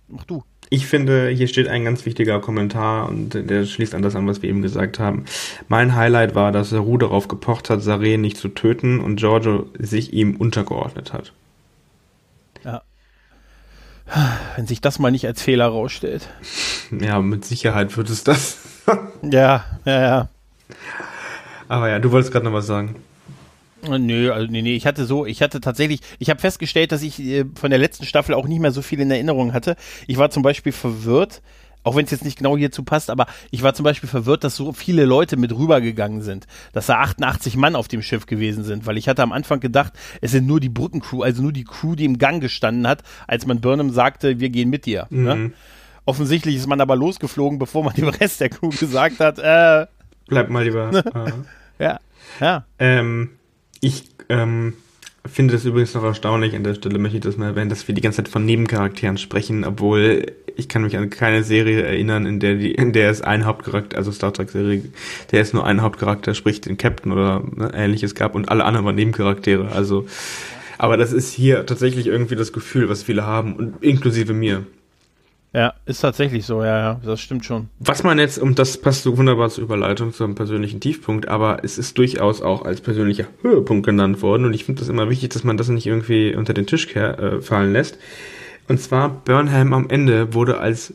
Mach 0.08 0.24
du. 0.26 0.44
Ich 0.74 0.88
finde, 0.88 1.28
hier 1.28 1.48
steht 1.48 1.68
ein 1.68 1.84
ganz 1.84 2.06
wichtiger 2.06 2.40
Kommentar 2.40 3.10
und 3.10 3.34
der 3.34 3.66
schließt 3.66 3.94
an 3.94 4.02
das 4.02 4.16
an, 4.16 4.26
was 4.26 4.42
wir 4.42 4.50
eben 4.50 4.62
gesagt 4.62 5.00
haben. 5.00 5.26
Mein 5.68 5.96
Highlight 5.96 6.34
war, 6.34 6.52
dass 6.52 6.70
Saru 6.70 6.98
darauf 6.98 7.28
gepocht 7.28 7.70
hat, 7.70 7.84
Saren 7.84 8.22
nicht 8.22 8.38
zu 8.38 8.48
töten 8.48 9.02
und 9.02 9.18
Giorgio 9.18 9.68
sich 9.78 10.14
ihm 10.14 10.38
untergeordnet 10.38 11.12
hat. 11.12 11.34
Wenn 14.56 14.68
sich 14.68 14.82
das 14.82 15.00
mal 15.00 15.12
nicht 15.12 15.26
als 15.26 15.42
Fehler 15.42 15.68
rausstellt. 15.68 16.28
Ja, 17.00 17.20
mit 17.20 17.46
Sicherheit 17.46 17.96
wird 17.96 18.10
es 18.10 18.24
das. 18.24 18.58
Ja, 19.22 19.64
ja, 19.86 20.02
ja. 20.02 20.30
Aber 21.68 21.90
ja, 21.90 22.00
du 22.00 22.12
wolltest 22.12 22.34
gerade 22.34 22.46
noch 22.46 22.54
was 22.54 22.68
sagen. 22.68 22.96
Nö, 23.88 24.32
also 24.32 24.52
nee, 24.52 24.62
nee, 24.62 24.76
ich 24.76 24.86
hatte 24.86 25.06
so, 25.06 25.26
ich 25.26 25.42
hatte 25.42 25.60
tatsächlich, 25.62 26.02
ich 26.20 26.30
habe 26.30 26.40
festgestellt, 26.40 26.92
dass 26.92 27.02
ich 27.02 27.20
äh, 27.20 27.46
von 27.56 27.70
der 27.70 27.80
letzten 27.80 28.06
Staffel 28.06 28.36
auch 28.36 28.48
nicht 28.48 28.60
mehr 28.60 28.72
so 28.72 28.82
viel 28.82 29.00
in 29.00 29.12
Erinnerung 29.12 29.54
hatte. 29.54 29.76
Ich 30.08 30.18
war 30.18 30.30
zum 30.30 30.44
Beispiel 30.44 30.72
verwirrt, 30.72 31.42
auch 31.84 31.96
wenn 31.96 32.06
es 32.06 32.12
jetzt 32.12 32.24
nicht 32.24 32.38
genau 32.38 32.58
hierzu 32.58 32.84
passt, 32.84 33.10
aber 33.10 33.26
ich 33.50 33.64
war 33.64 33.74
zum 33.74 33.84
Beispiel 33.84 34.10
verwirrt, 34.10 34.44
dass 34.44 34.56
so 34.56 34.72
viele 34.72 35.06
Leute 35.06 35.38
mit 35.38 35.52
rübergegangen 35.52 36.22
sind, 36.22 36.46
dass 36.74 36.86
da 36.86 37.00
88 37.00 37.58
Mann 37.58 37.76
auf 37.76 37.88
dem 37.88 38.02
Schiff 38.02 38.28
gewesen 38.28 38.64
sind, 38.64 38.86
weil 38.86 38.98
ich 38.98 39.08
hatte 39.08 39.24
am 39.24 39.32
Anfang 39.32 39.60
gedacht, 39.60 39.94
es 40.22 40.32
sind 40.32 40.46
nur 40.46 40.60
die 40.60 40.70
Brückencrew, 40.70 41.24
also 41.24 41.42
nur 41.42 41.54
die 41.54 41.64
Crew, 41.64 41.96
die 41.96 42.06
im 42.06 42.18
Gang 42.18 42.42
gestanden 42.42 42.88
hat, 42.88 43.04
als 43.28 43.48
man 43.48 43.62
Burnham 43.62 43.90
sagte, 43.90 44.40
wir 44.40 44.50
gehen 44.50 44.70
mit 44.70 44.86
dir. 44.86 45.08
Ne? 45.10 45.52
Offensichtlich 46.06 46.56
ist 46.56 46.68
man 46.68 46.82
aber 46.82 46.96
losgeflogen, 46.96 47.58
bevor 47.58 47.84
man 47.84 47.94
dem 47.96 48.10
Rest 48.10 48.42
der 48.42 48.50
Crew 48.50 48.70
gesagt 48.70 49.20
hat, 49.20 49.40
äh, 49.40 49.88
Bleib 50.28 50.50
mal 50.50 50.64
lieber. 50.64 50.92
äh. 51.80 51.84
ja, 51.84 52.00
ja, 52.40 52.66
Ähm, 52.80 53.32
ich 53.82 54.06
ähm, 54.30 54.74
finde 55.26 55.56
es 55.56 55.66
übrigens 55.66 55.94
noch 55.94 56.04
erstaunlich, 56.04 56.56
an 56.56 56.64
der 56.64 56.76
Stelle 56.76 56.98
möchte 56.98 57.18
ich 57.18 57.24
das 57.24 57.38
mal 57.38 57.48
erwähnen, 57.48 57.70
dass 57.70 57.88
wir 57.88 57.94
die 57.94 58.02
ganze 58.02 58.18
Zeit 58.18 58.30
von 58.30 58.46
Nebencharakteren 58.46 59.18
sprechen, 59.18 59.66
obwohl 59.66 60.26
ich 60.56 60.68
kann 60.68 60.84
mich 60.84 60.98
an 60.98 61.10
keine 61.10 61.44
Serie 61.44 61.82
erinnern, 61.82 62.26
in 62.26 62.40
der 62.40 62.56
die, 62.56 62.72
in 62.72 62.94
der 62.94 63.10
es 63.10 63.22
ein 63.22 63.46
Hauptcharakter, 63.46 63.98
also 63.98 64.12
Star 64.12 64.34
Trek 64.34 64.50
Serie, 64.50 64.84
der 65.32 65.42
es 65.42 65.54
nur 65.54 65.66
einen 65.66 65.82
Hauptcharakter, 65.82 66.34
sprich 66.34 66.62
den 66.62 66.78
Captain 66.78 67.12
oder 67.12 67.44
ne, 67.56 67.72
ähnliches 67.74 68.16
gab 68.16 68.36
und 68.36 68.50
alle 68.50 68.66
anderen 68.66 68.86
waren 68.86 68.96
Nebencharaktere. 68.96 69.72
Also, 69.72 70.08
aber 70.78 70.98
das 70.98 71.14
ist 71.14 71.32
hier 71.32 71.66
tatsächlich 71.66 72.08
irgendwie 72.08 72.36
das 72.36 72.54
Gefühl, 72.54 72.90
was 72.90 73.04
viele 73.04 73.26
haben 73.26 73.56
und 73.56 73.84
inklusive 73.84 74.34
mir. 74.34 74.66
Ja, 75.54 75.74
ist 75.86 76.00
tatsächlich 76.00 76.46
so, 76.46 76.64
ja, 76.64 76.80
ja, 76.80 77.02
das 77.04 77.20
stimmt 77.20 77.44
schon. 77.44 77.68
Was 77.80 78.04
man 78.04 78.20
jetzt, 78.20 78.38
und 78.38 78.58
das 78.58 78.78
passt 78.78 79.04
so 79.04 79.18
wunderbar 79.18 79.50
zur 79.50 79.66
Überleitung 79.66 80.14
zum 80.14 80.34
persönlichen 80.34 80.80
Tiefpunkt, 80.80 81.28
aber 81.28 81.64
es 81.64 81.78
ist 81.78 81.98
durchaus 81.98 82.42
auch 82.42 82.64
als 82.64 82.80
persönlicher 82.80 83.26
Höhepunkt 83.42 83.86
genannt 83.86 84.22
worden 84.22 84.46
und 84.46 84.54
ich 84.54 84.64
finde 84.64 84.80
das 84.80 84.90
immer 84.90 85.10
wichtig, 85.10 85.30
dass 85.30 85.44
man 85.44 85.58
das 85.58 85.68
nicht 85.68 85.86
irgendwie 85.86 86.36
unter 86.36 86.54
den 86.54 86.68
Tisch 86.68 86.96
äh, 86.96 87.42
fallen 87.42 87.74
lässt. 87.74 87.98
Und 88.70 88.80
zwar 88.80 89.10
Burnham 89.10 89.74
am 89.74 89.90
Ende 89.90 90.34
wurde 90.34 90.60
als 90.60 90.94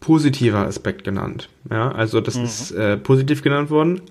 positiver 0.00 0.66
Aspekt 0.66 1.04
genannt. 1.04 1.48
Ja, 1.70 1.92
also 1.92 2.20
das 2.20 2.36
mhm. 2.36 2.44
ist 2.44 2.72
äh, 2.72 2.96
positiv 2.96 3.42
genannt 3.42 3.70
worden. 3.70 4.02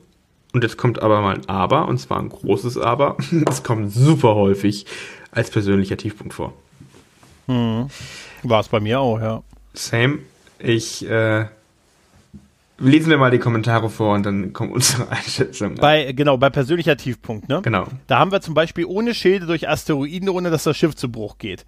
Und 0.53 0.63
jetzt 0.63 0.77
kommt 0.77 1.01
aber 1.01 1.21
mal 1.21 1.35
ein 1.35 1.49
Aber, 1.49 1.87
und 1.87 1.97
zwar 1.97 2.19
ein 2.19 2.29
großes 2.29 2.77
Aber. 2.77 3.17
Es 3.49 3.63
kommt 3.63 3.91
super 3.91 4.35
häufig 4.35 4.85
als 5.31 5.49
persönlicher 5.49 5.97
Tiefpunkt 5.97 6.33
vor. 6.33 6.53
Mhm. 7.47 7.89
War 8.43 8.61
es 8.61 8.69
bei 8.69 8.79
mir 8.79 8.99
auch, 8.99 9.19
ja. 9.19 9.43
Same. 9.73 10.19
Ich 10.59 11.07
äh, 11.09 11.45
lesen 12.77 13.09
wir 13.09 13.17
mal 13.17 13.31
die 13.31 13.39
Kommentare 13.39 13.89
vor 13.89 14.15
und 14.15 14.25
dann 14.25 14.53
kommt 14.53 14.71
unsere 14.71 15.09
Einschätzung. 15.09 15.75
Bei, 15.75 16.11
genau, 16.11 16.37
bei 16.37 16.49
persönlicher 16.49 16.97
Tiefpunkt, 16.97 17.49
ne? 17.49 17.61
Genau. 17.63 17.87
Da 18.07 18.19
haben 18.19 18.31
wir 18.31 18.41
zum 18.41 18.53
Beispiel 18.53 18.85
ohne 18.85 19.13
Schilde 19.13 19.45
durch 19.45 19.67
Asteroiden, 19.67 20.29
ohne 20.29 20.49
dass 20.49 20.63
das 20.63 20.77
Schiff 20.77 20.95
zu 20.95 21.11
Bruch 21.11 21.37
geht. 21.37 21.65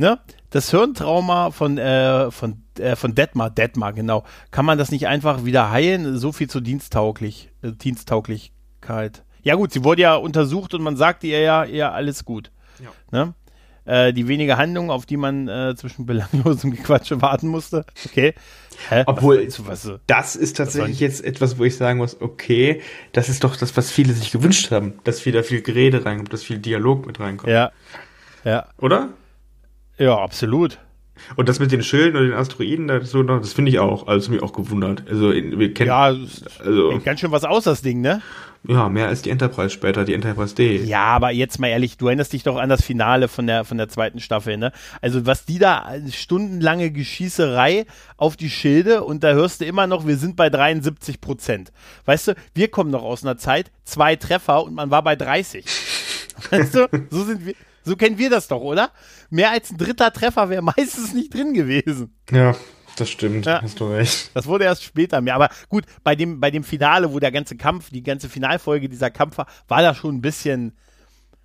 Ne? 0.00 0.18
Das 0.48 0.70
Hirntrauma 0.70 1.50
von, 1.50 1.76
äh, 1.76 2.30
von, 2.30 2.62
äh, 2.78 2.96
von 2.96 3.14
Detmar, 3.14 3.50
Detmar, 3.50 3.92
genau. 3.92 4.24
Kann 4.50 4.64
man 4.64 4.78
das 4.78 4.90
nicht 4.90 5.06
einfach 5.06 5.44
wieder 5.44 5.70
heilen? 5.70 6.16
So 6.16 6.32
viel 6.32 6.48
zur 6.48 6.62
Dienstauglich, 6.62 7.50
äh, 7.62 7.72
Diensttauglichkeit. 7.72 9.24
Ja 9.42 9.56
gut, 9.56 9.72
sie 9.72 9.84
wurde 9.84 10.02
ja 10.02 10.14
untersucht 10.14 10.72
und 10.72 10.82
man 10.82 10.96
sagte 10.96 11.26
ihr 11.26 11.40
ja, 11.40 11.64
ja, 11.64 11.92
alles 11.92 12.24
gut. 12.24 12.50
Ja. 12.82 12.90
Ne? 13.10 13.34
Äh, 13.84 14.12
die 14.12 14.28
wenige 14.28 14.56
Handlung, 14.56 14.90
auf 14.90 15.06
die 15.06 15.16
man 15.16 15.48
äh, 15.48 15.74
zwischen 15.76 16.06
belanglosem 16.06 16.70
Gequatsche 16.70 17.22
warten 17.22 17.48
musste. 17.48 17.84
Okay. 18.06 18.34
Hä? 18.88 19.04
Obwohl, 19.06 19.46
was, 19.46 19.66
was, 19.66 19.92
das 20.06 20.36
ist 20.36 20.56
tatsächlich 20.56 21.00
jetzt 21.00 21.24
etwas, 21.24 21.58
wo 21.58 21.64
ich 21.64 21.76
sagen 21.76 21.98
muss, 21.98 22.20
okay, 22.20 22.80
das 23.12 23.28
ist 23.28 23.44
doch 23.44 23.56
das, 23.56 23.76
was 23.76 23.90
viele 23.90 24.12
sich 24.12 24.30
gewünscht 24.30 24.70
haben, 24.70 24.94
dass 25.04 25.26
wieder 25.26 25.44
viel 25.44 25.60
Gerede 25.60 26.04
reinkommt, 26.04 26.32
dass 26.32 26.42
viel 26.42 26.58
Dialog 26.58 27.06
mit 27.06 27.20
reinkommt. 27.20 27.52
Ja. 27.52 27.72
Ja. 28.44 28.66
Oder? 28.78 29.10
Ja, 29.98 30.16
absolut. 30.16 30.78
Und 31.36 31.48
das 31.48 31.60
mit 31.60 31.72
den 31.72 31.82
Schilden 31.82 32.16
und 32.16 32.28
den 32.28 32.32
Asteroiden, 32.32 32.88
das, 32.88 33.10
so 33.10 33.22
das 33.22 33.52
finde 33.52 33.70
ich 33.70 33.78
auch, 33.78 34.06
also 34.06 34.30
mich 34.30 34.42
auch 34.42 34.52
gewundert. 34.52 35.04
Also 35.08 35.32
wir 35.32 35.74
kennen 35.74 35.88
ja, 35.88 36.16
also 36.64 37.00
ganz 37.04 37.20
schön 37.20 37.30
was 37.30 37.44
aus 37.44 37.64
das 37.64 37.82
Ding, 37.82 38.00
ne? 38.00 38.22
Ja, 38.68 38.90
mehr 38.90 39.08
als 39.08 39.22
die 39.22 39.30
Enterprise 39.30 39.70
später, 39.70 40.04
die 40.04 40.12
Enterprise 40.12 40.54
D. 40.54 40.84
Ja, 40.84 41.04
aber 41.04 41.30
jetzt 41.30 41.58
mal 41.58 41.68
ehrlich, 41.68 41.96
du 41.96 42.08
erinnerst 42.08 42.34
dich 42.34 42.42
doch 42.42 42.56
an 42.56 42.68
das 42.68 42.82
Finale 42.82 43.28
von 43.28 43.46
der 43.46 43.64
von 43.64 43.78
der 43.78 43.88
zweiten 43.88 44.20
Staffel, 44.20 44.58
ne? 44.58 44.72
Also 45.00 45.24
was 45.24 45.46
die 45.46 45.58
da 45.58 45.94
stundenlange 46.12 46.90
Geschießerei 46.90 47.86
auf 48.18 48.36
die 48.36 48.50
Schilde 48.50 49.02
und 49.04 49.24
da 49.24 49.32
hörst 49.32 49.62
du 49.62 49.64
immer 49.64 49.86
noch, 49.86 50.06
wir 50.06 50.18
sind 50.18 50.36
bei 50.36 50.50
73 50.50 51.22
Prozent. 51.22 51.72
Weißt 52.04 52.28
du, 52.28 52.34
wir 52.54 52.68
kommen 52.68 52.90
noch 52.90 53.02
aus 53.02 53.24
einer 53.24 53.38
Zeit, 53.38 53.70
zwei 53.84 54.16
Treffer 54.16 54.62
und 54.62 54.74
man 54.74 54.90
war 54.90 55.02
bei 55.02 55.16
30. 55.16 55.64
weißt 56.50 56.74
du, 56.74 56.88
so 57.08 57.24
sind 57.24 57.46
wir. 57.46 57.54
So 57.82 57.96
kennen 57.96 58.18
wir 58.18 58.28
das 58.28 58.46
doch, 58.46 58.60
oder? 58.60 58.90
Mehr 59.30 59.52
als 59.52 59.70
ein 59.70 59.78
dritter 59.78 60.12
Treffer 60.12 60.50
wäre 60.50 60.60
meistens 60.60 61.14
nicht 61.14 61.32
drin 61.32 61.54
gewesen. 61.54 62.14
Ja, 62.30 62.54
das 63.00 63.10
stimmt, 63.10 63.46
ja. 63.46 63.62
hast 63.62 63.80
du 63.80 63.86
recht. 63.86 64.30
Das 64.34 64.46
wurde 64.46 64.64
erst 64.64 64.84
später 64.84 65.20
mehr. 65.20 65.34
Aber 65.34 65.48
gut, 65.68 65.84
bei 66.04 66.14
dem, 66.14 66.40
bei 66.40 66.50
dem 66.50 66.64
Finale, 66.64 67.12
wo 67.12 67.18
der 67.18 67.32
ganze 67.32 67.56
Kampf, 67.56 67.90
die 67.90 68.02
ganze 68.02 68.28
Finalfolge 68.28 68.88
dieser 68.88 69.10
Kampf 69.10 69.38
war, 69.38 69.46
war 69.68 69.82
das 69.82 69.96
schon 69.96 70.16
ein 70.16 70.20
bisschen, 70.20 70.76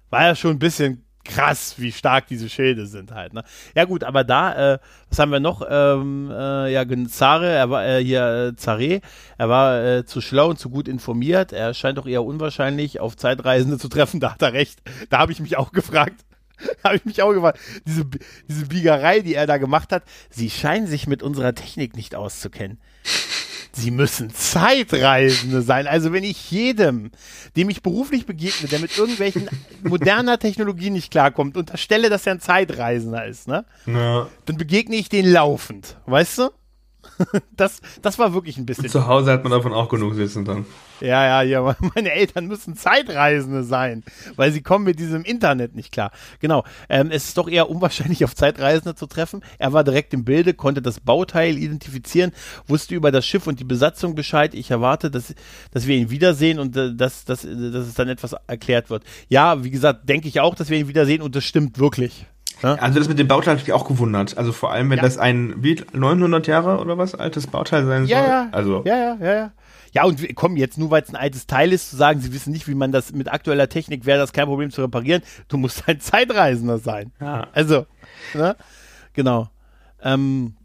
war 0.10 0.24
ja 0.24 0.36
schon 0.36 0.52
ein 0.52 0.60
bisschen 0.60 1.06
krass, 1.26 1.76
wie 1.78 1.91
stark 1.91 2.28
diese 2.28 2.50
Schilde 2.50 2.86
sind 2.86 3.12
halt. 3.12 3.34
Ne? 3.34 3.44
Ja 3.76 3.86
gut, 3.86 4.04
aber 4.04 4.24
da, 4.24 4.74
äh, 4.76 4.80
was 5.10 5.20
haben 5.20 5.32
wir 5.32 5.39
noch? 5.39 5.65
Ähm, 5.68 6.32
äh, 6.32 6.72
ja, 6.72 6.86
Zare, 7.08 7.50
er 7.50 7.70
war 7.70 7.86
äh, 7.86 8.04
hier 8.04 8.52
äh, 8.54 8.56
Zare, 8.56 9.02
er 9.38 9.50
war 9.50 9.84
äh, 9.84 10.06
zu 10.06 10.22
schlau 10.22 10.50
und 10.50 10.60
zu 10.60 10.70
gut 10.70 10.88
informiert. 10.88 11.52
Er 11.52 11.74
scheint 11.74 11.98
doch 11.98 12.06
eher 12.06 12.24
unwahrscheinlich, 12.24 13.00
auf 13.00 13.18
Zeitreisende 13.18 13.78
zu 13.78 13.89
treffen. 13.89 14.20
Da 14.26 14.34
hat 14.34 14.41
er 14.41 14.54
recht. 14.54 14.82
Da 15.10 15.20
habe 15.20 15.32
ich 15.32 15.39
mich 15.39 15.58
auch 15.58 15.72
gefragt. 15.72 16.26
habe 16.84 16.96
ich 16.98 17.06
mich 17.06 17.22
auch 17.22 17.34
gefragt. 17.34 17.60
Diese, 17.86 18.06
diese 18.48 18.65
Biegerei, 18.65 19.22
die 19.22 19.36
er 19.36 19.48
da 19.48 19.58
gemacht 19.58 19.91
hat, 19.91 20.04
sie 20.30 20.50
scheinen 20.50 20.88
sich 20.88 21.08
mit 21.08 21.24
unserer 21.24 21.54
Technik 21.56 21.96
nicht 21.96 22.15
auszukennen. 22.15 22.80
Sie 23.78 23.91
müssen 23.91 24.34
Zeitreisende 24.34 25.62
sein. 25.62 25.86
Also 25.86 26.13
wenn 26.13 26.24
ich 26.24 26.50
jedem, 26.50 27.12
dem 27.58 27.70
ich 27.70 27.82
beruflich 27.82 28.26
begegne, 28.26 28.70
der 28.70 28.80
mit 28.80 28.98
irgendwelchen 28.98 29.50
moderner 29.84 30.39
Technologie 30.39 30.89
nicht 30.89 31.12
klarkommt, 31.12 31.58
unterstelle, 31.58 32.10
dass 32.10 32.26
er 32.26 32.36
ein 32.36 32.39
Zeitreisender 32.39 33.26
ist, 33.26 33.50
ne? 33.50 33.65
Ja. 33.86 34.30
Dann 34.46 34.56
begegne 34.56 34.96
ich 34.96 35.10
den 35.10 35.30
laufend, 35.30 35.98
weißt 36.06 36.38
du? 36.38 36.50
das, 37.56 37.82
das 38.01 38.19
war 38.19 38.34
wirklich 38.34 38.58
ein 38.58 38.65
bisschen. 38.65 38.89
Zu 38.89 39.08
Hause 39.08 39.32
hat 39.32 39.43
man 39.43 39.51
davon 39.51 39.73
auch 39.73 39.89
genug 39.89 40.17
wissen 40.17 40.45
dann. 40.45 40.65
Ja, 41.01 41.25
ja, 41.25 41.41
ja, 41.41 41.75
meine 41.95 42.12
Eltern 42.12 42.47
müssen 42.47 42.75
Zeitreisende 42.75 43.63
sein, 43.63 44.04
weil 44.36 44.51
sie 44.51 44.62
kommen 44.62 44.86
mit 44.86 44.99
diesem 44.99 45.23
Internet 45.23 45.75
nicht 45.75 45.91
klar. 45.91 46.12
Genau, 46.39 46.63
ähm, 46.89 47.12
es 47.12 47.25
ist 47.25 47.38
doch 47.38 47.49
eher 47.49 47.69
unwahrscheinlich, 47.69 48.23
auf 48.23 48.36
Zeitreisende 48.36 48.95
zu 48.95 49.08
treffen. 49.08 49.41
Er 49.58 49.73
war 49.73 49.84
direkt 49.84 50.13
im 50.13 50.23
Bilde, 50.23 50.54
konnte 50.54 50.82
das 50.82 50.99
Bauteil 50.99 51.58
identifizieren, 51.58 52.32
wusste 52.67 52.95
über 52.95 53.12
das 53.12 53.25
Schiff 53.25 53.47
und 53.47 53.60
die 53.60 53.65
Besatzung 53.65 54.15
Bescheid. 54.15 54.54
Ich 54.54 54.71
erwarte, 54.71 55.12
dass, 55.12 55.34
dass 55.71 55.88
wir 55.88 55.97
ihn 55.97 56.10
wiedersehen 56.10 56.60
und 56.60 56.75
äh, 56.78 56.93
dass, 56.95 57.25
dass, 57.25 57.41
dass 57.41 57.88
es 57.88 57.93
dann 57.93 58.10
etwas 58.10 58.36
erklärt 58.47 58.89
wird. 58.89 59.04
Ja, 59.30 59.63
wie 59.63 59.71
gesagt, 59.71 60.08
denke 60.08 60.28
ich 60.28 60.39
auch, 60.39 60.56
dass 60.56 60.69
wir 60.69 60.78
ihn 60.78 60.88
wiedersehen 60.88 61.21
und 61.21 61.36
das 61.36 61.43
stimmt 61.43 61.80
wirklich. 61.80 62.25
Ja? 62.62 62.76
Also 62.76 63.00
das 63.00 63.08
mit 63.08 63.20
dem 63.20 63.28
Bauteil 63.28 63.56
hat 63.56 63.62
mich 63.62 63.74
auch 63.74 63.88
gewundert. 63.88 64.38
Also 64.38 64.52
vor 64.52 64.72
allem, 64.72 64.89
wenn 64.89 64.98
ja. 64.98 65.04
das 65.04 65.18
ein 65.18 65.56
wie 65.58 65.82
900 65.94 66.48
Jahre 66.48 66.80
oder 66.80 66.98
was 66.98 67.15
altes 67.15 67.48
Bauteil 67.48 67.86
sein 67.86 68.06
ja, 68.06 68.20
soll. 68.20 68.28
Ja, 68.28 68.48
also 68.52 68.84
ja, 68.86 68.98
ja, 68.98 69.18
ja, 69.20 69.34
ja. 69.34 69.52
Ja, 69.94 70.04
und 70.04 70.36
komm, 70.36 70.58
jetzt 70.58 70.78
nur 70.78 70.91
weil 70.91 71.04
es 71.04 71.10
ein 71.10 71.15
altes 71.15 71.48
Teil 71.48 71.72
ist, 71.72 71.89
zu 71.89 71.96
sagen, 71.96 72.20
sie 72.20 72.34
wissen 72.34 72.52
nicht, 72.52 72.68
wie 72.68 72.76
man 72.76 72.91
das 72.91 73.13
mit 73.13 73.32
aktueller 73.32 73.70
Technik 73.70 74.06
wäre 74.06 74.20
das 74.20 74.34
kein 74.34 74.46
Problem 74.46 74.70
zu 74.70 74.82
reparieren. 74.82 75.22
Du 75.48 75.56
musst 75.56 75.88
ein 75.88 76.00
Zeitreisender 76.02 76.80
sein. 76.80 77.13
Ja. 77.22 77.48
Also, 77.54 77.86
ne? 78.34 78.58
Genau. 79.13 79.48
Ähm, 80.02 80.56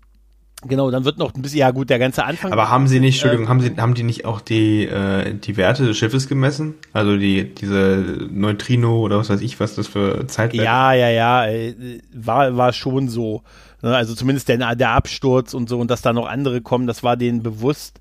Genau, 0.63 0.91
dann 0.91 1.05
wird 1.07 1.17
noch 1.17 1.35
ein 1.35 1.41
bisschen, 1.41 1.61
ja 1.61 1.71
gut, 1.71 1.89
der 1.89 1.99
ganze 1.99 2.25
Anfang. 2.25 2.53
Aber 2.53 2.69
haben 2.69 2.87
sie 2.87 3.01
nicht, 3.01 3.15
Entschuldigung, 3.15 3.47
äh, 3.47 3.49
haben 3.49 3.61
sie, 3.61 3.77
haben 3.79 3.95
die 3.95 4.03
nicht 4.03 4.27
auch 4.27 4.43
die, 4.43 4.85
äh, 4.85 5.35
die 5.35 5.57
Werte 5.57 5.87
des 5.87 5.97
Schiffes 5.97 6.29
gemessen? 6.29 6.75
Also 6.93 7.17
die, 7.17 7.55
diese 7.55 8.29
Neutrino 8.31 9.01
oder 9.01 9.17
was 9.17 9.31
weiß 9.31 9.41
ich, 9.41 9.59
was 9.59 9.75
das 9.75 9.87
für 9.87 10.27
Zeitwerte? 10.27 10.65
Ja, 10.65 10.93
ja, 10.93 11.09
ja, 11.09 11.47
äh, 11.47 12.01
war, 12.13 12.57
war 12.59 12.75
schon 12.75 13.09
so. 13.09 13.43
Ne? 13.81 13.97
Also 13.97 14.15
zumindest 14.15 14.49
der, 14.49 14.75
der 14.77 14.91
Absturz 14.91 15.55
und 15.55 15.69
so 15.71 15.79
und 15.79 15.91
dass 15.91 16.03
da 16.03 16.13
noch 16.13 16.29
andere 16.29 16.61
kommen, 16.61 16.87
das 16.87 17.03
war 17.03 17.17
denen 17.17 17.43
bewusst. 17.43 18.01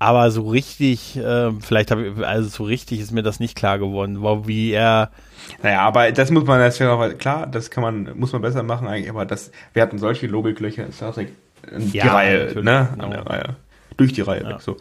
Aber 0.00 0.30
so 0.30 0.48
richtig, 0.48 1.16
äh, 1.16 1.50
vielleicht 1.60 1.90
habe 1.90 2.06
ich, 2.06 2.24
also 2.24 2.48
so 2.48 2.64
richtig 2.64 3.00
ist 3.00 3.10
mir 3.10 3.22
das 3.22 3.40
nicht 3.40 3.56
klar 3.56 3.78
geworden, 3.78 4.22
wie 4.46 4.70
er. 4.70 5.10
Naja, 5.62 5.80
aber 5.80 6.12
das 6.12 6.30
muss 6.30 6.44
man, 6.44 6.60
das 6.60 6.78
ja 6.78 7.08
klar, 7.14 7.46
das 7.46 7.70
kann 7.70 7.82
man, 7.82 8.16
muss 8.16 8.32
man 8.32 8.42
besser 8.42 8.62
machen 8.62 8.86
eigentlich, 8.86 9.10
aber 9.10 9.24
das, 9.26 9.50
wir 9.72 9.82
hatten 9.82 9.98
solche 9.98 10.28
Logiklöcher 10.28 10.84
in 10.84 10.92
Star 10.92 11.12
Trek 11.12 11.32
die 11.76 11.98
ja, 11.98 12.12
Reihe, 12.12 12.54
ne? 12.62 12.88
Genau. 12.92 13.04
An 13.04 13.10
der 13.10 13.26
Reihe. 13.26 13.56
Durch 13.96 14.12
die 14.12 14.22
Reihe 14.22 14.42
ja. 14.42 14.50
weg, 14.50 14.60
so. 14.60 14.76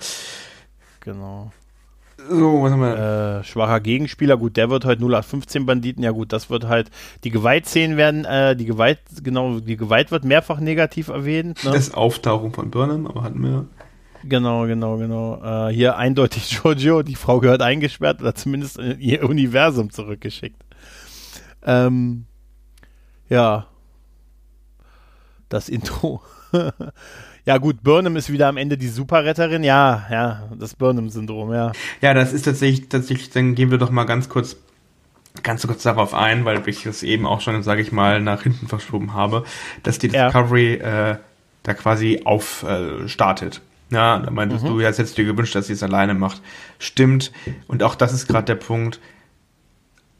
Genau. 1.01 1.51
So, 2.29 2.61
was 2.61 2.71
haben 2.71 2.81
wir? 2.81 3.39
Äh, 3.39 3.43
schwacher 3.43 3.79
Gegenspieler, 3.79 4.37
gut, 4.37 4.57
der 4.57 4.69
wird 4.69 4.85
halt 4.85 4.99
0815 4.99 5.65
Banditen, 5.65 6.03
ja 6.03 6.11
gut, 6.11 6.33
das 6.33 6.49
wird 6.49 6.67
halt, 6.67 6.89
die 7.23 7.29
Gewaltszenen 7.29 7.95
werden, 7.95 8.25
äh, 8.25 8.55
die 8.55 8.65
Gewalt, 8.65 8.99
genau, 9.23 9.59
die 9.59 9.77
Gewalt 9.77 10.11
wird 10.11 10.25
mehrfach 10.25 10.59
negativ 10.59 11.07
erwähnt. 11.07 11.63
Ne? 11.63 11.71
Das 11.71 11.93
Auftauchen 11.93 12.51
von 12.51 12.69
Burnham, 12.71 13.07
aber 13.07 13.23
hatten 13.23 13.41
wir. 13.41 13.67
Genau, 14.23 14.65
genau, 14.65 14.97
genau. 14.97 15.69
Äh, 15.69 15.73
hier 15.73 15.97
eindeutig 15.97 16.49
Giorgio, 16.61 17.03
die 17.03 17.15
Frau 17.15 17.39
gehört 17.39 17.61
eingesperrt 17.61 18.19
oder 18.21 18.35
zumindest 18.35 18.77
in 18.77 18.99
ihr 18.99 19.23
Universum 19.23 19.89
zurückgeschickt. 19.89 20.61
Ähm, 21.63 22.25
ja. 23.29 23.67
Das 25.49 25.69
Intro. 25.69 26.21
ja, 27.45 27.57
gut, 27.57 27.83
Burnham 27.83 28.15
ist 28.15 28.31
wieder 28.31 28.47
am 28.47 28.57
Ende 28.57 28.77
die 28.77 28.87
Superretterin. 28.87 29.63
Ja, 29.63 30.05
ja, 30.09 30.49
das 30.57 30.75
Burnham-Syndrom, 30.75 31.53
ja. 31.53 31.71
Ja, 32.01 32.13
das 32.13 32.33
ist 32.33 32.43
tatsächlich, 32.43 32.89
tatsächlich, 32.89 33.29
dann 33.29 33.55
gehen 33.55 33.71
wir 33.71 33.77
doch 33.77 33.89
mal 33.89 34.05
ganz 34.05 34.29
kurz, 34.29 34.57
ganz 35.43 35.65
kurz 35.65 35.83
darauf 35.83 36.13
ein, 36.13 36.45
weil 36.45 36.67
ich 36.67 36.83
das 36.83 37.03
eben 37.03 37.25
auch 37.25 37.41
schon, 37.41 37.61
sage 37.63 37.81
ich 37.81 37.91
mal, 37.91 38.21
nach 38.21 38.43
hinten 38.43 38.67
verschoben 38.67 39.13
habe, 39.13 39.43
dass 39.83 39.99
die 39.99 40.09
Discovery 40.09 40.79
ja. 40.79 41.11
äh, 41.11 41.17
da 41.63 41.73
quasi 41.73 42.21
aufstartet. 42.23 43.57
Äh, 43.57 43.95
ja, 43.95 44.19
da 44.19 44.31
meintest 44.31 44.63
mhm. 44.63 44.69
du, 44.69 44.79
ja, 44.81 44.89
hättest 44.89 45.17
du 45.17 45.21
dir 45.23 45.31
gewünscht, 45.31 45.55
dass 45.55 45.67
sie 45.67 45.73
es 45.73 45.83
alleine 45.83 46.13
macht. 46.13 46.41
Stimmt. 46.79 47.31
Und 47.67 47.83
auch 47.83 47.95
das 47.95 48.13
ist 48.13 48.27
gerade 48.27 48.45
der 48.45 48.55
Punkt. 48.55 48.99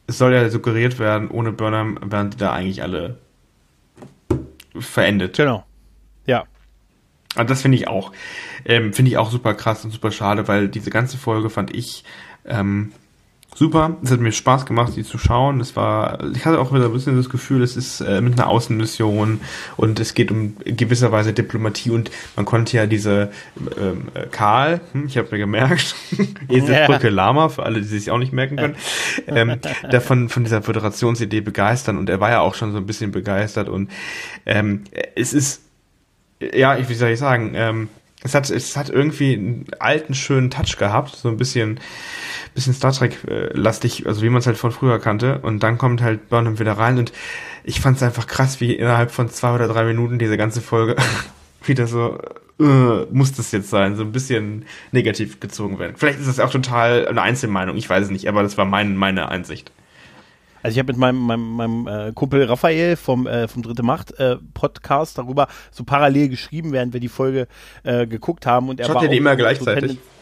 Es 0.08 0.18
soll 0.18 0.34
ja 0.34 0.50
suggeriert 0.50 1.00
werden, 1.00 1.30
ohne 1.30 1.52
Burnham 1.52 2.00
wären 2.02 2.30
die 2.30 2.38
da 2.38 2.54
eigentlich 2.54 2.82
alle 2.82 3.18
verendet. 4.80 5.36
Genau. 5.36 5.66
Und 7.36 7.50
das 7.50 7.62
finde 7.62 7.78
ich 7.78 7.88
auch, 7.88 8.12
ähm, 8.66 8.94
finde 8.94 9.12
ich 9.12 9.18
auch 9.18 9.30
super 9.30 9.54
krass 9.54 9.84
und 9.84 9.92
super 9.92 10.12
schade, 10.12 10.48
weil 10.48 10.70
diese 10.70 10.90
ganze 10.90 11.18
Folge 11.18 11.50
fand 11.50 11.76
ich 11.76 12.04
ähm, 12.46 12.94
super. 13.58 13.98
Es 14.04 14.12
hat 14.12 14.20
mir 14.20 14.32
Spaß 14.32 14.66
gemacht, 14.68 14.94
sie 14.94 15.04
zu 15.04 15.18
schauen. 15.18 15.60
Es 15.60 15.76
war, 15.76 16.20
ich 16.36 16.46
hatte 16.46 16.60
auch 16.60 16.72
wieder 16.74 16.86
ein 16.86 16.94
bisschen 16.94 17.18
das 17.18 17.30
Gefühl, 17.30 17.64
es 17.64 17.76
ist 17.76 18.02
äh, 18.02 18.22
mit 18.22 18.34
einer 18.34 18.48
Außenmission 18.48 19.42
und 19.78 20.00
es 20.00 20.14
geht 20.14 20.30
um 20.32 20.56
gewisser 20.64 21.12
Weise 21.12 21.34
Diplomatie 21.34 21.90
und 21.90 22.12
man 22.36 22.46
konnte 22.46 22.78
ja 22.78 22.86
diese 22.86 23.32
ähm, 23.80 24.10
äh, 24.14 24.28
Karl, 24.28 24.82
hm, 24.94 25.08
ich 25.08 25.18
habe 25.18 25.30
mir 25.32 25.40
gemerkt, 25.40 25.96
Eselsbrücke 26.50 27.08
ja. 27.08 27.14
Lama, 27.14 27.50
für 27.50 27.64
alle, 27.64 27.82
die 27.82 27.88
sich 27.88 28.12
auch 28.12 28.20
nicht 28.20 28.34
merken 28.34 28.58
können, 28.58 28.76
ähm, 29.28 29.60
davon 29.90 30.30
von 30.30 30.44
dieser 30.44 30.62
Föderationsidee 30.62 31.42
begeistern 31.42 31.98
und 31.98 32.10
er 32.10 32.20
war 32.20 32.30
ja 32.30 32.42
auch 32.42 32.54
schon 32.54 32.72
so 32.74 32.78
ein 32.78 32.86
bisschen 32.86 33.12
begeistert 33.12 33.70
und 33.70 33.90
ähm, 34.46 34.84
es 35.16 35.34
ist 35.34 35.67
ja, 36.40 36.78
ich, 36.78 36.90
wie 36.90 36.94
soll 36.94 37.10
ich 37.10 37.20
sagen, 37.20 37.54
ähm, 37.56 37.90
es 38.24 38.34
hat, 38.34 38.50
es 38.50 38.76
hat 38.76 38.90
irgendwie 38.90 39.34
einen 39.34 39.66
alten, 39.80 40.14
schönen 40.14 40.50
Touch 40.50 40.78
gehabt, 40.78 41.16
so 41.16 41.30
ein 41.30 41.38
bisschen, 41.38 41.80
bisschen 42.56 42.74
Star 42.74 42.92
Trek-lastig, 42.92 44.08
also 44.08 44.22
wie 44.22 44.30
man 44.30 44.40
es 44.40 44.48
halt 44.48 44.58
von 44.58 44.72
früher 44.72 45.00
kannte. 45.00 45.40
Und 45.40 45.62
dann 45.62 45.78
kommt 45.78 46.02
halt 46.02 46.30
Burnham 46.30 46.60
wieder 46.60 46.74
rein 46.74 46.98
und 46.98 47.12
ich 47.64 47.80
fand 47.80 47.98
es 47.98 48.04
einfach 48.04 48.28
krass, 48.28 48.60
wie 48.60 48.74
innerhalb 48.74 49.12
von 49.12 49.30
zwei 49.30 49.54
oder 49.54 49.68
drei 49.68 49.84
Minuten 49.84 50.20
diese 50.20 50.38
ganze 50.38 50.62
Folge 50.62 50.96
wieder 51.64 51.86
so, 51.86 52.20
äh, 52.60 53.06
muss 53.12 53.34
das 53.34 53.52
jetzt 53.52 53.70
sein, 53.70 53.96
so 53.96 54.04
ein 54.04 54.12
bisschen 54.12 54.66
negativ 54.92 55.40
gezogen 55.40 55.78
werden. 55.78 55.96
Vielleicht 55.96 56.20
ist 56.20 56.28
das 56.28 56.40
auch 56.40 56.52
total 56.52 57.08
eine 57.08 57.22
Einzelmeinung, 57.22 57.78
ich 57.78 57.90
weiß 57.90 58.06
es 58.06 58.10
nicht, 58.10 58.28
aber 58.28 58.42
das 58.42 58.58
war 58.58 58.66
mein, 58.66 58.96
meine 58.96 59.30
Einsicht. 59.30 59.72
Also 60.68 60.76
ich 60.76 60.80
habe 60.80 60.92
mit 60.92 61.00
meinem, 61.00 61.20
meinem, 61.22 61.54
meinem 61.54 61.88
äh, 61.88 62.12
Kumpel 62.12 62.44
Raphael 62.44 62.98
vom, 62.98 63.26
äh, 63.26 63.48
vom 63.48 63.62
Dritte 63.62 63.84
Macht 63.84 64.20
äh, 64.20 64.36
Podcast 64.54 65.18
darüber 65.18 65.48
so 65.72 65.86
parallel 65.86 66.28
geschrieben, 66.28 66.74
während 66.74 66.92
wir 66.92 67.00
die 67.00 67.08
Folge 67.08 67.48
äh, 67.84 68.06
geguckt 68.06 68.46
haben. 68.46 68.68
Und 68.68 68.82
er 68.82 68.88
Schaut 68.88 68.96
war 68.96 69.04
ihr 69.04 69.08
die 69.08 69.16
immer 69.16 69.32
so 69.32 69.38
gleichzeitig? 69.38 69.92
Tenden- 69.92 70.17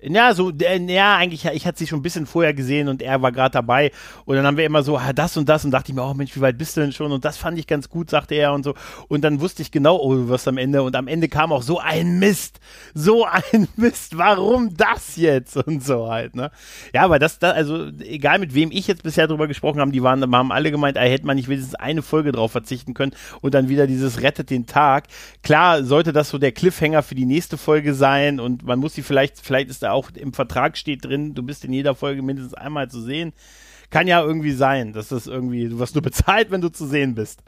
Ja, 0.00 0.32
so, 0.32 0.50
äh, 0.50 0.78
ja, 0.92 1.16
eigentlich, 1.16 1.44
ich 1.44 1.66
hatte 1.66 1.78
sie 1.78 1.86
schon 1.88 1.98
ein 1.98 2.02
bisschen 2.02 2.26
vorher 2.26 2.54
gesehen 2.54 2.88
und 2.88 3.02
er 3.02 3.20
war 3.20 3.32
gerade 3.32 3.52
dabei. 3.52 3.90
Und 4.26 4.36
dann 4.36 4.46
haben 4.46 4.56
wir 4.56 4.64
immer 4.64 4.84
so, 4.84 4.96
ah, 4.96 5.12
das 5.12 5.36
und 5.36 5.48
das 5.48 5.64
und 5.64 5.72
dachte 5.72 5.90
ich 5.90 5.96
mir, 5.96 6.04
oh 6.04 6.14
Mensch, 6.14 6.36
wie 6.36 6.40
weit 6.40 6.56
bist 6.56 6.76
du 6.76 6.82
denn 6.82 6.92
schon? 6.92 7.10
Und 7.10 7.24
das 7.24 7.36
fand 7.36 7.58
ich 7.58 7.66
ganz 7.66 7.88
gut, 7.88 8.08
sagte 8.08 8.36
er 8.36 8.52
und 8.52 8.62
so. 8.62 8.74
Und 9.08 9.22
dann 9.22 9.40
wusste 9.40 9.62
ich 9.62 9.72
genau, 9.72 9.96
oh, 9.96 10.14
du 10.14 10.28
wirst 10.28 10.46
am 10.46 10.56
Ende. 10.56 10.82
Und 10.82 10.94
am 10.94 11.08
Ende 11.08 11.28
kam 11.28 11.52
auch 11.52 11.62
so 11.62 11.80
ein 11.80 12.20
Mist. 12.20 12.60
So 12.94 13.26
ein 13.52 13.66
Mist. 13.76 14.16
Warum 14.16 14.76
das 14.76 15.16
jetzt? 15.16 15.56
Und 15.56 15.84
so 15.84 16.08
halt, 16.08 16.36
ne? 16.36 16.52
Ja, 16.94 17.02
aber 17.02 17.18
das, 17.18 17.40
da, 17.40 17.50
also, 17.50 17.88
egal 18.00 18.38
mit 18.38 18.54
wem 18.54 18.70
ich 18.70 18.86
jetzt 18.86 19.02
bisher 19.02 19.26
drüber 19.26 19.48
gesprochen 19.48 19.80
habe, 19.80 19.90
die 19.90 20.02
waren, 20.02 20.22
haben 20.32 20.52
alle 20.52 20.70
gemeint, 20.70 20.96
ey, 20.96 21.10
hätte 21.10 21.26
man 21.26 21.36
nicht 21.36 21.48
wenigstens 21.48 21.74
eine 21.74 22.02
Folge 22.02 22.30
drauf 22.30 22.52
verzichten 22.52 22.94
können 22.94 23.12
und 23.40 23.54
dann 23.54 23.68
wieder 23.68 23.88
dieses 23.88 24.22
rettet 24.22 24.50
den 24.50 24.66
Tag. 24.66 25.08
Klar, 25.42 25.82
sollte 25.82 26.12
das 26.12 26.30
so 26.30 26.38
der 26.38 26.52
Cliffhanger 26.52 27.02
für 27.02 27.16
die 27.16 27.26
nächste 27.26 27.58
Folge 27.58 27.94
sein 27.94 28.38
und 28.38 28.64
man 28.64 28.78
muss 28.78 28.94
sie 28.94 29.02
vielleicht, 29.02 29.40
vielleicht 29.40 29.70
ist 29.70 29.82
da 29.82 29.87
auch 29.92 30.10
im 30.14 30.32
Vertrag 30.32 30.76
steht 30.76 31.04
drin, 31.04 31.34
du 31.34 31.42
bist 31.42 31.64
in 31.64 31.72
jeder 31.72 31.94
Folge 31.94 32.22
mindestens 32.22 32.54
einmal 32.54 32.90
zu 32.90 33.00
sehen. 33.00 33.32
Kann 33.90 34.06
ja 34.06 34.22
irgendwie 34.22 34.52
sein, 34.52 34.92
dass 34.92 35.08
das 35.08 35.26
irgendwie, 35.26 35.68
du 35.68 35.78
wirst 35.78 35.94
nur 35.94 36.02
bezahlt, 36.10 36.50
wenn 36.50 36.60
du 36.60 36.68
zu 36.68 36.86
sehen 36.86 37.14
bist. 37.14 37.42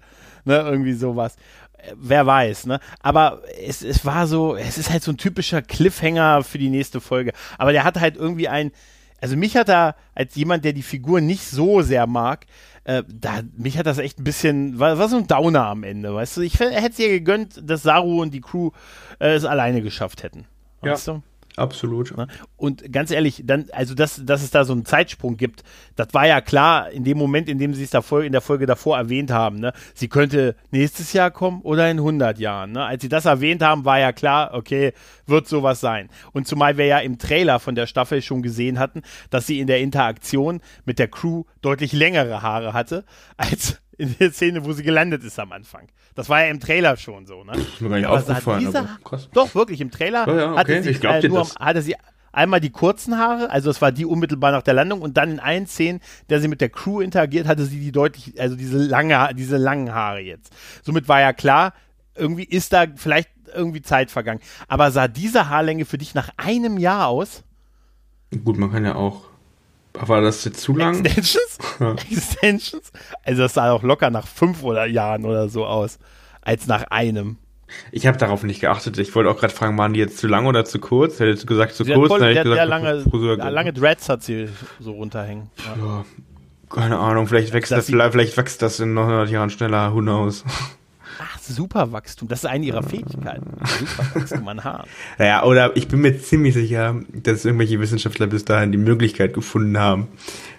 Ne, 0.44 0.57
irgendwie 0.57 0.94
sowas. 0.94 1.37
Äh, 1.74 1.92
Wer 1.96 2.26
weiß, 2.26 2.66
ne? 2.66 2.81
Aber 3.00 3.42
es, 3.62 3.83
es 3.83 4.05
war 4.07 4.26
so, 4.26 4.57
es 4.57 4.79
ist 4.79 4.90
halt 4.90 5.03
so 5.03 5.12
ein 5.12 5.18
typischer 5.18 5.61
Cliffhanger 5.61 6.42
für 6.42 6.59
die 6.59 6.70
nächste 6.70 7.00
Folge. 7.00 7.33
Aber 7.59 7.72
der 7.72 7.85
hat 7.85 8.00
halt 8.00 8.16
irgendwie 8.16 8.48
ein, 8.48 8.72
also 9.20 9.37
mich 9.37 9.57
hat 9.57 9.68
er 9.68 9.96
als 10.14 10.35
jemand, 10.35 10.64
der 10.64 10.72
die 10.72 10.83
Figur 10.83 11.20
nicht 11.20 11.44
so 11.44 11.83
sehr 11.83 12.07
mag, 12.07 12.46
äh, 12.85 13.03
da, 13.07 13.40
mich 13.57 13.79
hat 13.79 13.87
das 13.87 13.98
echt 13.98 14.18
ein 14.18 14.24
bisschen, 14.24 14.79
war, 14.79 14.98
war 14.98 15.09
so 15.09 15.18
ein 15.18 15.26
Downer 15.26 15.66
am 15.66 15.85
Ende, 15.85 16.14
weißt 16.14 16.38
du? 16.38 16.40
Ich 16.40 16.59
hätte 16.59 16.74
es 16.74 16.98
ihr 16.98 17.11
gegönnt, 17.11 17.61
dass 17.62 17.83
Saru 17.83 18.22
und 18.22 18.33
die 18.33 18.40
Crew 18.40 18.70
äh, 19.18 19.35
es 19.35 19.44
alleine 19.44 19.83
geschafft 19.83 20.22
hätten. 20.22 20.46
Ja. 20.83 20.92
Weißt 20.92 21.09
du? 21.09 21.22
Absolut. 21.57 22.17
Ne? 22.17 22.27
Und 22.57 22.93
ganz 22.93 23.11
ehrlich, 23.11 23.43
dann, 23.45 23.67
also 23.73 23.95
dass, 23.95 24.25
dass 24.25 24.43
es 24.43 24.51
da 24.51 24.65
so 24.65 24.73
einen 24.73 24.85
Zeitsprung 24.85 25.37
gibt, 25.37 25.63
das 25.97 26.09
war 26.13 26.27
ja 26.27 26.41
klar 26.41 26.91
in 26.91 27.05
dem 27.05 27.19
Moment, 27.19 27.49
in 27.49 27.59
dem 27.59 27.75
sie 27.75 27.83
es 27.83 27.91
da 27.91 28.03
Folge, 28.03 28.27
in 28.27 28.33
der 28.33 28.41
Folge 28.41 28.67
davor 28.67 28.97
erwähnt 28.97 29.31
haben. 29.31 29.59
Ne? 29.59 29.73
Sie 29.95 30.09
könnte 30.09 30.55
nächstes 30.71 31.13
Jahr 31.13 31.31
kommen 31.31 31.61
oder 31.63 31.91
in 31.91 31.99
100 31.99 32.39
Jahren. 32.39 32.73
Ne? 32.73 32.85
Als 32.85 33.03
sie 33.03 33.09
das 33.09 33.25
erwähnt 33.25 33.63
haben, 33.63 33.85
war 33.85 33.99
ja 33.99 34.13
klar, 34.13 34.55
okay, 34.55 34.93
wird 35.27 35.49
sowas 35.49 35.81
sein. 35.81 36.09
Und 36.33 36.47
zumal 36.47 36.77
wir 36.77 36.87
ja 36.87 36.99
im 36.99 37.19
Trailer 37.19 37.59
von 37.59 37.75
der 37.75 37.87
Staffel 37.87 38.23
schon 38.23 38.43
gesehen 38.43 38.79
hatten, 38.79 39.03
dass 39.31 39.47
sie 39.47 39.61
in 39.61 39.67
der 39.67 39.81
Interaktion 39.81 40.61
mit 40.85 40.99
der 40.99 41.09
Crew 41.09 41.45
deutlich 41.63 41.93
längere 41.93 42.43
Haare 42.43 42.73
hatte, 42.73 43.05
als 43.37 43.81
in 44.01 44.17
der 44.19 44.33
Szene, 44.33 44.65
wo 44.65 44.73
sie 44.73 44.83
gelandet 44.83 45.23
ist 45.25 45.39
am 45.39 45.53
Anfang. 45.53 45.89
Das 46.15 46.29
war 46.29 46.41
ja 46.43 46.51
im 46.51 46.59
Trailer 46.61 46.97
schon 46.97 47.27
so. 47.27 47.45
Ne? 47.45 47.53
Ist 47.57 47.81
mir 47.81 47.89
gar 47.89 47.97
nicht 47.99 48.07
Aber 48.07 48.17
aufgefallen. 48.19 48.61
dieser- 48.61 48.89
aber. 49.05 49.21
Doch, 49.33 49.55
wirklich, 49.55 49.81
im 49.81 49.91
Trailer 49.91 50.27
Ja, 50.27 50.35
ja, 50.37 50.57
hatte 50.57 50.73
okay, 50.73 50.83
sie, 50.83 50.91
ich 50.91 51.01
glaub 51.01 51.23
äh, 51.23 51.29
nur, 51.29 51.39
das. 51.41 51.55
hatte 51.57 51.83
sie 51.83 51.95
einmal 52.33 52.61
die 52.61 52.71
kurzen 52.71 53.19
Haare, 53.19 53.51
also 53.51 53.71
es 53.71 53.81
war 53.83 53.91
die 53.93 54.05
unmittelbar 54.07 54.53
nach 54.53 54.63
der 54.63 54.75
Landung 54.75 55.03
und 55.03 55.17
dann 55.17 55.33
in 55.33 55.41
allen 55.41 55.67
Szenen, 55.67 56.01
der 56.29 56.41
sie 56.41 56.49
mit 56.49 56.61
der 56.61 56.69
Crew 56.69 57.01
interagiert, 57.01 57.47
hatte 57.47 57.65
sie 57.65 57.81
die 57.81 57.93
deutlich, 57.93 58.41
also 58.41 58.55
diese 58.57 58.79
lange, 58.79 59.31
diese 59.35 59.57
langen 59.57 59.93
Haare 59.95 60.21
jetzt. 60.21 60.53
Somit 60.83 61.09
war 61.09 61.21
ja 61.21 61.33
klar, 61.33 61.73
irgendwie 62.15 62.45
ist 62.45 62.73
da 62.73 62.87
vielleicht 62.95 63.31
irgendwie 63.55 63.83
Zeit 63.83 64.11
vergangen. 64.13 64.41
Aber 64.69 64.91
sah 64.93 65.09
diese 65.09 65.49
Haarlänge 65.49 65.85
für 65.85 65.99
dich 65.99 66.15
nach 66.15 66.31
einem 66.37 66.79
Jahr 66.79 67.09
aus? 67.09 67.43
Gut, 68.45 68.59
man 68.59 68.71
kann 68.71 68.85
ja 68.85 68.95
auch. 68.95 69.23
War 69.94 70.20
das 70.20 70.44
jetzt 70.44 70.61
zu 70.61 70.76
lang? 70.76 71.05
Extensions? 71.05 71.59
Ja. 71.81 71.92
Extensions? 71.92 72.92
Also 73.24 73.42
das 73.42 73.55
sah 73.55 73.72
auch 73.72 73.83
locker 73.83 74.11
nach 74.11 74.26
fünf 74.26 74.62
oder 74.62 74.87
Jahren 74.87 75.24
oder 75.24 75.48
so 75.48 75.66
aus, 75.66 75.98
als 76.42 76.66
nach 76.66 76.85
einem. 76.90 77.37
Ich 77.92 78.07
habe 78.07 78.18
darauf 78.18 78.42
nicht 78.42 78.61
geachtet. 78.61 78.98
Ich 78.98 79.14
wollte 79.14 79.31
auch 79.31 79.38
gerade 79.38 79.55
fragen, 79.55 79.79
waren 79.79 79.92
die 79.92 80.00
jetzt 80.00 80.18
zu 80.18 80.26
lang 80.26 80.46
oder 80.46 80.64
zu 80.64 80.79
kurz? 80.81 81.20
Hättest 81.20 81.44
du 81.44 81.46
gesagt 81.46 81.74
zu 81.74 81.85
Sie 81.85 81.92
kurz? 81.92 82.09
voll, 82.09 82.20
dann 82.20 82.29
hätte 82.31 82.48
ich 82.48 82.55
gesagt, 82.55 82.68
lange, 82.68 83.00
Friseur 83.03 83.37
lange 83.37 83.72
Dreads 83.72 84.09
hat 84.09 84.22
sie 84.22 84.48
so 84.81 84.92
runterhängen. 84.92 85.50
Ja. 85.76 85.87
Ja, 85.87 86.05
keine 86.68 86.98
Ahnung, 86.98 87.26
vielleicht 87.26 87.53
wächst 87.53 87.72
das, 87.72 87.87
vielleicht, 87.87 88.12
vielleicht 88.12 88.37
wächst 88.37 88.62
das 88.62 88.81
in 88.81 88.94
900 88.94 89.31
Jahren 89.31 89.50
schneller, 89.50 89.94
who 89.94 90.00
knows. 90.00 90.44
Ach, 91.51 91.57
Superwachstum, 91.57 92.29
das 92.29 92.45
ist 92.45 92.51
eine 92.51 92.65
ihrer 92.65 92.83
Fähigkeiten. 92.83 93.57
Superwachstum 93.65 94.49
an 94.49 94.65
Haaren. 94.65 94.89
Naja, 95.19 95.45
oder 95.45 95.77
ich 95.77 95.89
bin 95.89 96.01
mir 96.01 96.19
ziemlich 96.19 96.55
sicher, 96.55 97.01
dass 97.13 97.45
irgendwelche 97.45 97.81
Wissenschaftler 97.81 98.27
bis 98.27 98.45
dahin 98.45 98.73
die 98.73 98.79
Möglichkeit 98.79 99.35
gefunden 99.35 99.79
haben, 99.79 100.09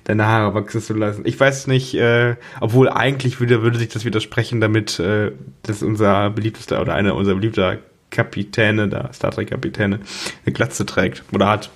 deine 0.04 0.26
Haare 0.26 0.54
wachsen 0.54 0.82
zu 0.82 0.94
lassen. 0.94 1.24
Ich 1.26 1.40
weiß 1.40 1.68
nicht, 1.68 1.94
äh, 1.96 2.36
obwohl 2.60 2.90
eigentlich 2.90 3.40
würde, 3.40 3.62
würde 3.62 3.80
sich 3.80 3.90
das 3.90 4.06
widersprechen, 4.06 4.62
damit 4.62 5.00
äh, 5.00 5.32
dass 5.64 5.84
unser 5.84 6.30
beliebtester 6.30 6.82
oder 6.82 6.94
einer 6.94 7.16
unserer 7.16 7.36
beliebter 7.36 7.78
Kapitäne, 8.10 8.90
da 8.90 9.12
Star 9.14 9.32
Trek 9.32 9.50
Kapitäne, 9.50 10.00
eine 10.46 10.54
Glatze 10.54 10.86
trägt 10.86 11.24
oder 11.32 11.48
hat. 11.48 11.70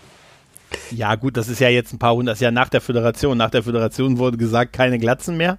Ja, 0.91 1.15
gut, 1.15 1.37
das 1.37 1.47
ist 1.49 1.59
ja 1.59 1.69
jetzt 1.69 1.93
ein 1.93 1.99
paar 1.99 2.15
hundert, 2.15 2.33
das 2.33 2.37
ist 2.37 2.43
ja 2.43 2.51
nach 2.51 2.69
der 2.69 2.81
Föderation. 2.81 3.37
Nach 3.37 3.49
der 3.49 3.63
Föderation 3.63 4.17
wurde 4.17 4.37
gesagt, 4.37 4.73
keine 4.73 4.99
Glatzen 4.99 5.37
mehr. 5.37 5.57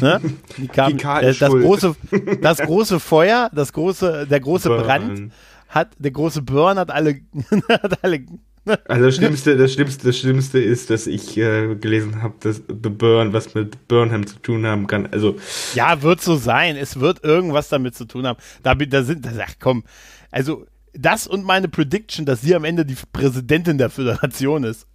Ne? 0.00 0.20
Die 0.56 0.68
kamen, 0.68 0.96
Picard 0.96 1.22
äh, 1.22 1.34
das, 1.34 1.50
schuld. 1.50 1.64
große, 1.64 1.96
das 2.40 2.58
große 2.58 3.00
Feuer, 3.00 3.50
das 3.54 3.72
große, 3.72 4.26
der 4.28 4.40
große 4.40 4.68
Burn. 4.68 4.82
Brand 4.82 5.32
hat, 5.68 5.88
der 5.98 6.10
große 6.10 6.42
Burn 6.42 6.78
hat 6.78 6.90
alle, 6.90 7.20
hat 7.68 8.04
alle 8.04 8.24
Also 8.86 9.06
das 9.06 9.16
Schlimmste, 9.16 9.56
das 9.56 9.72
Schlimmste, 9.72 10.06
das 10.06 10.18
Schlimmste 10.18 10.58
ist, 10.60 10.90
dass 10.90 11.06
ich 11.06 11.36
äh, 11.36 11.74
gelesen 11.74 12.22
habe, 12.22 12.34
dass 12.40 12.62
The 12.68 12.90
Burn 12.90 13.32
was 13.32 13.54
mit 13.54 13.88
Burnham 13.88 14.26
zu 14.26 14.38
tun 14.38 14.66
haben 14.66 14.86
kann. 14.86 15.08
Also 15.10 15.36
Ja, 15.74 16.02
wird 16.02 16.20
so 16.20 16.36
sein. 16.36 16.76
Es 16.76 17.00
wird 17.00 17.24
irgendwas 17.24 17.68
damit 17.68 17.96
zu 17.96 18.04
tun 18.04 18.26
haben. 18.26 18.38
Da, 18.62 18.74
da 18.74 19.02
sind, 19.02 19.26
ach 19.26 19.54
komm, 19.58 19.84
also 20.30 20.66
das 20.92 21.26
und 21.26 21.44
meine 21.44 21.68
Prediction, 21.68 22.26
dass 22.26 22.42
sie 22.42 22.54
am 22.54 22.64
Ende 22.64 22.84
die 22.84 22.96
Präsidentin 23.12 23.78
der 23.78 23.90
Föderation 23.90 24.64
ist, 24.64 24.86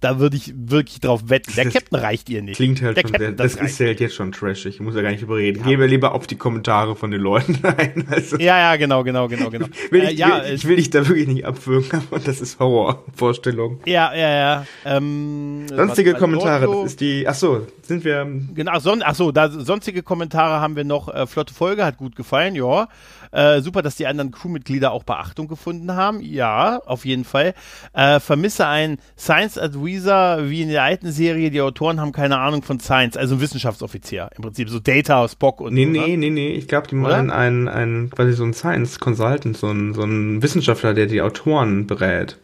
da 0.00 0.18
würde 0.18 0.36
ich 0.36 0.52
wirklich 0.56 1.00
drauf 1.00 1.22
wetten. 1.28 1.52
Der 1.56 1.64
Das 1.64 1.72
Captain 1.74 1.98
reicht 1.98 2.28
ihr 2.28 2.42
nicht. 2.42 2.56
klingt 2.56 2.82
halt 2.82 2.96
der 2.96 3.02
schon 3.02 3.12
Captain, 3.12 3.36
sehr, 3.36 3.44
das, 3.46 3.56
reicht. 3.58 3.70
ist 3.70 3.80
halt 3.80 4.00
jetzt 4.00 4.14
schon 4.14 4.32
trashig. 4.32 4.74
Ich 4.74 4.80
muss 4.80 4.94
ja 4.94 5.02
gar 5.02 5.10
nicht 5.10 5.22
überreden. 5.22 5.62
Gehen 5.64 5.80
wir 5.80 5.86
lieber 5.86 6.14
auf 6.14 6.26
die 6.26 6.36
Kommentare 6.36 6.94
von 6.96 7.10
den 7.10 7.20
Leuten 7.20 7.58
ein. 7.64 8.06
Also, 8.10 8.36
Ja, 8.36 8.58
ja, 8.58 8.76
genau, 8.76 9.02
genau, 9.04 9.26
genau, 9.28 9.50
genau. 9.50 9.66
will 9.90 10.02
äh, 10.02 10.12
ich, 10.12 10.18
ja, 10.18 10.44
will, 10.44 10.54
ich 10.54 10.66
will 10.68 10.76
dich 10.76 10.90
da 10.90 11.06
wirklich 11.08 11.26
nicht 11.28 11.44
abwürgen, 11.46 12.02
aber 12.10 12.20
das 12.20 12.40
ist 12.40 12.58
Horrorvorstellung. 12.58 13.80
ja, 13.86 14.14
ja, 14.14 14.30
ja. 14.34 14.66
Ähm, 14.84 15.66
Sonstige 15.68 16.12
was- 16.12 16.20
Kommentare, 16.20 16.66
das 16.66 16.86
ist 16.92 17.00
die. 17.00 17.26
Ach 17.26 17.34
so, 17.34 17.66
sind 17.82 18.04
wir. 18.04 18.26
Genau, 18.54 18.78
son 18.78 19.02
ach 19.04 19.14
so, 19.14 19.32
da 19.32 19.48
sonstige 19.50 20.02
Kommentare 20.02 20.60
haben 20.60 20.76
wir 20.76 20.84
noch. 20.84 21.12
Äh, 21.12 21.26
flotte 21.26 21.54
Folge, 21.54 21.84
hat 21.84 21.96
gut 21.98 22.16
gefallen, 22.16 22.54
ja. 22.54 22.88
Äh, 23.32 23.60
super, 23.60 23.82
dass 23.82 23.96
die 23.96 24.06
anderen 24.06 24.30
Crewmitglieder 24.30 24.92
auch 24.92 25.02
Beachtung 25.02 25.48
gefunden 25.48 25.94
haben. 25.94 26.20
Ja, 26.20 26.78
auf 26.86 27.04
jeden 27.04 27.24
Fall. 27.24 27.54
Äh, 27.92 28.20
vermisse 28.20 28.66
ein 28.66 28.98
Science 29.18 29.56
Advisor 29.86 30.50
wie 30.50 30.62
in 30.62 30.68
der 30.68 30.82
alten 30.82 31.12
Serie. 31.12 31.50
Die 31.50 31.60
Autoren 31.60 32.00
haben 32.00 32.12
keine 32.12 32.38
Ahnung 32.38 32.62
von 32.62 32.80
Science, 32.80 33.16
also 33.16 33.36
ein 33.36 33.40
Wissenschaftsoffizier. 33.40 34.30
Im 34.36 34.42
Prinzip 34.42 34.68
so 34.68 34.80
Data, 34.80 35.26
Spock 35.28 35.60
und 35.60 35.74
Nee, 35.74 35.84
so, 35.84 35.90
nee, 35.90 35.98
ne? 35.98 36.16
nee, 36.16 36.30
nee. 36.30 36.52
Ich 36.52 36.68
glaube, 36.68 36.88
die 36.88 36.94
meinen 36.94 37.30
einen, 37.30 37.68
einen, 37.68 38.10
quasi 38.10 38.32
so 38.32 38.44
einen 38.44 38.54
Science 38.54 38.98
Consultant, 38.98 39.56
so 39.56 39.68
einen, 39.68 39.94
so 39.94 40.02
einen 40.02 40.42
Wissenschaftler, 40.42 40.94
der 40.94 41.06
die 41.06 41.22
Autoren 41.22 41.86
berät. 41.86 42.38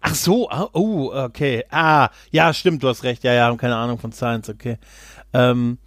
Ach 0.00 0.14
so, 0.14 0.50
ah, 0.50 0.68
oh, 0.72 1.12
okay. 1.14 1.64
Ah, 1.70 2.08
ja, 2.30 2.52
stimmt, 2.52 2.82
du 2.82 2.88
hast 2.88 3.04
recht. 3.04 3.22
Ja, 3.22 3.32
ja, 3.32 3.46
haben 3.46 3.58
keine 3.58 3.76
Ahnung 3.76 3.98
von 3.98 4.12
Science, 4.12 4.48
okay. 4.48 4.78
Ähm, 5.32 5.78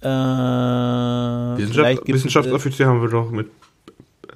äh, 0.00 0.06
Wissenschaft, 0.06 2.08
Wissenschaftsoffizier 2.08 2.86
haben 2.86 3.02
wir 3.02 3.08
doch 3.08 3.30
mit 3.30 3.50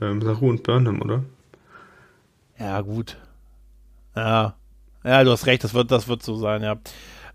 ähm, 0.01 0.23
Saru 0.23 0.51
und 0.51 0.63
Burnham, 0.63 1.03
oder? 1.03 1.25
Ja, 2.59 2.81
gut. 2.83 3.17
Ja. 4.15 4.55
Ja, 5.05 5.25
du 5.25 5.31
hast 5.31 5.47
recht, 5.47 5.65
das 5.65 5.75
wird, 5.75 5.91
das 5.91 6.09
wird 6.09 6.23
so 6.23 6.37
sein, 6.37 6.63
ja. 6.63 6.77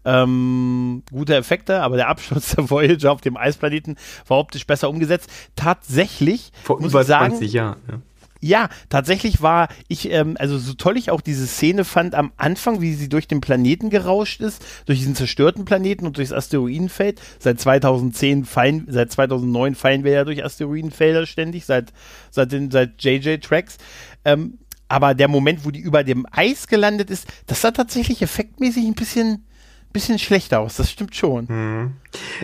Ähm, 0.08 1.02
gute 1.12 1.36
Effekte, 1.36 1.82
aber 1.82 1.96
der 1.98 2.10
Absturz 2.10 2.52
der 2.56 2.70
Voyager 2.70 3.12
auf 3.12 3.22
dem 3.22 3.38
Eisplaneten 3.38 3.98
war 4.28 4.38
optisch 4.38 4.68
besser 4.68 4.90
umgesetzt. 4.90 5.30
Tatsächlich, 5.56 6.52
Vor 6.64 6.80
muss 6.80 6.92
über 6.92 7.02
ich 7.02 7.08
sagen, 7.08 7.32
20 7.32 7.54
Jahren. 7.54 7.82
Ja. 7.90 8.02
Ja, 8.42 8.70
tatsächlich 8.90 9.42
war 9.42 9.70
ich, 9.88 10.12
ähm, 10.12 10.36
also 10.38 10.60
so 10.60 10.74
toll 10.74 10.98
ich 10.98 11.10
auch 11.10 11.22
diese 11.22 11.48
Szene 11.48 11.84
fand 11.84 12.14
am 12.14 12.32
Anfang, 12.38 12.80
wie 12.80 12.94
sie 12.94 13.10
durch 13.10 13.28
den 13.28 13.42
Planeten 13.42 13.90
gerauscht 13.90 14.40
ist, 14.40 14.64
durch 14.86 15.00
diesen 15.00 15.16
zerstörten 15.16 15.66
Planeten 15.66 16.06
und 16.06 16.18
durchs 16.18 16.32
Asteroidenfeld. 16.32 17.20
Seit 17.40 17.60
2010 17.60 18.46
fallen, 18.46 18.86
seit 18.88 19.12
2009 19.12 19.74
fallen 19.74 20.04
wir 20.04 20.12
ja 20.12 20.26
durch 20.26 20.46
Asteroidenfelder 20.46 21.26
ständig, 21.26 21.66
seit, 21.66 21.92
seit 22.30 22.52
den, 22.52 22.70
seit 22.70 23.02
JJ 23.02 23.38
Tracks. 23.38 23.78
Ähm, 24.26 24.60
aber 24.88 25.14
der 25.14 25.28
Moment, 25.28 25.66
wo 25.66 25.72
die 25.72 25.80
über 25.80 26.04
dem 26.04 26.26
Eis 26.32 26.68
gelandet 26.68 27.10
ist, 27.10 27.28
das 27.48 27.62
sah 27.62 27.72
tatsächlich 27.72 28.22
effektmäßig 28.22 28.86
ein 28.86 28.94
bisschen, 28.94 29.46
bisschen 29.94 30.20
schlechter 30.20 30.60
aus, 30.60 30.76
das 30.76 30.92
stimmt 30.92 31.16
schon. 31.16 31.46
Mhm. 31.48 31.94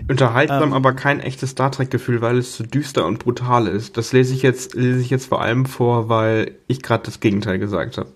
Unterhaltsam, 0.08 0.70
ähm, 0.70 0.74
aber 0.74 0.94
kein 0.94 1.20
echtes 1.20 1.52
Star 1.52 1.72
Trek-Gefühl, 1.72 2.22
weil 2.22 2.38
es 2.38 2.54
zu 2.54 2.64
düster 2.64 3.06
und 3.06 3.20
brutal 3.20 3.68
ist. 3.68 3.98
Das 3.98 4.12
lese 4.12 4.34
ich 4.34 4.42
jetzt, 4.42 4.74
lese 4.74 5.00
ich 5.00 5.10
jetzt 5.10 5.28
vor 5.28 5.42
allem 5.42 5.66
vor, 5.66 6.10
weil 6.10 6.56
ich 6.68 6.82
gerade 6.82 7.04
das 7.04 7.20
Gegenteil 7.20 7.60
gesagt 7.60 7.98
habe. 7.98 8.10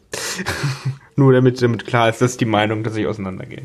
Nur 1.16 1.32
damit, 1.34 1.62
damit 1.62 1.86
klar 1.86 2.10
ist, 2.10 2.22
dass 2.22 2.38
die 2.38 2.46
Meinung, 2.46 2.84
dass 2.84 2.96
ich 2.96 3.08
auseinandergehe. 3.08 3.64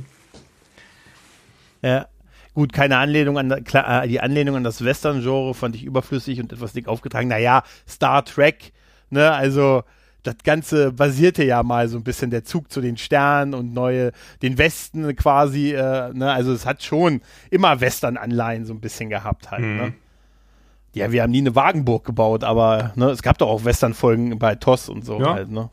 Ja. 1.82 2.06
Gut, 2.52 2.72
keine 2.72 2.98
Anlehnung 2.98 3.38
an 3.38 3.64
klar, 3.64 4.04
äh, 4.04 4.08
die 4.08 4.20
Anlehnung 4.20 4.56
an 4.56 4.64
das 4.64 4.84
Western-Genre 4.84 5.54
fand 5.54 5.76
ich 5.76 5.84
überflüssig 5.84 6.40
und 6.40 6.52
etwas 6.52 6.72
dick 6.72 6.88
aufgetragen. 6.88 7.28
Naja, 7.28 7.62
Star 7.88 8.24
Trek, 8.24 8.72
ne, 9.08 9.30
also 9.30 9.84
das 10.22 10.36
Ganze 10.44 10.92
basierte 10.92 11.44
ja 11.44 11.62
mal 11.62 11.88
so 11.88 11.96
ein 11.96 12.04
bisschen 12.04 12.30
der 12.30 12.44
Zug 12.44 12.70
zu 12.70 12.80
den 12.80 12.96
Sternen 12.96 13.54
und 13.54 13.72
neue, 13.72 14.12
den 14.42 14.58
Westen 14.58 15.14
quasi, 15.16 15.72
äh, 15.72 16.12
ne? 16.12 16.32
also 16.32 16.52
es 16.52 16.66
hat 16.66 16.82
schon 16.82 17.20
immer 17.50 17.80
Western-Anleihen 17.80 18.64
so 18.64 18.74
ein 18.74 18.80
bisschen 18.80 19.10
gehabt 19.10 19.50
halt, 19.50 19.62
ne? 19.62 19.66
mhm. 19.66 19.76
ne? 19.76 19.92
Ja, 20.92 21.12
wir 21.12 21.22
haben 21.22 21.30
nie 21.30 21.38
eine 21.38 21.54
Wagenburg 21.54 22.04
gebaut, 22.04 22.42
aber 22.42 22.92
ne, 22.96 23.10
es 23.10 23.22
gab 23.22 23.38
doch 23.38 23.48
auch 23.48 23.64
Western-Folgen 23.64 24.36
bei 24.40 24.56
TOS 24.56 24.88
und 24.88 25.04
so 25.04 25.20
ja. 25.20 25.34
halt, 25.34 25.48
ne? 25.48 25.70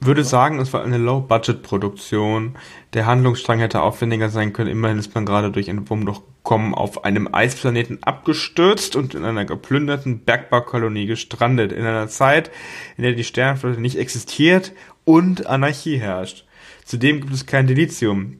Ich 0.00 0.06
würde 0.06 0.24
sagen, 0.24 0.58
es 0.60 0.72
war 0.72 0.82
eine 0.82 0.96
Low-Budget-Produktion. 0.96 2.56
Der 2.94 3.04
Handlungsstrang 3.04 3.58
hätte 3.58 3.82
aufwendiger 3.82 4.30
sein 4.30 4.54
können. 4.54 4.70
Immerhin 4.70 4.98
ist 4.98 5.14
man 5.14 5.26
gerade 5.26 5.50
durch 5.50 5.68
ein 5.68 5.88
Wurmlochkommen 5.88 6.74
auf 6.74 7.04
einem 7.04 7.28
Eisplaneten 7.32 8.02
abgestürzt 8.02 8.96
und 8.96 9.14
in 9.14 9.24
einer 9.24 9.44
geplünderten 9.44 10.20
Bergbaukolonie 10.20 11.04
gestrandet. 11.04 11.72
In 11.72 11.84
einer 11.84 12.08
Zeit, 12.08 12.50
in 12.96 13.02
der 13.02 13.12
die 13.12 13.24
Sternflotte 13.24 13.80
nicht 13.80 13.98
existiert 13.98 14.72
und 15.04 15.46
Anarchie 15.46 15.98
herrscht. 15.98 16.46
Zudem 16.84 17.20
gibt 17.20 17.34
es 17.34 17.44
kein 17.44 17.66
Delizium. 17.66 18.38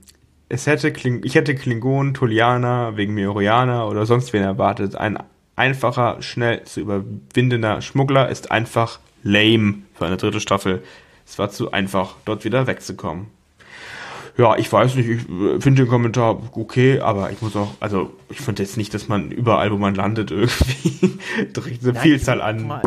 Es 0.49 0.67
hätte 0.67 0.93
Kling 0.93 1.21
ich 1.25 1.35
hätte 1.35 1.55
Klingonen, 1.55 2.15
Tolianer, 2.15 2.97
wegen 2.97 3.13
Meorianer 3.13 3.87
oder 3.87 4.07
sonst 4.07 4.33
wen 4.33 4.43
erwartet. 4.43 4.97
Ein 4.97 5.19
einfacher, 5.57 6.23
schnell 6.23 6.65
zu 6.65 6.81
überwindender 6.81 7.83
Schmuggler 7.83 8.31
ist 8.31 8.51
einfach 8.51 9.01
lame 9.23 9.83
für 9.93 10.07
eine 10.07 10.17
dritte 10.17 10.41
Staffel. 10.41 10.83
Es 11.29 11.39
war 11.39 11.51
zu 11.51 11.73
einfach, 11.73 12.15
dort 12.25 12.45
wieder 12.45 12.67
wegzukommen. 12.67 13.27
Ja, 14.39 14.57
ich 14.57 14.73
weiß 14.73 14.95
nicht, 14.95 15.09
ich 15.09 15.29
äh, 15.29 15.61
finde 15.61 15.83
den 15.83 15.89
Kommentar 15.89 16.41
okay, 16.53 17.01
aber 17.01 17.31
ich 17.33 17.43
muss 17.43 17.55
auch, 17.57 17.75
also 17.81 18.13
ich 18.31 18.41
finde 18.41 18.63
jetzt 18.63 18.77
nicht, 18.77 18.95
dass 18.95 19.09
man 19.09 19.31
überall, 19.31 19.71
wo 19.73 19.77
man 19.77 19.95
landet, 19.95 20.31
irgendwie 20.33 21.19
direkt 21.55 21.83
eine 21.83 21.93
Nein, 21.93 22.03
Vielzahl 22.03 22.41
an. 22.41 22.81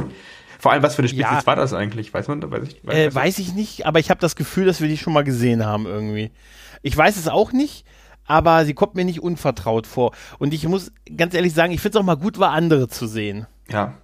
Vor 0.60 0.72
allem, 0.72 0.82
was 0.82 0.96
für 0.96 1.02
eine 1.02 1.10
Spezies 1.10 1.24
ja. 1.24 1.46
war 1.46 1.56
das 1.56 1.74
eigentlich? 1.74 2.14
Weiß 2.14 2.30
man, 2.30 2.50
weiß 2.50 2.64
ich, 2.68 2.88
weiß, 2.88 2.96
äh, 2.96 3.14
weiß 3.14 3.40
ich 3.40 3.54
nicht, 3.54 3.86
aber 3.86 4.00
ich 4.00 4.10
habe 4.10 4.20
das 4.20 4.36
Gefühl, 4.36 4.66
dass 4.66 4.82
wir 4.82 4.88
die 4.88 4.98
schon 4.98 5.14
mal 5.14 5.24
gesehen 5.24 5.66
haben 5.66 5.86
irgendwie. 5.86 6.32
Ich 6.82 6.96
weiß 6.96 7.18
es 7.18 7.28
auch 7.28 7.52
nicht, 7.52 7.86
aber 8.26 8.66
sie 8.66 8.74
kommt 8.74 8.96
mir 8.96 9.06
nicht 9.06 9.22
unvertraut 9.22 9.86
vor. 9.88 10.14
Und 10.40 10.54
ich 10.54 10.68
muss 10.68 10.92
ganz 11.16 11.34
ehrlich 11.34 11.54
sagen, 11.54 11.74
ich 11.74 11.82
finde 11.82 11.98
es 11.98 12.02
auch 12.02 12.06
mal 12.06 12.16
gut, 12.16 12.40
war 12.40 12.52
andere 12.52 12.88
zu 12.88 13.08
sehen. 13.08 13.46
Ja. 13.70 13.96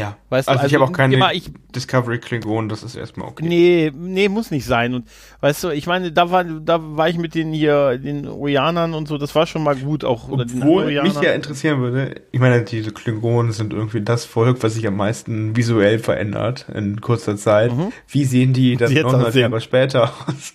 Ja, 0.00 0.16
weißt 0.30 0.48
also, 0.48 0.58
du, 0.58 0.62
also 0.62 0.74
ich 0.74 0.80
habe 0.80 0.90
auch 0.90 0.96
keine 0.96 1.14
immer, 1.14 1.34
ich, 1.34 1.50
Discovery 1.74 2.18
Klingon, 2.18 2.70
das 2.70 2.82
ist 2.82 2.96
erstmal 2.96 3.28
okay. 3.28 3.44
Nee, 3.46 3.92
nee, 3.94 4.30
muss 4.30 4.50
nicht 4.50 4.64
sein. 4.64 4.94
Und 4.94 5.06
weißt 5.40 5.64
du, 5.64 5.68
ich 5.68 5.86
meine, 5.86 6.10
da 6.10 6.30
war, 6.30 6.42
da 6.42 6.78
war 6.96 7.10
ich 7.10 7.18
mit 7.18 7.34
den 7.34 7.52
hier, 7.52 7.98
den 7.98 8.26
Orianern 8.26 8.94
und 8.94 9.08
so, 9.08 9.18
das 9.18 9.34
war 9.34 9.46
schon 9.46 9.62
mal 9.62 9.76
gut 9.76 10.04
auch. 10.04 10.30
Obwohl 10.30 10.86
mich 11.02 11.20
ja 11.20 11.32
interessieren 11.32 11.80
würde, 11.80 12.14
ich 12.32 12.40
meine, 12.40 12.62
diese 12.62 12.92
Klingonen 12.92 13.52
sind 13.52 13.74
irgendwie 13.74 14.00
das 14.00 14.24
Volk, 14.24 14.62
was 14.62 14.74
sich 14.74 14.86
am 14.86 14.96
meisten 14.96 15.54
visuell 15.54 15.98
verändert 15.98 16.66
in 16.74 17.02
kurzer 17.02 17.36
Zeit. 17.36 17.76
Mhm. 17.76 17.92
Wie 18.08 18.24
sehen 18.24 18.54
die 18.54 18.76
das 18.76 18.90
900 18.90 19.34
Jahre 19.34 19.60
später 19.60 20.04
aus? 20.26 20.54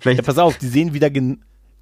Vielleicht. 0.00 0.18
Ja, 0.20 0.22
pass 0.22 0.38
auf, 0.38 0.56
die 0.56 0.68
sehen 0.68 0.94
wieder, 0.94 1.10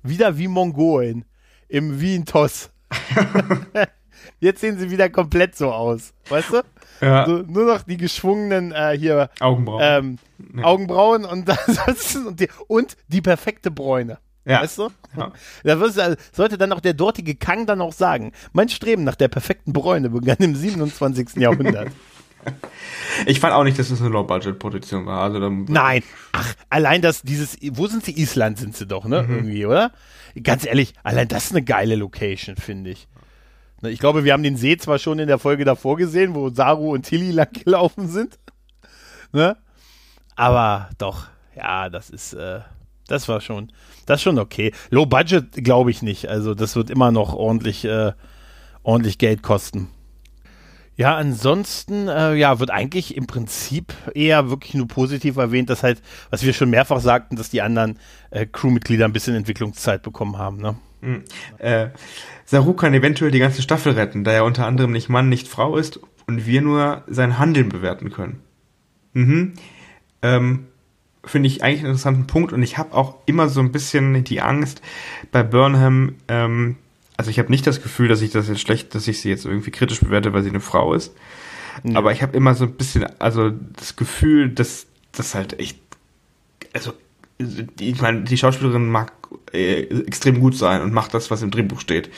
wieder 0.02 0.38
wie 0.38 0.48
Mongolen 0.48 1.24
im 1.68 2.00
Wien 2.00 2.24
Toss. 2.24 2.70
Jetzt 4.40 4.60
sehen 4.60 4.78
sie 4.78 4.90
wieder 4.90 5.08
komplett 5.10 5.56
so 5.56 5.72
aus. 5.72 6.12
Weißt 6.28 6.52
du? 6.52 6.62
Ja. 7.00 7.26
So, 7.26 7.38
nur 7.38 7.66
noch 7.66 7.82
die 7.82 7.96
geschwungenen 7.96 8.72
äh, 8.72 8.96
hier 8.96 9.30
Augenbrauen. 9.40 9.80
Ähm, 9.82 10.18
ja. 10.56 10.64
Augenbrauen 10.64 11.24
und, 11.24 11.48
und, 12.26 12.40
die, 12.40 12.48
und 12.68 12.96
die 13.08 13.20
perfekte 13.20 13.70
Bräune. 13.70 14.18
Ja. 14.44 14.62
Weißt 14.62 14.78
du? 14.78 14.88
Ja. 15.16 15.32
Da 15.64 15.78
also, 15.78 16.14
sollte 16.32 16.58
dann 16.58 16.72
auch 16.72 16.80
der 16.80 16.94
dortige 16.94 17.34
Kang 17.34 17.66
dann 17.66 17.80
auch 17.80 17.92
sagen, 17.92 18.32
mein 18.52 18.68
Streben 18.68 19.04
nach 19.04 19.14
der 19.14 19.28
perfekten 19.28 19.72
Bräune 19.72 20.10
begann 20.10 20.38
im 20.38 20.54
27. 20.54 21.36
Jahrhundert. 21.36 21.88
Ich 23.26 23.38
fand 23.38 23.54
auch 23.54 23.62
nicht, 23.62 23.78
dass 23.78 23.90
es 23.90 24.00
eine 24.00 24.10
Low-Budget-Produktion 24.10 25.06
war. 25.06 25.22
Also 25.22 25.38
Nein. 25.38 26.02
Ach, 26.32 26.54
allein 26.70 27.00
das, 27.00 27.22
dieses, 27.22 27.56
wo 27.72 27.86
sind 27.86 28.04
sie? 28.04 28.20
Island 28.20 28.58
sind 28.58 28.76
sie 28.76 28.84
doch, 28.84 29.04
ne? 29.04 29.22
Mhm. 29.22 29.34
Irgendwie, 29.34 29.66
oder? 29.66 29.92
Ganz 30.42 30.66
ehrlich, 30.66 30.94
allein 31.04 31.28
das 31.28 31.44
ist 31.44 31.52
eine 31.52 31.62
geile 31.62 31.94
Location, 31.94 32.56
finde 32.56 32.90
ich. 32.90 33.06
Ne, 33.82 33.90
ich 33.90 33.98
glaube, 33.98 34.24
wir 34.24 34.32
haben 34.32 34.44
den 34.44 34.56
See 34.56 34.76
zwar 34.76 34.98
schon 34.98 35.18
in 35.18 35.26
der 35.28 35.38
Folge 35.38 35.64
davor 35.64 35.96
gesehen, 35.96 36.34
wo 36.34 36.48
Saru 36.50 36.92
und 36.92 37.02
Tilly 37.02 37.32
lang 37.32 37.52
gelaufen 37.64 38.08
sind. 38.08 38.38
Ne? 39.32 39.56
Aber 40.36 40.88
doch, 40.98 41.26
ja, 41.56 41.90
das 41.90 42.08
ist, 42.08 42.32
äh, 42.32 42.60
das 43.08 43.28
war 43.28 43.40
schon, 43.40 43.72
das 44.06 44.20
ist 44.20 44.22
schon 44.22 44.38
okay. 44.38 44.72
Low 44.90 45.04
Budget 45.04 45.52
glaube 45.64 45.90
ich 45.90 46.00
nicht. 46.00 46.28
Also 46.28 46.54
das 46.54 46.76
wird 46.76 46.90
immer 46.90 47.10
noch 47.10 47.34
ordentlich, 47.34 47.84
äh, 47.84 48.12
ordentlich 48.82 49.18
Geld 49.18 49.42
kosten. 49.42 49.88
Ja, 50.94 51.16
ansonsten, 51.16 52.06
äh, 52.08 52.34
ja, 52.34 52.60
wird 52.60 52.70
eigentlich 52.70 53.16
im 53.16 53.26
Prinzip 53.26 53.94
eher 54.14 54.50
wirklich 54.50 54.74
nur 54.74 54.86
positiv 54.86 55.36
erwähnt, 55.38 55.70
dass 55.70 55.82
halt, 55.82 56.02
was 56.30 56.44
wir 56.44 56.52
schon 56.52 56.70
mehrfach 56.70 57.00
sagten, 57.00 57.36
dass 57.36 57.48
die 57.48 57.62
anderen 57.62 57.98
äh, 58.30 58.46
Crewmitglieder 58.46 59.06
ein 59.06 59.12
bisschen 59.12 59.34
Entwicklungszeit 59.34 60.02
bekommen 60.02 60.36
haben, 60.36 60.58
ne? 60.58 60.76
Mhm. 61.00 61.24
Äh, 61.58 61.88
Saru 62.52 62.74
kann 62.74 62.92
eventuell 62.92 63.30
die 63.30 63.38
ganze 63.38 63.62
Staffel 63.62 63.94
retten, 63.94 64.24
da 64.24 64.32
er 64.32 64.44
unter 64.44 64.66
anderem 64.66 64.92
nicht 64.92 65.08
Mann, 65.08 65.30
nicht 65.30 65.48
Frau 65.48 65.78
ist 65.78 65.98
und 66.26 66.44
wir 66.44 66.60
nur 66.60 67.02
sein 67.06 67.38
Handeln 67.38 67.70
bewerten 67.70 68.10
können. 68.10 68.40
Mhm. 69.14 69.54
Ähm, 70.20 70.66
Finde 71.24 71.46
ich 71.46 71.64
eigentlich 71.64 71.78
einen 71.78 71.86
interessanten 71.92 72.26
Punkt 72.26 72.52
und 72.52 72.62
ich 72.62 72.76
habe 72.76 72.92
auch 72.92 73.16
immer 73.24 73.48
so 73.48 73.60
ein 73.60 73.72
bisschen 73.72 74.22
die 74.24 74.42
Angst 74.42 74.82
bei 75.30 75.42
Burnham, 75.42 76.16
ähm, 76.28 76.76
also 77.16 77.30
ich 77.30 77.38
habe 77.38 77.50
nicht 77.50 77.66
das 77.66 77.82
Gefühl, 77.82 78.08
dass 78.08 78.20
ich 78.20 78.32
das 78.32 78.48
jetzt 78.48 78.60
schlecht, 78.60 78.94
dass 78.94 79.08
ich 79.08 79.22
sie 79.22 79.30
jetzt 79.30 79.46
irgendwie 79.46 79.70
kritisch 79.70 80.00
bewerte, 80.00 80.34
weil 80.34 80.42
sie 80.42 80.50
eine 80.50 80.60
Frau 80.60 80.92
ist. 80.92 81.14
Ja. 81.84 81.96
Aber 81.96 82.12
ich 82.12 82.20
habe 82.20 82.36
immer 82.36 82.54
so 82.54 82.66
ein 82.66 82.72
bisschen, 82.72 83.06
also 83.18 83.48
das 83.48 83.96
Gefühl, 83.96 84.50
dass 84.50 84.86
das 85.12 85.34
halt 85.34 85.58
echt, 85.58 85.78
also 86.74 86.92
ich 87.80 88.00
meine, 88.00 88.22
die 88.22 88.36
Schauspielerin 88.36 88.88
mag 88.88 89.12
äh, 89.52 89.82
extrem 90.06 90.40
gut 90.40 90.56
sein 90.56 90.82
und 90.82 90.92
macht 90.92 91.14
das, 91.14 91.30
was 91.30 91.42
im 91.42 91.50
Drehbuch 91.50 91.80
steht. 91.80 92.10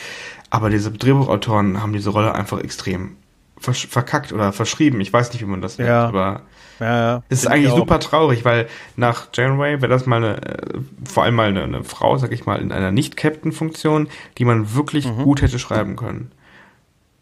Aber 0.50 0.70
diese 0.70 0.90
Drehbuchautoren 0.90 1.82
haben 1.82 1.92
diese 1.92 2.10
Rolle 2.10 2.34
einfach 2.34 2.60
extrem 2.60 3.16
verkackt 3.58 4.32
oder 4.32 4.52
verschrieben. 4.52 5.00
Ich 5.00 5.12
weiß 5.12 5.32
nicht, 5.32 5.42
wie 5.42 5.46
man 5.46 5.62
das 5.62 5.78
nennt, 5.78 5.88
ja. 5.88 6.06
aber 6.06 6.42
ja, 6.80 6.86
ja. 6.86 7.22
es 7.28 7.40
ist 7.40 7.46
eigentlich 7.46 7.72
super 7.72 7.98
traurig, 7.98 8.44
weil 8.44 8.66
nach 8.96 9.28
Janeway 9.32 9.80
wäre 9.80 9.88
das 9.88 10.06
mal 10.06 10.16
eine, 10.16 10.42
äh, 10.42 10.80
vor 11.04 11.22
allem 11.22 11.34
mal 11.34 11.48
eine, 11.48 11.62
eine 11.62 11.84
Frau, 11.84 12.16
sag 12.18 12.32
ich 12.32 12.46
mal, 12.46 12.60
in 12.60 12.72
einer 12.72 12.90
Nicht-Captain-Funktion, 12.90 14.08
die 14.38 14.44
man 14.44 14.74
wirklich 14.74 15.06
mhm. 15.06 15.22
gut 15.22 15.40
hätte 15.40 15.58
schreiben 15.58 15.96
können. 15.96 16.32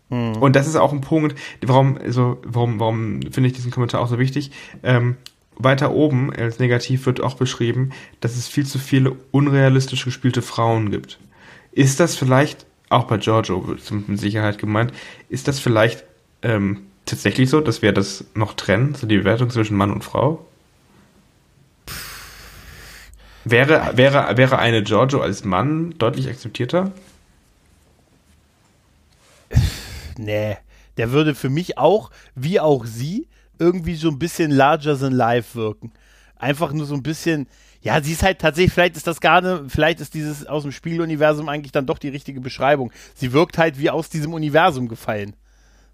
Mhm. 0.09 0.36
Und 0.36 0.57
das 0.57 0.66
ist 0.66 0.76
auch 0.76 0.92
ein 0.92 1.00
Punkt, 1.00 1.38
warum, 1.62 1.98
so, 2.09 2.38
warum, 2.44 2.80
warum 2.80 3.20
finde 3.30 3.48
ich 3.48 3.55
diesen 3.55 3.70
Kommentar 3.70 4.00
auch 4.00 4.09
so 4.09 4.18
wichtig? 4.18 4.50
Ähm, 4.82 5.16
weiter 5.57 5.92
oben 5.92 6.32
als 6.32 6.59
negativ 6.59 7.07
wird 7.07 7.20
auch 7.20 7.34
beschrieben, 7.34 7.90
dass 8.20 8.36
es 8.36 8.48
viel 8.48 8.66
zu 8.66 8.78
viele 8.78 9.16
unrealistisch 9.30 10.05
gespielte 10.05 10.42
Frauen 10.42 10.90
gibt. 10.90 11.18
Ist 11.72 12.00
das 12.00 12.16
vielleicht, 12.16 12.66
auch 12.88 13.05
bei 13.05 13.18
Giorgio 13.18 13.66
wird 13.66 13.90
mit 14.09 14.18
Sicherheit 14.18 14.59
gemeint, 14.59 14.92
ist 15.28 15.48
das 15.48 15.59
vielleicht 15.59 16.05
ähm, 16.42 16.82
tatsächlich 17.07 17.48
so, 17.50 17.61
dass 17.61 17.82
wir 17.82 17.92
das 17.92 18.24
noch 18.34 18.55
trennen, 18.55 18.94
so 18.94 19.07
die 19.07 19.18
Bewertung 19.18 19.50
zwischen 19.50 19.76
Mann 19.76 19.92
und 19.92 20.05
Frau? 20.05 20.44
Wäre, 23.44 23.96
wäre, 23.96 24.36
wäre 24.36 24.59
eine 24.59 24.82
Giorgio 24.82 25.20
als 25.20 25.44
Mann 25.44 25.94
deutlich 25.98 26.28
akzeptierter? 26.28 26.92
Nee, 30.16 30.57
der 30.96 31.11
würde 31.11 31.34
für 31.34 31.48
mich 31.48 31.78
auch, 31.78 32.11
wie 32.34 32.61
auch 32.61 32.84
sie, 32.84 33.26
irgendwie 33.62 33.94
so 33.94 34.08
ein 34.08 34.18
bisschen 34.18 34.50
larger 34.50 34.98
than 34.98 35.12
life 35.12 35.54
wirken. 35.54 35.92
Einfach 36.36 36.72
nur 36.72 36.86
so 36.86 36.94
ein 36.94 37.02
bisschen, 37.02 37.46
ja, 37.80 38.02
sie 38.02 38.12
ist 38.12 38.22
halt 38.22 38.40
tatsächlich, 38.40 38.72
vielleicht 38.72 38.96
ist 38.96 39.06
das 39.06 39.20
gar 39.20 39.40
nicht, 39.40 39.72
vielleicht 39.72 40.00
ist 40.00 40.14
dieses 40.14 40.46
aus 40.46 40.64
dem 40.64 40.72
Spieluniversum 40.72 41.48
eigentlich 41.48 41.72
dann 41.72 41.86
doch 41.86 41.98
die 41.98 42.08
richtige 42.08 42.40
Beschreibung. 42.40 42.90
Sie 43.14 43.32
wirkt 43.32 43.58
halt 43.58 43.78
wie 43.78 43.90
aus 43.90 44.08
diesem 44.08 44.34
Universum 44.34 44.88
gefallen. 44.88 45.36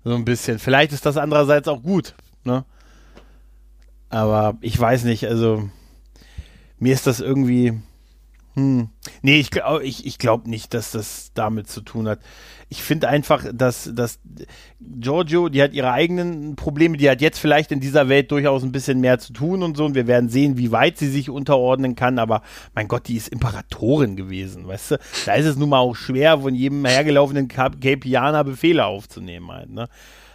So 0.05 0.15
ein 0.15 0.25
bisschen. 0.25 0.59
Vielleicht 0.59 0.93
ist 0.93 1.05
das 1.05 1.19
andererseits 1.19 1.69
auch 1.69 1.83
gut, 1.83 2.15
ne? 2.45 2.65
Aber 4.09 4.57
ich 4.63 4.79
weiß 4.79 5.05
nicht, 5.05 5.27
also 5.27 5.69
mir 6.79 6.95
ist 6.95 7.07
das 7.07 7.21
irgendwie. 7.21 7.79
Hm. 8.59 8.89
Nee, 9.23 9.39
ich, 9.39 9.51
ich, 9.83 10.05
ich 10.05 10.19
glaube 10.19 10.51
nicht, 10.51 10.75
dass 10.75 10.91
das 10.91 11.31
damit 11.33 11.69
zu 11.69 11.81
tun 11.81 12.09
hat. 12.09 12.19
Ich 12.69 12.83
finde 12.83 13.09
einfach, 13.09 13.47
dass, 13.55 13.89
dass 13.95 14.19
Giorgio, 14.81 15.49
die 15.49 15.63
hat 15.63 15.73
ihre 15.73 15.93
eigenen 15.93 16.57
Probleme, 16.57 16.97
die 16.97 17.09
hat 17.09 17.21
jetzt 17.21 17.39
vielleicht 17.39 17.71
in 17.71 17.79
dieser 17.79 18.09
Welt 18.09 18.33
durchaus 18.33 18.65
ein 18.65 18.73
bisschen 18.73 19.01
mehr 19.01 19.21
zu 19.21 19.33
tun 19.33 19.63
und 19.63 19.77
so. 19.77 19.85
Und 19.85 19.95
wir 19.95 20.09
werden 20.09 20.29
sehen, 20.29 20.59
wie 20.59 20.73
weit 20.73 20.99
sie 20.99 21.09
sich 21.09 21.31
unterordnen 21.31 21.95
kann. 21.95 22.19
Aber 22.19 22.43
mein 22.75 22.89
Gott, 22.89 23.07
die 23.07 23.17
ist 23.17 23.29
Imperatorin 23.29 24.17
gewesen, 24.17 24.67
weißt 24.67 24.93
du? 24.93 24.99
Da 25.25 25.35
ist 25.35 25.47
es 25.47 25.57
nun 25.57 25.69
mal 25.69 25.79
auch 25.79 25.95
schwer, 25.95 26.41
von 26.41 26.55
jedem 26.55 26.85
hergelaufenen 26.85 27.47
Capianer 27.47 28.43
Befehle 28.43 28.87
aufzunehmen 28.87 29.53
halt, 29.53 29.71
ne? 29.71 29.89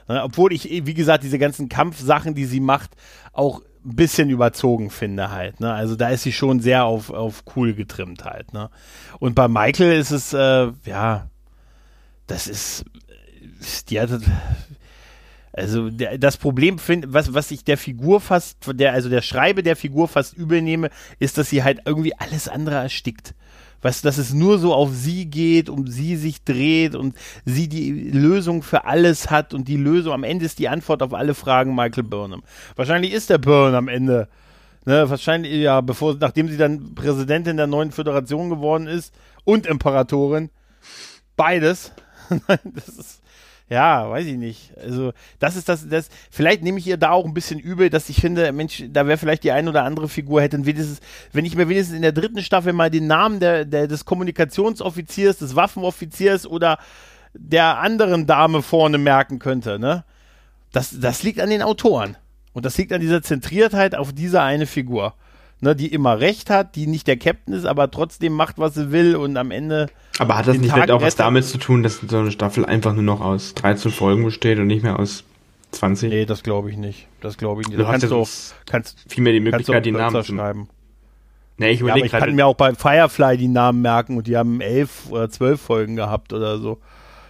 Obwohl 0.06 0.52
ich, 0.52 0.70
wie 0.70 0.94
gesagt, 0.94 1.24
diese 1.24 1.40
ganzen 1.40 1.70
Kampfsachen, 1.70 2.36
die 2.36 2.44
sie 2.44 2.60
macht, 2.60 2.92
auch 3.32 3.62
ein 3.86 3.96
bisschen 3.96 4.30
überzogen 4.30 4.90
finde 4.90 5.32
halt. 5.32 5.60
Ne? 5.60 5.74
Also 5.74 5.96
da 5.96 6.10
ist 6.10 6.24
sie 6.24 6.32
schon 6.32 6.60
sehr 6.60 6.86
auf, 6.86 7.10
auf 7.10 7.44
cool 7.56 7.74
getrimmt 7.74 8.24
halt. 8.26 8.54
Ne? 8.54 8.70
Und 9.20 9.36
bei 9.36 9.48
Michael 9.48 9.94
ist 10.00 10.12
es, 10.12 10.34
äh, 10.34 10.72
ja, 10.86 11.28
das 12.28 12.48
ist, 12.48 12.86
die 13.90 14.00
hat, 14.00 14.10
also 15.52 15.90
der, 15.90 16.18
das 16.18 16.38
Problem 16.38 16.80
finde, 16.80 17.14
was 17.14 17.34
was 17.34 17.52
ich 17.52 17.64
der 17.64 17.78
Figur 17.78 18.22
fast, 18.22 18.58
der 18.74 18.94
also 18.94 19.10
der 19.10 19.22
Schreibe 19.22 19.64
der 19.64 19.76
Figur 19.76 20.08
fast 20.08 20.34
übel 20.34 20.62
nehme, 20.62 20.90
ist, 21.20 21.38
dass 21.38 21.50
sie 21.50 21.64
halt 21.64 21.82
irgendwie 21.86 22.18
alles 22.18 22.48
andere 22.48 22.76
erstickt 22.76 23.36
weißt 23.84 24.04
du, 24.04 24.08
dass 24.08 24.18
es 24.18 24.34
nur 24.34 24.58
so 24.58 24.74
auf 24.74 24.90
sie 24.94 25.26
geht, 25.26 25.70
um 25.70 25.88
sie 25.88 26.16
sich 26.16 26.44
dreht 26.44 26.96
und 26.96 27.16
sie 27.46 27.68
die 27.68 27.92
Lösung 27.92 28.64
für 28.64 28.86
alles 28.86 29.30
hat 29.30 29.54
und 29.54 29.68
die 29.68 29.78
Lösung 29.78 30.14
am 30.14 30.24
Ende 30.24 30.46
ist 30.46 30.60
die 30.60 30.70
Antwort 30.70 31.04
auf 31.04 31.14
alle 31.14 31.34
Fragen 31.34 31.76
Michael 31.76 32.04
Burnham. 32.04 32.44
Wahrscheinlich 32.76 33.14
ist 33.14 33.30
der 33.30 33.38
Byrne 33.38 33.78
am 33.78 33.88
Ende, 33.88 34.28
ne, 34.86 35.10
wahrscheinlich, 35.10 35.54
ja, 35.54 35.82
bevor, 35.82 36.16
nachdem 36.20 36.48
sie 36.48 36.58
dann 36.58 36.96
Präsidentin 36.96 37.58
der 37.58 37.68
neuen 37.68 37.92
Föderation 37.92 38.50
geworden 38.50 38.88
ist 38.88 39.14
und 39.44 39.66
Imperatorin, 39.66 40.50
beides. 41.36 41.92
das 42.48 42.88
ist, 42.88 43.23
ja, 43.74 44.10
weiß 44.10 44.28
ich 44.28 44.38
nicht. 44.38 44.72
Also, 44.78 45.14
das 45.40 45.56
ist 45.56 45.68
das, 45.68 45.90
das, 45.90 46.10
vielleicht 46.30 46.62
nehme 46.62 46.78
ich 46.78 46.86
ihr 46.86 46.98
da 46.98 47.10
auch 47.10 47.26
ein 47.26 47.34
bisschen 47.34 47.60
übel, 47.60 47.90
dass 47.90 48.08
ich 48.08 48.22
finde, 48.22 48.52
Mensch, 48.52 48.84
da 48.90 49.08
wäre 49.08 49.18
vielleicht 49.18 49.44
die 49.44 49.52
ein 49.52 49.68
oder 49.68 49.84
andere 49.84 50.08
Figur 50.08 50.42
hätte 50.42 50.64
wenigstens, 50.66 51.00
wenn 51.32 51.44
ich 51.44 51.56
mir 51.56 51.68
wenigstens 51.68 51.96
in 51.96 52.04
der 52.04 52.12
dritten 52.12 52.44
Staffel 52.44 52.72
mal 52.72 52.92
den 52.92 53.08
Namen 53.08 53.40
der, 53.40 53.66
der, 53.66 53.88
des 53.88 54.06
Kommunikationsoffiziers, 54.06 55.40
des 55.40 55.56
Waffenoffiziers 55.56 56.46
oder 56.46 56.78
der 57.34 57.80
anderen 57.80 58.28
Dame 58.28 58.62
vorne 58.62 59.00
merken 59.00 59.40
könnte, 59.40 59.80
ne? 59.80 60.06
Das, 60.72 61.00
das 61.00 61.24
liegt 61.24 61.40
an 61.40 61.50
den 61.50 61.64
Autoren. 61.64 62.18
Und 62.54 62.66
das 62.66 62.78
liegt 62.78 62.94
an 62.94 63.02
dieser 63.02 63.24
Zentriertheit 63.24 63.96
auf 63.96 64.14
diese 64.14 64.42
eine 64.42 64.68
Figur 64.68 65.16
ne, 65.64 65.76
die 65.76 65.88
immer 65.88 66.20
recht 66.20 66.50
hat, 66.50 66.76
die 66.76 66.86
nicht 66.88 67.08
der 67.08 67.18
Captain 67.18 67.54
ist, 67.54 67.66
aber 67.66 67.90
trotzdem 67.90 68.34
macht, 68.34 68.60
was 68.60 68.76
sie 68.76 68.92
will 68.92 69.16
und 69.16 69.38
am 69.38 69.50
Ende. 69.50 69.88
Aber 70.20 70.38
hat 70.38 70.48
das 70.48 70.58
nicht 70.58 70.72
vielleicht 70.72 70.92
auch 70.92 71.02
was 71.02 71.16
damit 71.16 71.46
zu 71.46 71.58
tun, 71.58 71.82
dass 71.82 72.02
so 72.08 72.18
eine 72.18 72.32
Staffel 72.32 72.66
einfach 72.66 72.94
nur 72.94 73.04
noch 73.04 73.22
aus 73.22 73.54
13 73.56 73.92
Folgen 73.92 74.24
besteht 74.24 74.60
und 74.60 74.68
nicht 74.68 74.84
mehr 74.84 75.00
aus 75.00 75.24
20? 75.72 76.10
Nee, 76.10 76.26
das 76.26 76.44
glaube 76.44 76.70
ich 76.70 76.78
nicht. 76.78 77.08
Das 77.22 77.38
glaube 77.38 77.62
ich 77.62 77.68
nicht. 77.68 77.80
Du, 77.80 77.84
du 77.84 77.90
kannst, 77.90 78.12
auch, 78.12 78.28
kannst 78.66 79.00
vielmehr 79.08 79.34
die 79.34 79.40
Möglichkeit, 79.40 79.86
die 79.86 79.92
Namen 79.92 80.24
zu 80.24 80.36
schreiben. 80.36 80.68
Nee, 81.58 81.72
ich, 81.72 81.82
ja, 81.82 81.96
ich 81.96 82.12
kann 82.12 82.36
mir 82.36 82.46
auch 82.48 82.56
bei 82.56 82.74
Firefly 82.74 83.38
die 83.38 83.48
Namen 83.48 83.82
merken 83.82 84.18
und 84.18 84.28
die 84.28 84.36
haben 84.36 84.60
elf 84.60 85.10
oder 85.10 85.30
zwölf 85.30 85.62
Folgen 85.62 85.96
gehabt 85.96 86.34
oder 86.34 86.58
so. 86.58 86.80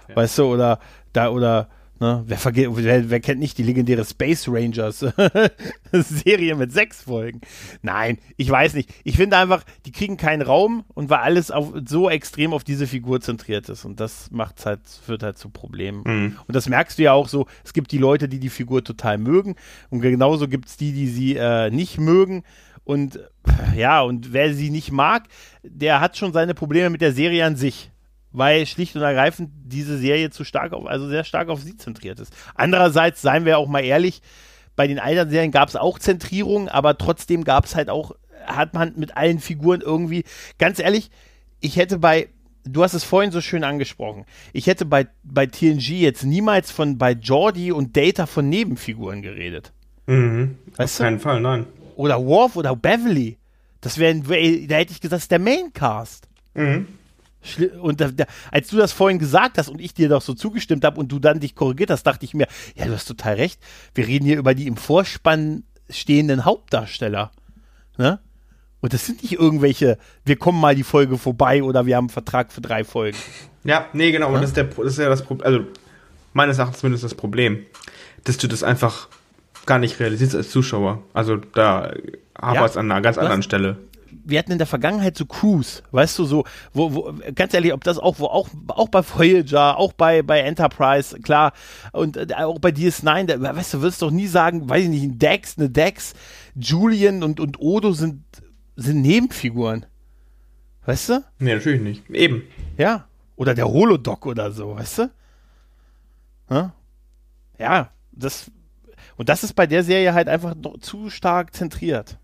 Ja. 0.08 0.16
Weißt 0.16 0.38
du, 0.38 0.46
oder 0.46 0.80
da, 1.12 1.30
oder 1.30 1.68
Ne? 2.04 2.22
Wer, 2.28 2.38
wer, 2.44 3.10
wer, 3.10 3.20
kennt 3.22 3.40
nicht 3.40 3.58
die 3.58 3.64
legendäre 3.64 4.04
Space 4.04 4.50
Rangers 4.50 5.06
Serie 5.94 6.54
mit 6.56 6.74
sechs 6.74 7.04
Folgen? 7.04 7.40
Nein, 7.82 8.18
ich 8.36 8.50
weiß 8.50 8.74
nicht. 8.74 8.94
Ich 9.06 9.16
finde 9.16 9.38
einfach, 9.38 9.64
die 9.86 9.94
kriegen 9.94 10.18
keinen 10.18 10.42
Raum 10.42 10.84
und 10.96 11.10
weil 11.10 11.20
alles 11.20 11.50
auf, 11.50 11.72
so 11.88 12.10
extrem 12.10 12.52
auf 12.52 12.66
diese 12.66 12.88
Figur 12.88 13.22
zentriert 13.22 13.70
ist 13.70 13.86
und 13.86 14.02
das 14.02 14.30
macht 14.32 14.66
halt, 14.66 14.82
führt 14.86 15.24
halt 15.24 15.38
zu 15.38 15.50
Problemen. 15.50 16.04
Mhm. 16.06 16.38
Und 16.46 16.54
das 16.54 16.68
merkst 16.68 17.00
du 17.00 17.04
ja 17.04 17.14
auch 17.14 17.30
so. 17.30 17.48
Es 17.64 17.72
gibt 17.72 17.94
die 17.94 18.00
Leute, 18.00 18.28
die 18.28 18.40
die 18.40 18.50
Figur 18.50 18.84
total 18.84 19.18
mögen 19.18 19.56
und 19.90 20.02
genauso 20.02 20.50
gibt 20.50 20.68
es 20.68 20.76
die, 20.76 20.92
die 20.92 21.08
sie 21.08 21.38
äh, 21.38 21.70
nicht 21.70 22.00
mögen. 22.00 22.44
Und 22.84 23.18
ja, 23.78 24.02
und 24.02 24.34
wer 24.34 24.54
sie 24.54 24.72
nicht 24.72 24.92
mag, 24.92 25.30
der 25.64 26.02
hat 26.02 26.18
schon 26.18 26.34
seine 26.34 26.54
Probleme 26.54 26.90
mit 26.90 27.00
der 27.00 27.14
Serie 27.14 27.46
an 27.46 27.56
sich 27.56 27.93
weil 28.34 28.66
schlicht 28.66 28.96
und 28.96 29.04
ergreifend 29.04 29.52
diese 29.64 29.98
Serie 29.98 30.32
zu 30.32 30.44
stark 30.44 30.74
auf, 30.74 30.86
also 30.86 31.08
sehr 31.08 31.24
stark 31.24 31.50
auf 31.50 31.62
sie 31.62 31.78
zentriert 31.78 32.20
ist. 32.20 32.36
Andererseits, 32.56 33.22
seien 33.22 33.46
wir 33.46 33.58
auch 33.58 33.68
mal 33.68 33.84
ehrlich, 33.86 34.22
bei 34.76 34.88
den 34.88 35.00
alten 35.00 35.30
Serien 35.30 35.52
gab 35.52 35.70
es 35.70 35.76
auch 35.76 36.00
Zentrierung, 36.00 36.68
aber 36.68 36.98
trotzdem 36.98 37.44
gab 37.44 37.66
es 37.66 37.76
halt 37.76 37.90
auch, 37.90 38.16
hat 38.46 38.74
man 38.74 38.94
mit 38.98 39.16
allen 39.16 39.40
Figuren 39.40 39.82
irgendwie, 39.82 40.24
ganz 40.58 40.80
ehrlich, 40.80 41.12
ich 41.62 41.78
hätte 41.78 42.00
bei, 42.00 42.28
du 42.66 42.84
hast 42.84 42.96
es 42.96 43.04
vorhin 43.04 43.32
so 43.32 43.40
schön 43.40 43.64
angesprochen, 43.64 44.26
ich 44.52 44.66
hätte 44.68 44.86
bei, 44.86 45.08
bei 45.24 45.46
TNG 45.46 46.02
jetzt 46.02 46.24
niemals 46.24 46.72
von 46.72 46.98
bei 46.98 47.12
Jordi 47.12 47.72
und 47.72 47.96
Data 47.96 48.26
von 48.26 48.50
Nebenfiguren 48.50 49.22
geredet. 49.22 49.72
Mhm. 50.08 50.58
Weißt 50.76 51.00
Auf 51.00 51.06
keinen 51.06 51.20
Fall, 51.20 51.40
nein. 51.40 51.68
Oder 51.96 52.26
Worf 52.26 52.56
oder 52.56 52.76
Beverly. 52.76 53.38
Das 53.80 53.98
wäre, 53.98 54.16
da 54.20 54.76
hätte 54.76 54.92
ich 54.92 55.02
gesagt, 55.02 55.14
das 55.14 55.22
ist 55.24 55.32
der 55.32 55.40
Maincast. 55.40 56.28
Mhm. 56.56 56.88
Und 57.82 58.02
da, 58.02 58.10
da, 58.10 58.26
als 58.52 58.70
du 58.70 58.78
das 58.78 58.92
vorhin 58.92 59.20
gesagt 59.20 59.58
hast 59.58 59.70
und 59.70 59.82
ich 59.82 59.94
dir 59.94 60.10
doch 60.10 60.22
so 60.22 60.34
zugestimmt 60.34 60.86
habe 60.86 61.00
und 61.00 61.12
du 61.12 61.20
dann 61.20 61.40
dich 61.40 61.56
korrigiert 61.56 61.90
hast, 61.90 62.04
dachte 62.04 62.26
ich 62.26 62.34
mir, 62.34 62.48
ja, 62.76 62.86
du 62.86 62.94
hast 62.94 63.06
total 63.06 63.36
recht. 63.36 63.60
Wir 63.94 64.08
reden 64.08 64.26
hier 64.26 64.38
über 64.38 64.56
die 64.56 64.68
im 64.68 64.78
Vorspann 64.78 65.64
stehenden 65.90 66.46
Hauptdarsteller. 66.46 67.32
Ne? 67.98 68.20
Und 68.82 68.94
das 68.94 69.06
sind 69.06 69.22
nicht 69.22 69.34
irgendwelche, 69.34 69.98
wir 70.26 70.36
kommen 70.36 70.60
mal 70.60 70.76
die 70.76 70.84
Folge 70.84 71.18
vorbei 71.18 71.64
oder 71.64 71.86
wir 71.86 71.96
haben 71.96 72.06
einen 72.06 72.10
Vertrag 72.10 72.52
für 72.52 72.62
drei 72.62 72.84
Folgen. 72.84 73.18
Ja, 73.66 73.86
nee, 73.94 74.12
genau. 74.12 74.28
Ja? 74.28 74.36
Und 74.36 74.42
das 74.42 74.50
ist, 74.50 74.58
der, 74.58 74.66
das 74.66 74.88
ist 74.88 74.98
ja 74.98 75.08
das 75.08 75.24
Problem, 75.24 75.46
also 75.46 75.66
meines 76.34 76.58
Erachtens 76.58 76.80
zumindest 76.82 77.06
das 77.06 77.16
Problem, 77.16 77.66
dass 78.26 78.36
du 78.38 78.50
das 78.50 78.62
einfach 78.62 79.08
gar 79.66 79.80
nicht 79.80 80.02
realisierst 80.02 80.36
als 80.36 80.50
Zuschauer. 80.50 81.02
Also 81.14 81.38
da 81.38 81.94
hapert 82.38 82.70
es 82.72 82.76
ja, 82.76 82.82
an 82.82 82.92
einer 82.92 83.00
ganz 83.00 83.18
anderen 83.18 83.42
Stelle 83.42 83.78
wir 84.24 84.40
hatten 84.40 84.52
in 84.52 84.58
der 84.58 84.68
Vergangenheit 84.68 85.18
so 85.18 85.26
Crews, 85.26 85.84
weißt 85.92 86.20
du, 86.20 86.26
so, 86.26 86.44
wo, 86.74 86.94
wo, 86.94 87.14
ganz 87.36 87.54
ehrlich, 87.54 87.74
ob 87.74 87.84
das 87.84 87.98
auch, 87.98 88.20
wo 88.20 88.26
auch, 88.26 88.50
auch 88.68 88.90
bei 88.90 89.02
Voyager, 89.04 89.78
auch 89.78 89.94
bei, 89.94 90.22
bei 90.22 90.40
Enterprise, 90.40 91.20
klar, 91.20 91.54
und 91.92 92.18
äh, 92.18 92.34
auch 92.36 92.60
bei 92.60 92.70
DS9, 92.70 93.26
da, 93.26 93.56
weißt 93.56 93.76
du, 93.76 93.82
wirst 93.82 94.02
doch 94.02 94.12
nie 94.12 94.28
sagen, 94.28 94.70
weiß 94.70 94.84
ich 94.84 94.90
nicht, 94.90 95.04
ein 95.04 95.20
Dex, 95.20 95.58
eine 95.58 95.70
Dex, 95.70 96.14
Julian 96.56 97.24
und, 97.24 97.40
und 97.40 97.60
Odo 97.60 97.94
sind, 97.94 98.24
sind 98.76 99.02
Nebenfiguren. 99.02 99.86
Weißt 100.86 101.10
du? 101.10 101.24
Nee, 101.40 101.56
natürlich 101.56 101.82
nicht. 101.82 102.10
Eben. 102.10 102.44
Ja. 102.78 103.08
Oder 103.36 103.56
der 103.56 103.68
Holodoc 103.68 104.26
oder 104.26 104.52
so, 104.52 104.76
weißt 104.76 104.98
du? 105.00 105.12
Ja, 106.50 106.74
ja 107.58 107.90
das, 108.12 108.52
und 109.16 109.30
das 109.30 109.44
ist 109.44 109.54
bei 109.54 109.68
der 109.68 109.84
Serie 109.84 110.14
halt 110.14 110.28
einfach 110.28 110.56
zu 110.82 111.10
stark 111.10 111.54
zentriert. 111.56 112.18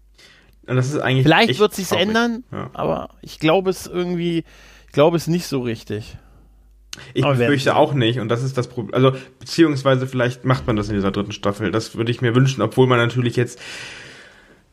Und 0.69 0.75
das 0.75 0.87
ist 0.87 0.99
eigentlich. 0.99 1.23
Vielleicht 1.23 1.59
wird 1.59 1.73
sich's 1.73 1.89
traurig. 1.89 2.07
ändern, 2.07 2.43
ja. 2.51 2.69
aber 2.73 3.09
ich 3.21 3.39
glaube 3.39 3.69
es 3.71 3.87
irgendwie, 3.87 4.43
ich 4.85 4.91
glaube 4.91 5.17
es 5.17 5.27
nicht 5.27 5.47
so 5.47 5.61
richtig. 5.61 6.17
Ich 7.13 7.23
aber 7.23 7.35
befürchte 7.35 7.75
auch 7.75 7.93
nicht 7.93 8.19
und 8.19 8.29
das 8.29 8.43
ist 8.43 8.57
das 8.57 8.67
Problem. 8.67 8.93
Also, 8.93 9.17
beziehungsweise 9.39 10.07
vielleicht 10.07 10.45
macht 10.45 10.67
man 10.67 10.75
das 10.75 10.89
in 10.89 10.95
dieser 10.95 11.11
dritten 11.11 11.31
Staffel. 11.31 11.71
Das 11.71 11.95
würde 11.95 12.11
ich 12.11 12.21
mir 12.21 12.35
wünschen, 12.35 12.61
obwohl 12.61 12.87
man 12.87 12.97
natürlich 12.97 13.35
jetzt, 13.35 13.59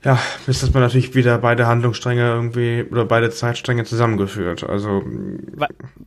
ja, 0.05 0.19
ist 0.47 0.63
das 0.63 0.73
man 0.73 0.83
natürlich 0.83 1.15
wieder 1.15 1.39
beide 1.39 1.67
Handlungsstränge 1.67 2.23
irgendwie 2.23 2.85
oder 2.91 3.05
beide 3.05 3.31
Zeitstränge 3.31 3.85
zusammengeführt. 3.85 4.65
Also. 4.65 5.03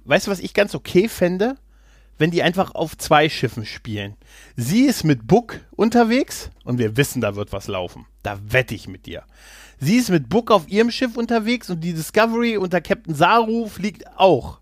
weißt 0.06 0.28
du, 0.28 0.32
was 0.32 0.40
ich 0.40 0.54
ganz 0.54 0.76
okay 0.76 1.08
fände? 1.08 1.56
Wenn 2.18 2.32
die 2.32 2.44
einfach 2.44 2.76
auf 2.76 2.98
zwei 2.98 3.30
Schiffen 3.30 3.66
spielen. 3.66 4.16
Sie 4.58 4.86
ist 4.86 5.06
mit 5.06 5.26
Book 5.26 5.62
unterwegs 5.72 6.52
und 6.66 6.78
wir 6.78 6.98
wissen, 6.98 7.22
da 7.22 7.38
wird 7.38 7.54
was 7.54 7.68
laufen. 7.68 8.08
Da 8.24 8.38
wette 8.46 8.76
ich 8.76 8.90
mit 8.90 9.06
dir. 9.06 9.24
Sie 9.80 9.96
ist 9.96 10.10
mit 10.10 10.30
Book 10.30 10.52
auf 10.52 10.68
ihrem 10.68 10.92
Schiff 10.92 11.16
unterwegs 11.16 11.70
und 11.70 11.82
die 11.82 11.94
Discovery 11.94 12.58
unter 12.58 12.82
Captain 12.82 13.16
Saru 13.16 13.68
fliegt 13.68 14.04
auch. 14.18 14.60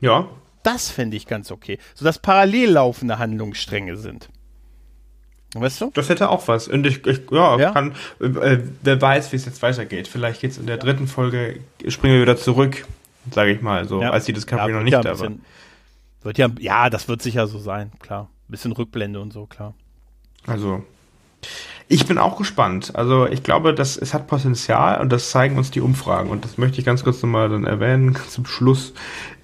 Ja. 0.00 0.28
Das 0.62 0.90
fände 0.90 1.16
ich 1.16 1.26
ganz 1.26 1.50
okay. 1.50 1.78
Sodass 1.94 2.18
parallel 2.18 2.70
laufende 2.70 3.18
Handlungsstränge 3.18 3.96
sind. 3.96 4.28
Weißt 5.54 5.80
du? 5.80 5.90
Das 5.92 6.08
hätte 6.08 6.30
auch 6.30 6.48
was. 6.48 6.68
Und 6.68 6.86
ich, 6.86 7.04
ich 7.06 7.20
ja, 7.30 7.58
ja, 7.58 7.72
kann, 7.72 7.92
äh, 8.20 8.58
wer 8.82 9.00
weiß, 9.00 9.32
wie 9.32 9.36
es 9.36 9.44
jetzt 9.44 9.60
weitergeht. 9.60 10.08
Vielleicht 10.08 10.40
geht 10.40 10.52
es 10.52 10.58
in 10.58 10.66
der 10.66 10.78
dritten 10.78 11.06
Folge, 11.06 11.60
springen 11.88 12.14
wir 12.14 12.22
wieder 12.22 12.36
zurück, 12.38 12.86
sage 13.30 13.50
ich 13.50 13.60
mal, 13.60 13.86
so, 13.86 14.00
ja. 14.00 14.10
als 14.10 14.24
die 14.24 14.32
Discovery 14.32 14.70
ja, 14.70 14.76
noch 14.76 14.84
nicht 14.84 14.94
da 14.94 15.18
war. 15.18 15.32
Wird 16.22 16.38
ja, 16.38 16.48
ja, 16.58 16.88
das 16.88 17.08
wird 17.08 17.20
sicher 17.20 17.48
so 17.48 17.58
sein, 17.58 17.90
klar. 17.98 18.30
Bisschen 18.48 18.72
Rückblende 18.72 19.20
und 19.20 19.32
so, 19.32 19.46
klar. 19.46 19.74
Also, 20.46 20.84
ich 21.92 22.06
bin 22.06 22.16
auch 22.16 22.38
gespannt. 22.38 22.96
Also 22.96 23.26
ich 23.26 23.42
glaube, 23.42 23.74
dass 23.74 23.98
es 23.98 24.14
hat 24.14 24.26
Potenzial 24.26 24.98
und 25.02 25.12
das 25.12 25.30
zeigen 25.30 25.58
uns 25.58 25.70
die 25.70 25.82
Umfragen. 25.82 26.30
Und 26.30 26.42
das 26.42 26.56
möchte 26.56 26.78
ich 26.78 26.86
ganz 26.86 27.04
kurz 27.04 27.22
nochmal 27.22 27.50
dann 27.50 27.64
erwähnen 27.64 28.16
zum 28.28 28.46
Schluss. 28.46 28.94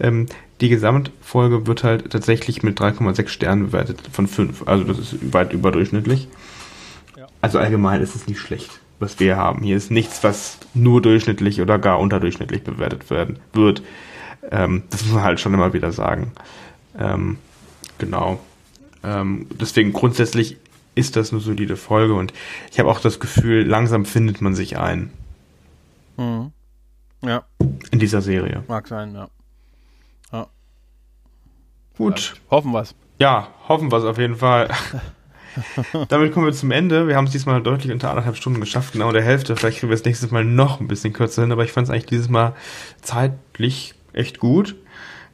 Ähm, 0.01 0.27
die 0.63 0.71
Gesamtfolge 0.71 1.67
wird 1.67 1.85
halt 1.85 2.11
tatsächlich 2.11 2.63
mit 2.63 2.81
3,6 2.81 3.29
Sternen 3.29 3.67
bewertet 3.67 4.01
von 4.11 4.27
5. 4.27 4.67
Also 4.67 4.85
das 4.85 4.99
ist 4.99 5.33
weit 5.35 5.53
überdurchschnittlich. 5.53 6.27
Ja. 7.17 7.27
also 7.43 7.59
allgemein 7.59 8.01
ist 8.01 8.17
es 8.17 8.27
nicht 8.27 8.41
schlecht, 8.41 8.81
was 8.99 9.21
wir 9.21 9.37
haben. 9.37 9.63
Hier 9.63 9.77
ist 9.77 9.91
nichts, 9.91 10.25
was 10.25 10.59
nur 10.73 11.03
durchschnittlich 11.03 11.61
oder 11.61 11.79
gar 11.79 12.01
unterdurchschnittlich 12.01 12.65
bewertet 12.65 13.11
werden 13.11 13.41
wird. 13.53 13.83
Ähm, 14.51 14.85
das 14.89 15.05
muss 15.05 15.15
man 15.15 15.23
halt 15.23 15.39
schon 15.39 15.53
immer 15.53 15.75
wieder 15.75 15.93
sagen. 15.93 16.33
Ähm, 16.99 17.37
genau. 17.99 18.41
Ähm, 19.05 19.47
deswegen 19.61 19.93
grundsätzlich 19.93 20.57
ist 20.99 21.17
das 21.17 21.33
eine 21.33 21.41
solide 21.41 21.77
Folge 21.77 22.15
und 22.15 22.33
ich 22.71 22.79
habe 22.79 22.91
auch 22.91 23.01
das 23.01 23.21
Gefühl, 23.21 23.65
langsam 23.65 24.05
findet 24.05 24.41
man 24.41 24.55
sich 24.55 24.79
ein. 24.79 25.13
Mhm. 26.17 26.53
Ja. 27.23 27.45
In 27.91 27.99
dieser 27.99 28.21
Serie. 28.21 28.65
Mag 28.69 28.89
sein, 28.89 29.15
ja. 29.15 29.29
ja. 30.33 30.47
Gut. 31.97 32.21
Vielleicht. 32.21 32.51
Hoffen 32.51 32.73
wir's. 32.73 32.95
Ja, 33.19 33.49
hoffen 33.69 33.91
wir 33.91 33.99
es 33.99 34.05
auf 34.05 34.19
jeden 34.19 34.37
Fall. 34.37 34.69
Damit 36.09 36.33
kommen 36.33 36.47
wir 36.47 36.53
zum 36.53 36.71
Ende. 36.71 37.09
Wir 37.09 37.17
haben 37.17 37.27
es 37.27 37.33
diesmal 37.33 37.63
deutlich 37.63 37.93
unter 37.93 38.11
anderthalb 38.11 38.37
Stunden 38.37 38.61
geschafft, 38.61 38.93
genau 38.93 39.11
der 39.11 39.23
Hälfte. 39.23 39.57
Vielleicht 39.57 39.79
kriegen 39.79 39.91
wir 39.91 39.97
es 39.97 40.05
nächstes 40.05 40.31
Mal 40.31 40.45
noch 40.45 40.81
ein 40.81 40.89
bisschen 40.89 41.13
kürzer 41.13 41.43
hin, 41.43 41.53
aber 41.53 41.65
ich 41.65 41.73
fand 41.73 41.89
es 41.89 41.91
eigentlich 41.91 42.07
dieses 42.07 42.29
Mal 42.29 42.55
zeitlich 43.03 43.95
echt 44.13 44.39
gut. 44.39 44.77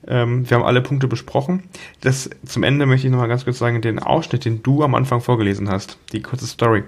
Ähm, 0.06 0.48
wir 0.48 0.56
haben 0.56 0.64
alle 0.64 0.82
Punkte 0.82 1.08
besprochen. 1.08 1.64
Das 2.00 2.30
zum 2.44 2.62
Ende 2.62 2.86
möchte 2.86 3.06
ich 3.06 3.10
nochmal 3.10 3.28
ganz 3.28 3.44
kurz 3.44 3.58
sagen, 3.58 3.80
den 3.80 3.98
Ausschnitt, 3.98 4.44
den 4.44 4.62
du 4.62 4.82
am 4.82 4.94
Anfang 4.94 5.20
vorgelesen 5.20 5.70
hast, 5.70 5.98
die 6.12 6.22
kurze 6.22 6.46
Story. 6.46 6.84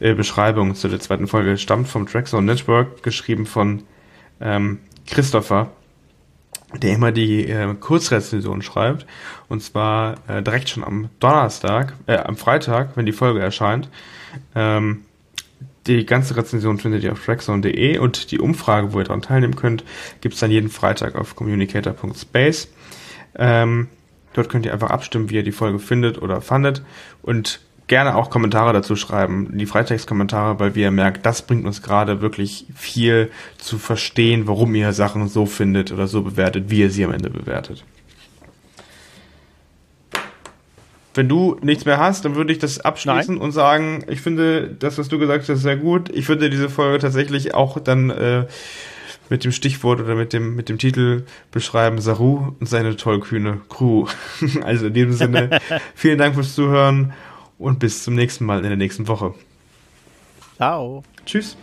Äh, 0.00 0.14
Beschreibung 0.14 0.74
zu 0.74 0.88
der 0.88 1.00
zweiten 1.00 1.26
Folge 1.26 1.56
stammt 1.58 1.88
vom 1.88 2.06
Trackzone 2.06 2.46
Network, 2.46 3.02
geschrieben 3.02 3.46
von 3.46 3.82
ähm, 4.40 4.80
Christopher, 5.06 5.70
der 6.82 6.94
immer 6.94 7.12
die 7.12 7.48
äh, 7.48 7.74
Kurzrezension 7.74 8.62
schreibt. 8.62 9.06
Und 9.48 9.62
zwar 9.62 10.16
äh, 10.28 10.42
direkt 10.42 10.68
schon 10.68 10.84
am 10.84 11.10
Donnerstag, 11.20 11.94
äh, 12.06 12.16
am 12.16 12.36
Freitag, 12.36 12.96
wenn 12.96 13.06
die 13.06 13.12
Folge 13.12 13.40
erscheint. 13.40 13.88
Ähm, 14.54 15.02
die 15.86 16.06
ganze 16.06 16.36
Rezension 16.36 16.78
findet 16.78 17.04
ihr 17.04 17.12
auf 17.12 17.24
trackzone.de 17.24 17.98
und 17.98 18.30
die 18.30 18.38
Umfrage, 18.38 18.92
wo 18.92 18.98
ihr 18.98 19.04
daran 19.04 19.22
teilnehmen 19.22 19.56
könnt, 19.56 19.84
gibt's 20.20 20.40
dann 20.40 20.50
jeden 20.50 20.70
Freitag 20.70 21.14
auf 21.14 21.36
communicator.space. 21.36 22.68
Ähm, 23.36 23.88
dort 24.32 24.48
könnt 24.48 24.66
ihr 24.66 24.72
einfach 24.72 24.90
abstimmen, 24.90 25.30
wie 25.30 25.36
ihr 25.36 25.42
die 25.42 25.52
Folge 25.52 25.78
findet 25.78 26.20
oder 26.22 26.40
fandet. 26.40 26.82
Und 27.22 27.60
gerne 27.86 28.16
auch 28.16 28.30
Kommentare 28.30 28.72
dazu 28.72 28.96
schreiben, 28.96 29.58
die 29.58 29.66
Freitextkommentare, 29.66 30.58
weil 30.58 30.74
wie 30.74 30.82
ihr 30.82 30.90
merkt, 30.90 31.26
das 31.26 31.42
bringt 31.42 31.66
uns 31.66 31.82
gerade 31.82 32.20
wirklich 32.20 32.66
viel 32.74 33.30
zu 33.58 33.78
verstehen, 33.78 34.46
warum 34.46 34.74
ihr 34.74 34.92
Sachen 34.92 35.28
so 35.28 35.46
findet 35.46 35.92
oder 35.92 36.06
so 36.06 36.22
bewertet, 36.22 36.70
wie 36.70 36.80
ihr 36.80 36.90
sie 36.90 37.04
am 37.04 37.12
Ende 37.12 37.30
bewertet. 37.30 37.84
Wenn 41.14 41.28
du 41.28 41.56
nichts 41.62 41.84
mehr 41.84 41.98
hast, 41.98 42.24
dann 42.24 42.34
würde 42.34 42.52
ich 42.52 42.58
das 42.58 42.80
abschließen 42.80 43.36
Nein. 43.36 43.42
und 43.42 43.52
sagen, 43.52 44.04
ich 44.08 44.20
finde 44.20 44.74
das, 44.78 44.98
was 44.98 45.08
du 45.08 45.18
gesagt 45.18 45.48
hast, 45.48 45.62
sehr 45.62 45.76
gut. 45.76 46.10
Ich 46.10 46.26
finde 46.26 46.50
diese 46.50 46.68
Folge 46.68 46.98
tatsächlich 46.98 47.54
auch 47.54 47.78
dann 47.78 48.10
äh, 48.10 48.46
mit 49.30 49.44
dem 49.44 49.52
Stichwort 49.52 50.00
oder 50.00 50.16
mit 50.16 50.32
dem, 50.32 50.56
mit 50.56 50.68
dem 50.68 50.78
Titel 50.78 51.24
beschreiben, 51.50 52.00
Saru 52.00 52.54
und 52.58 52.68
seine 52.68 52.96
tollkühne 52.96 53.60
Crew. 53.68 54.06
also 54.62 54.88
in 54.88 54.94
diesem 54.94 55.12
Sinne, 55.12 55.60
vielen 55.94 56.18
Dank 56.18 56.34
fürs 56.34 56.54
Zuhören 56.54 57.12
und 57.58 57.78
bis 57.78 58.02
zum 58.02 58.14
nächsten 58.14 58.44
Mal 58.44 58.58
in 58.58 58.68
der 58.68 58.76
nächsten 58.76 59.06
Woche. 59.08 59.34
Ciao. 60.56 61.04
Tschüss. 61.24 61.56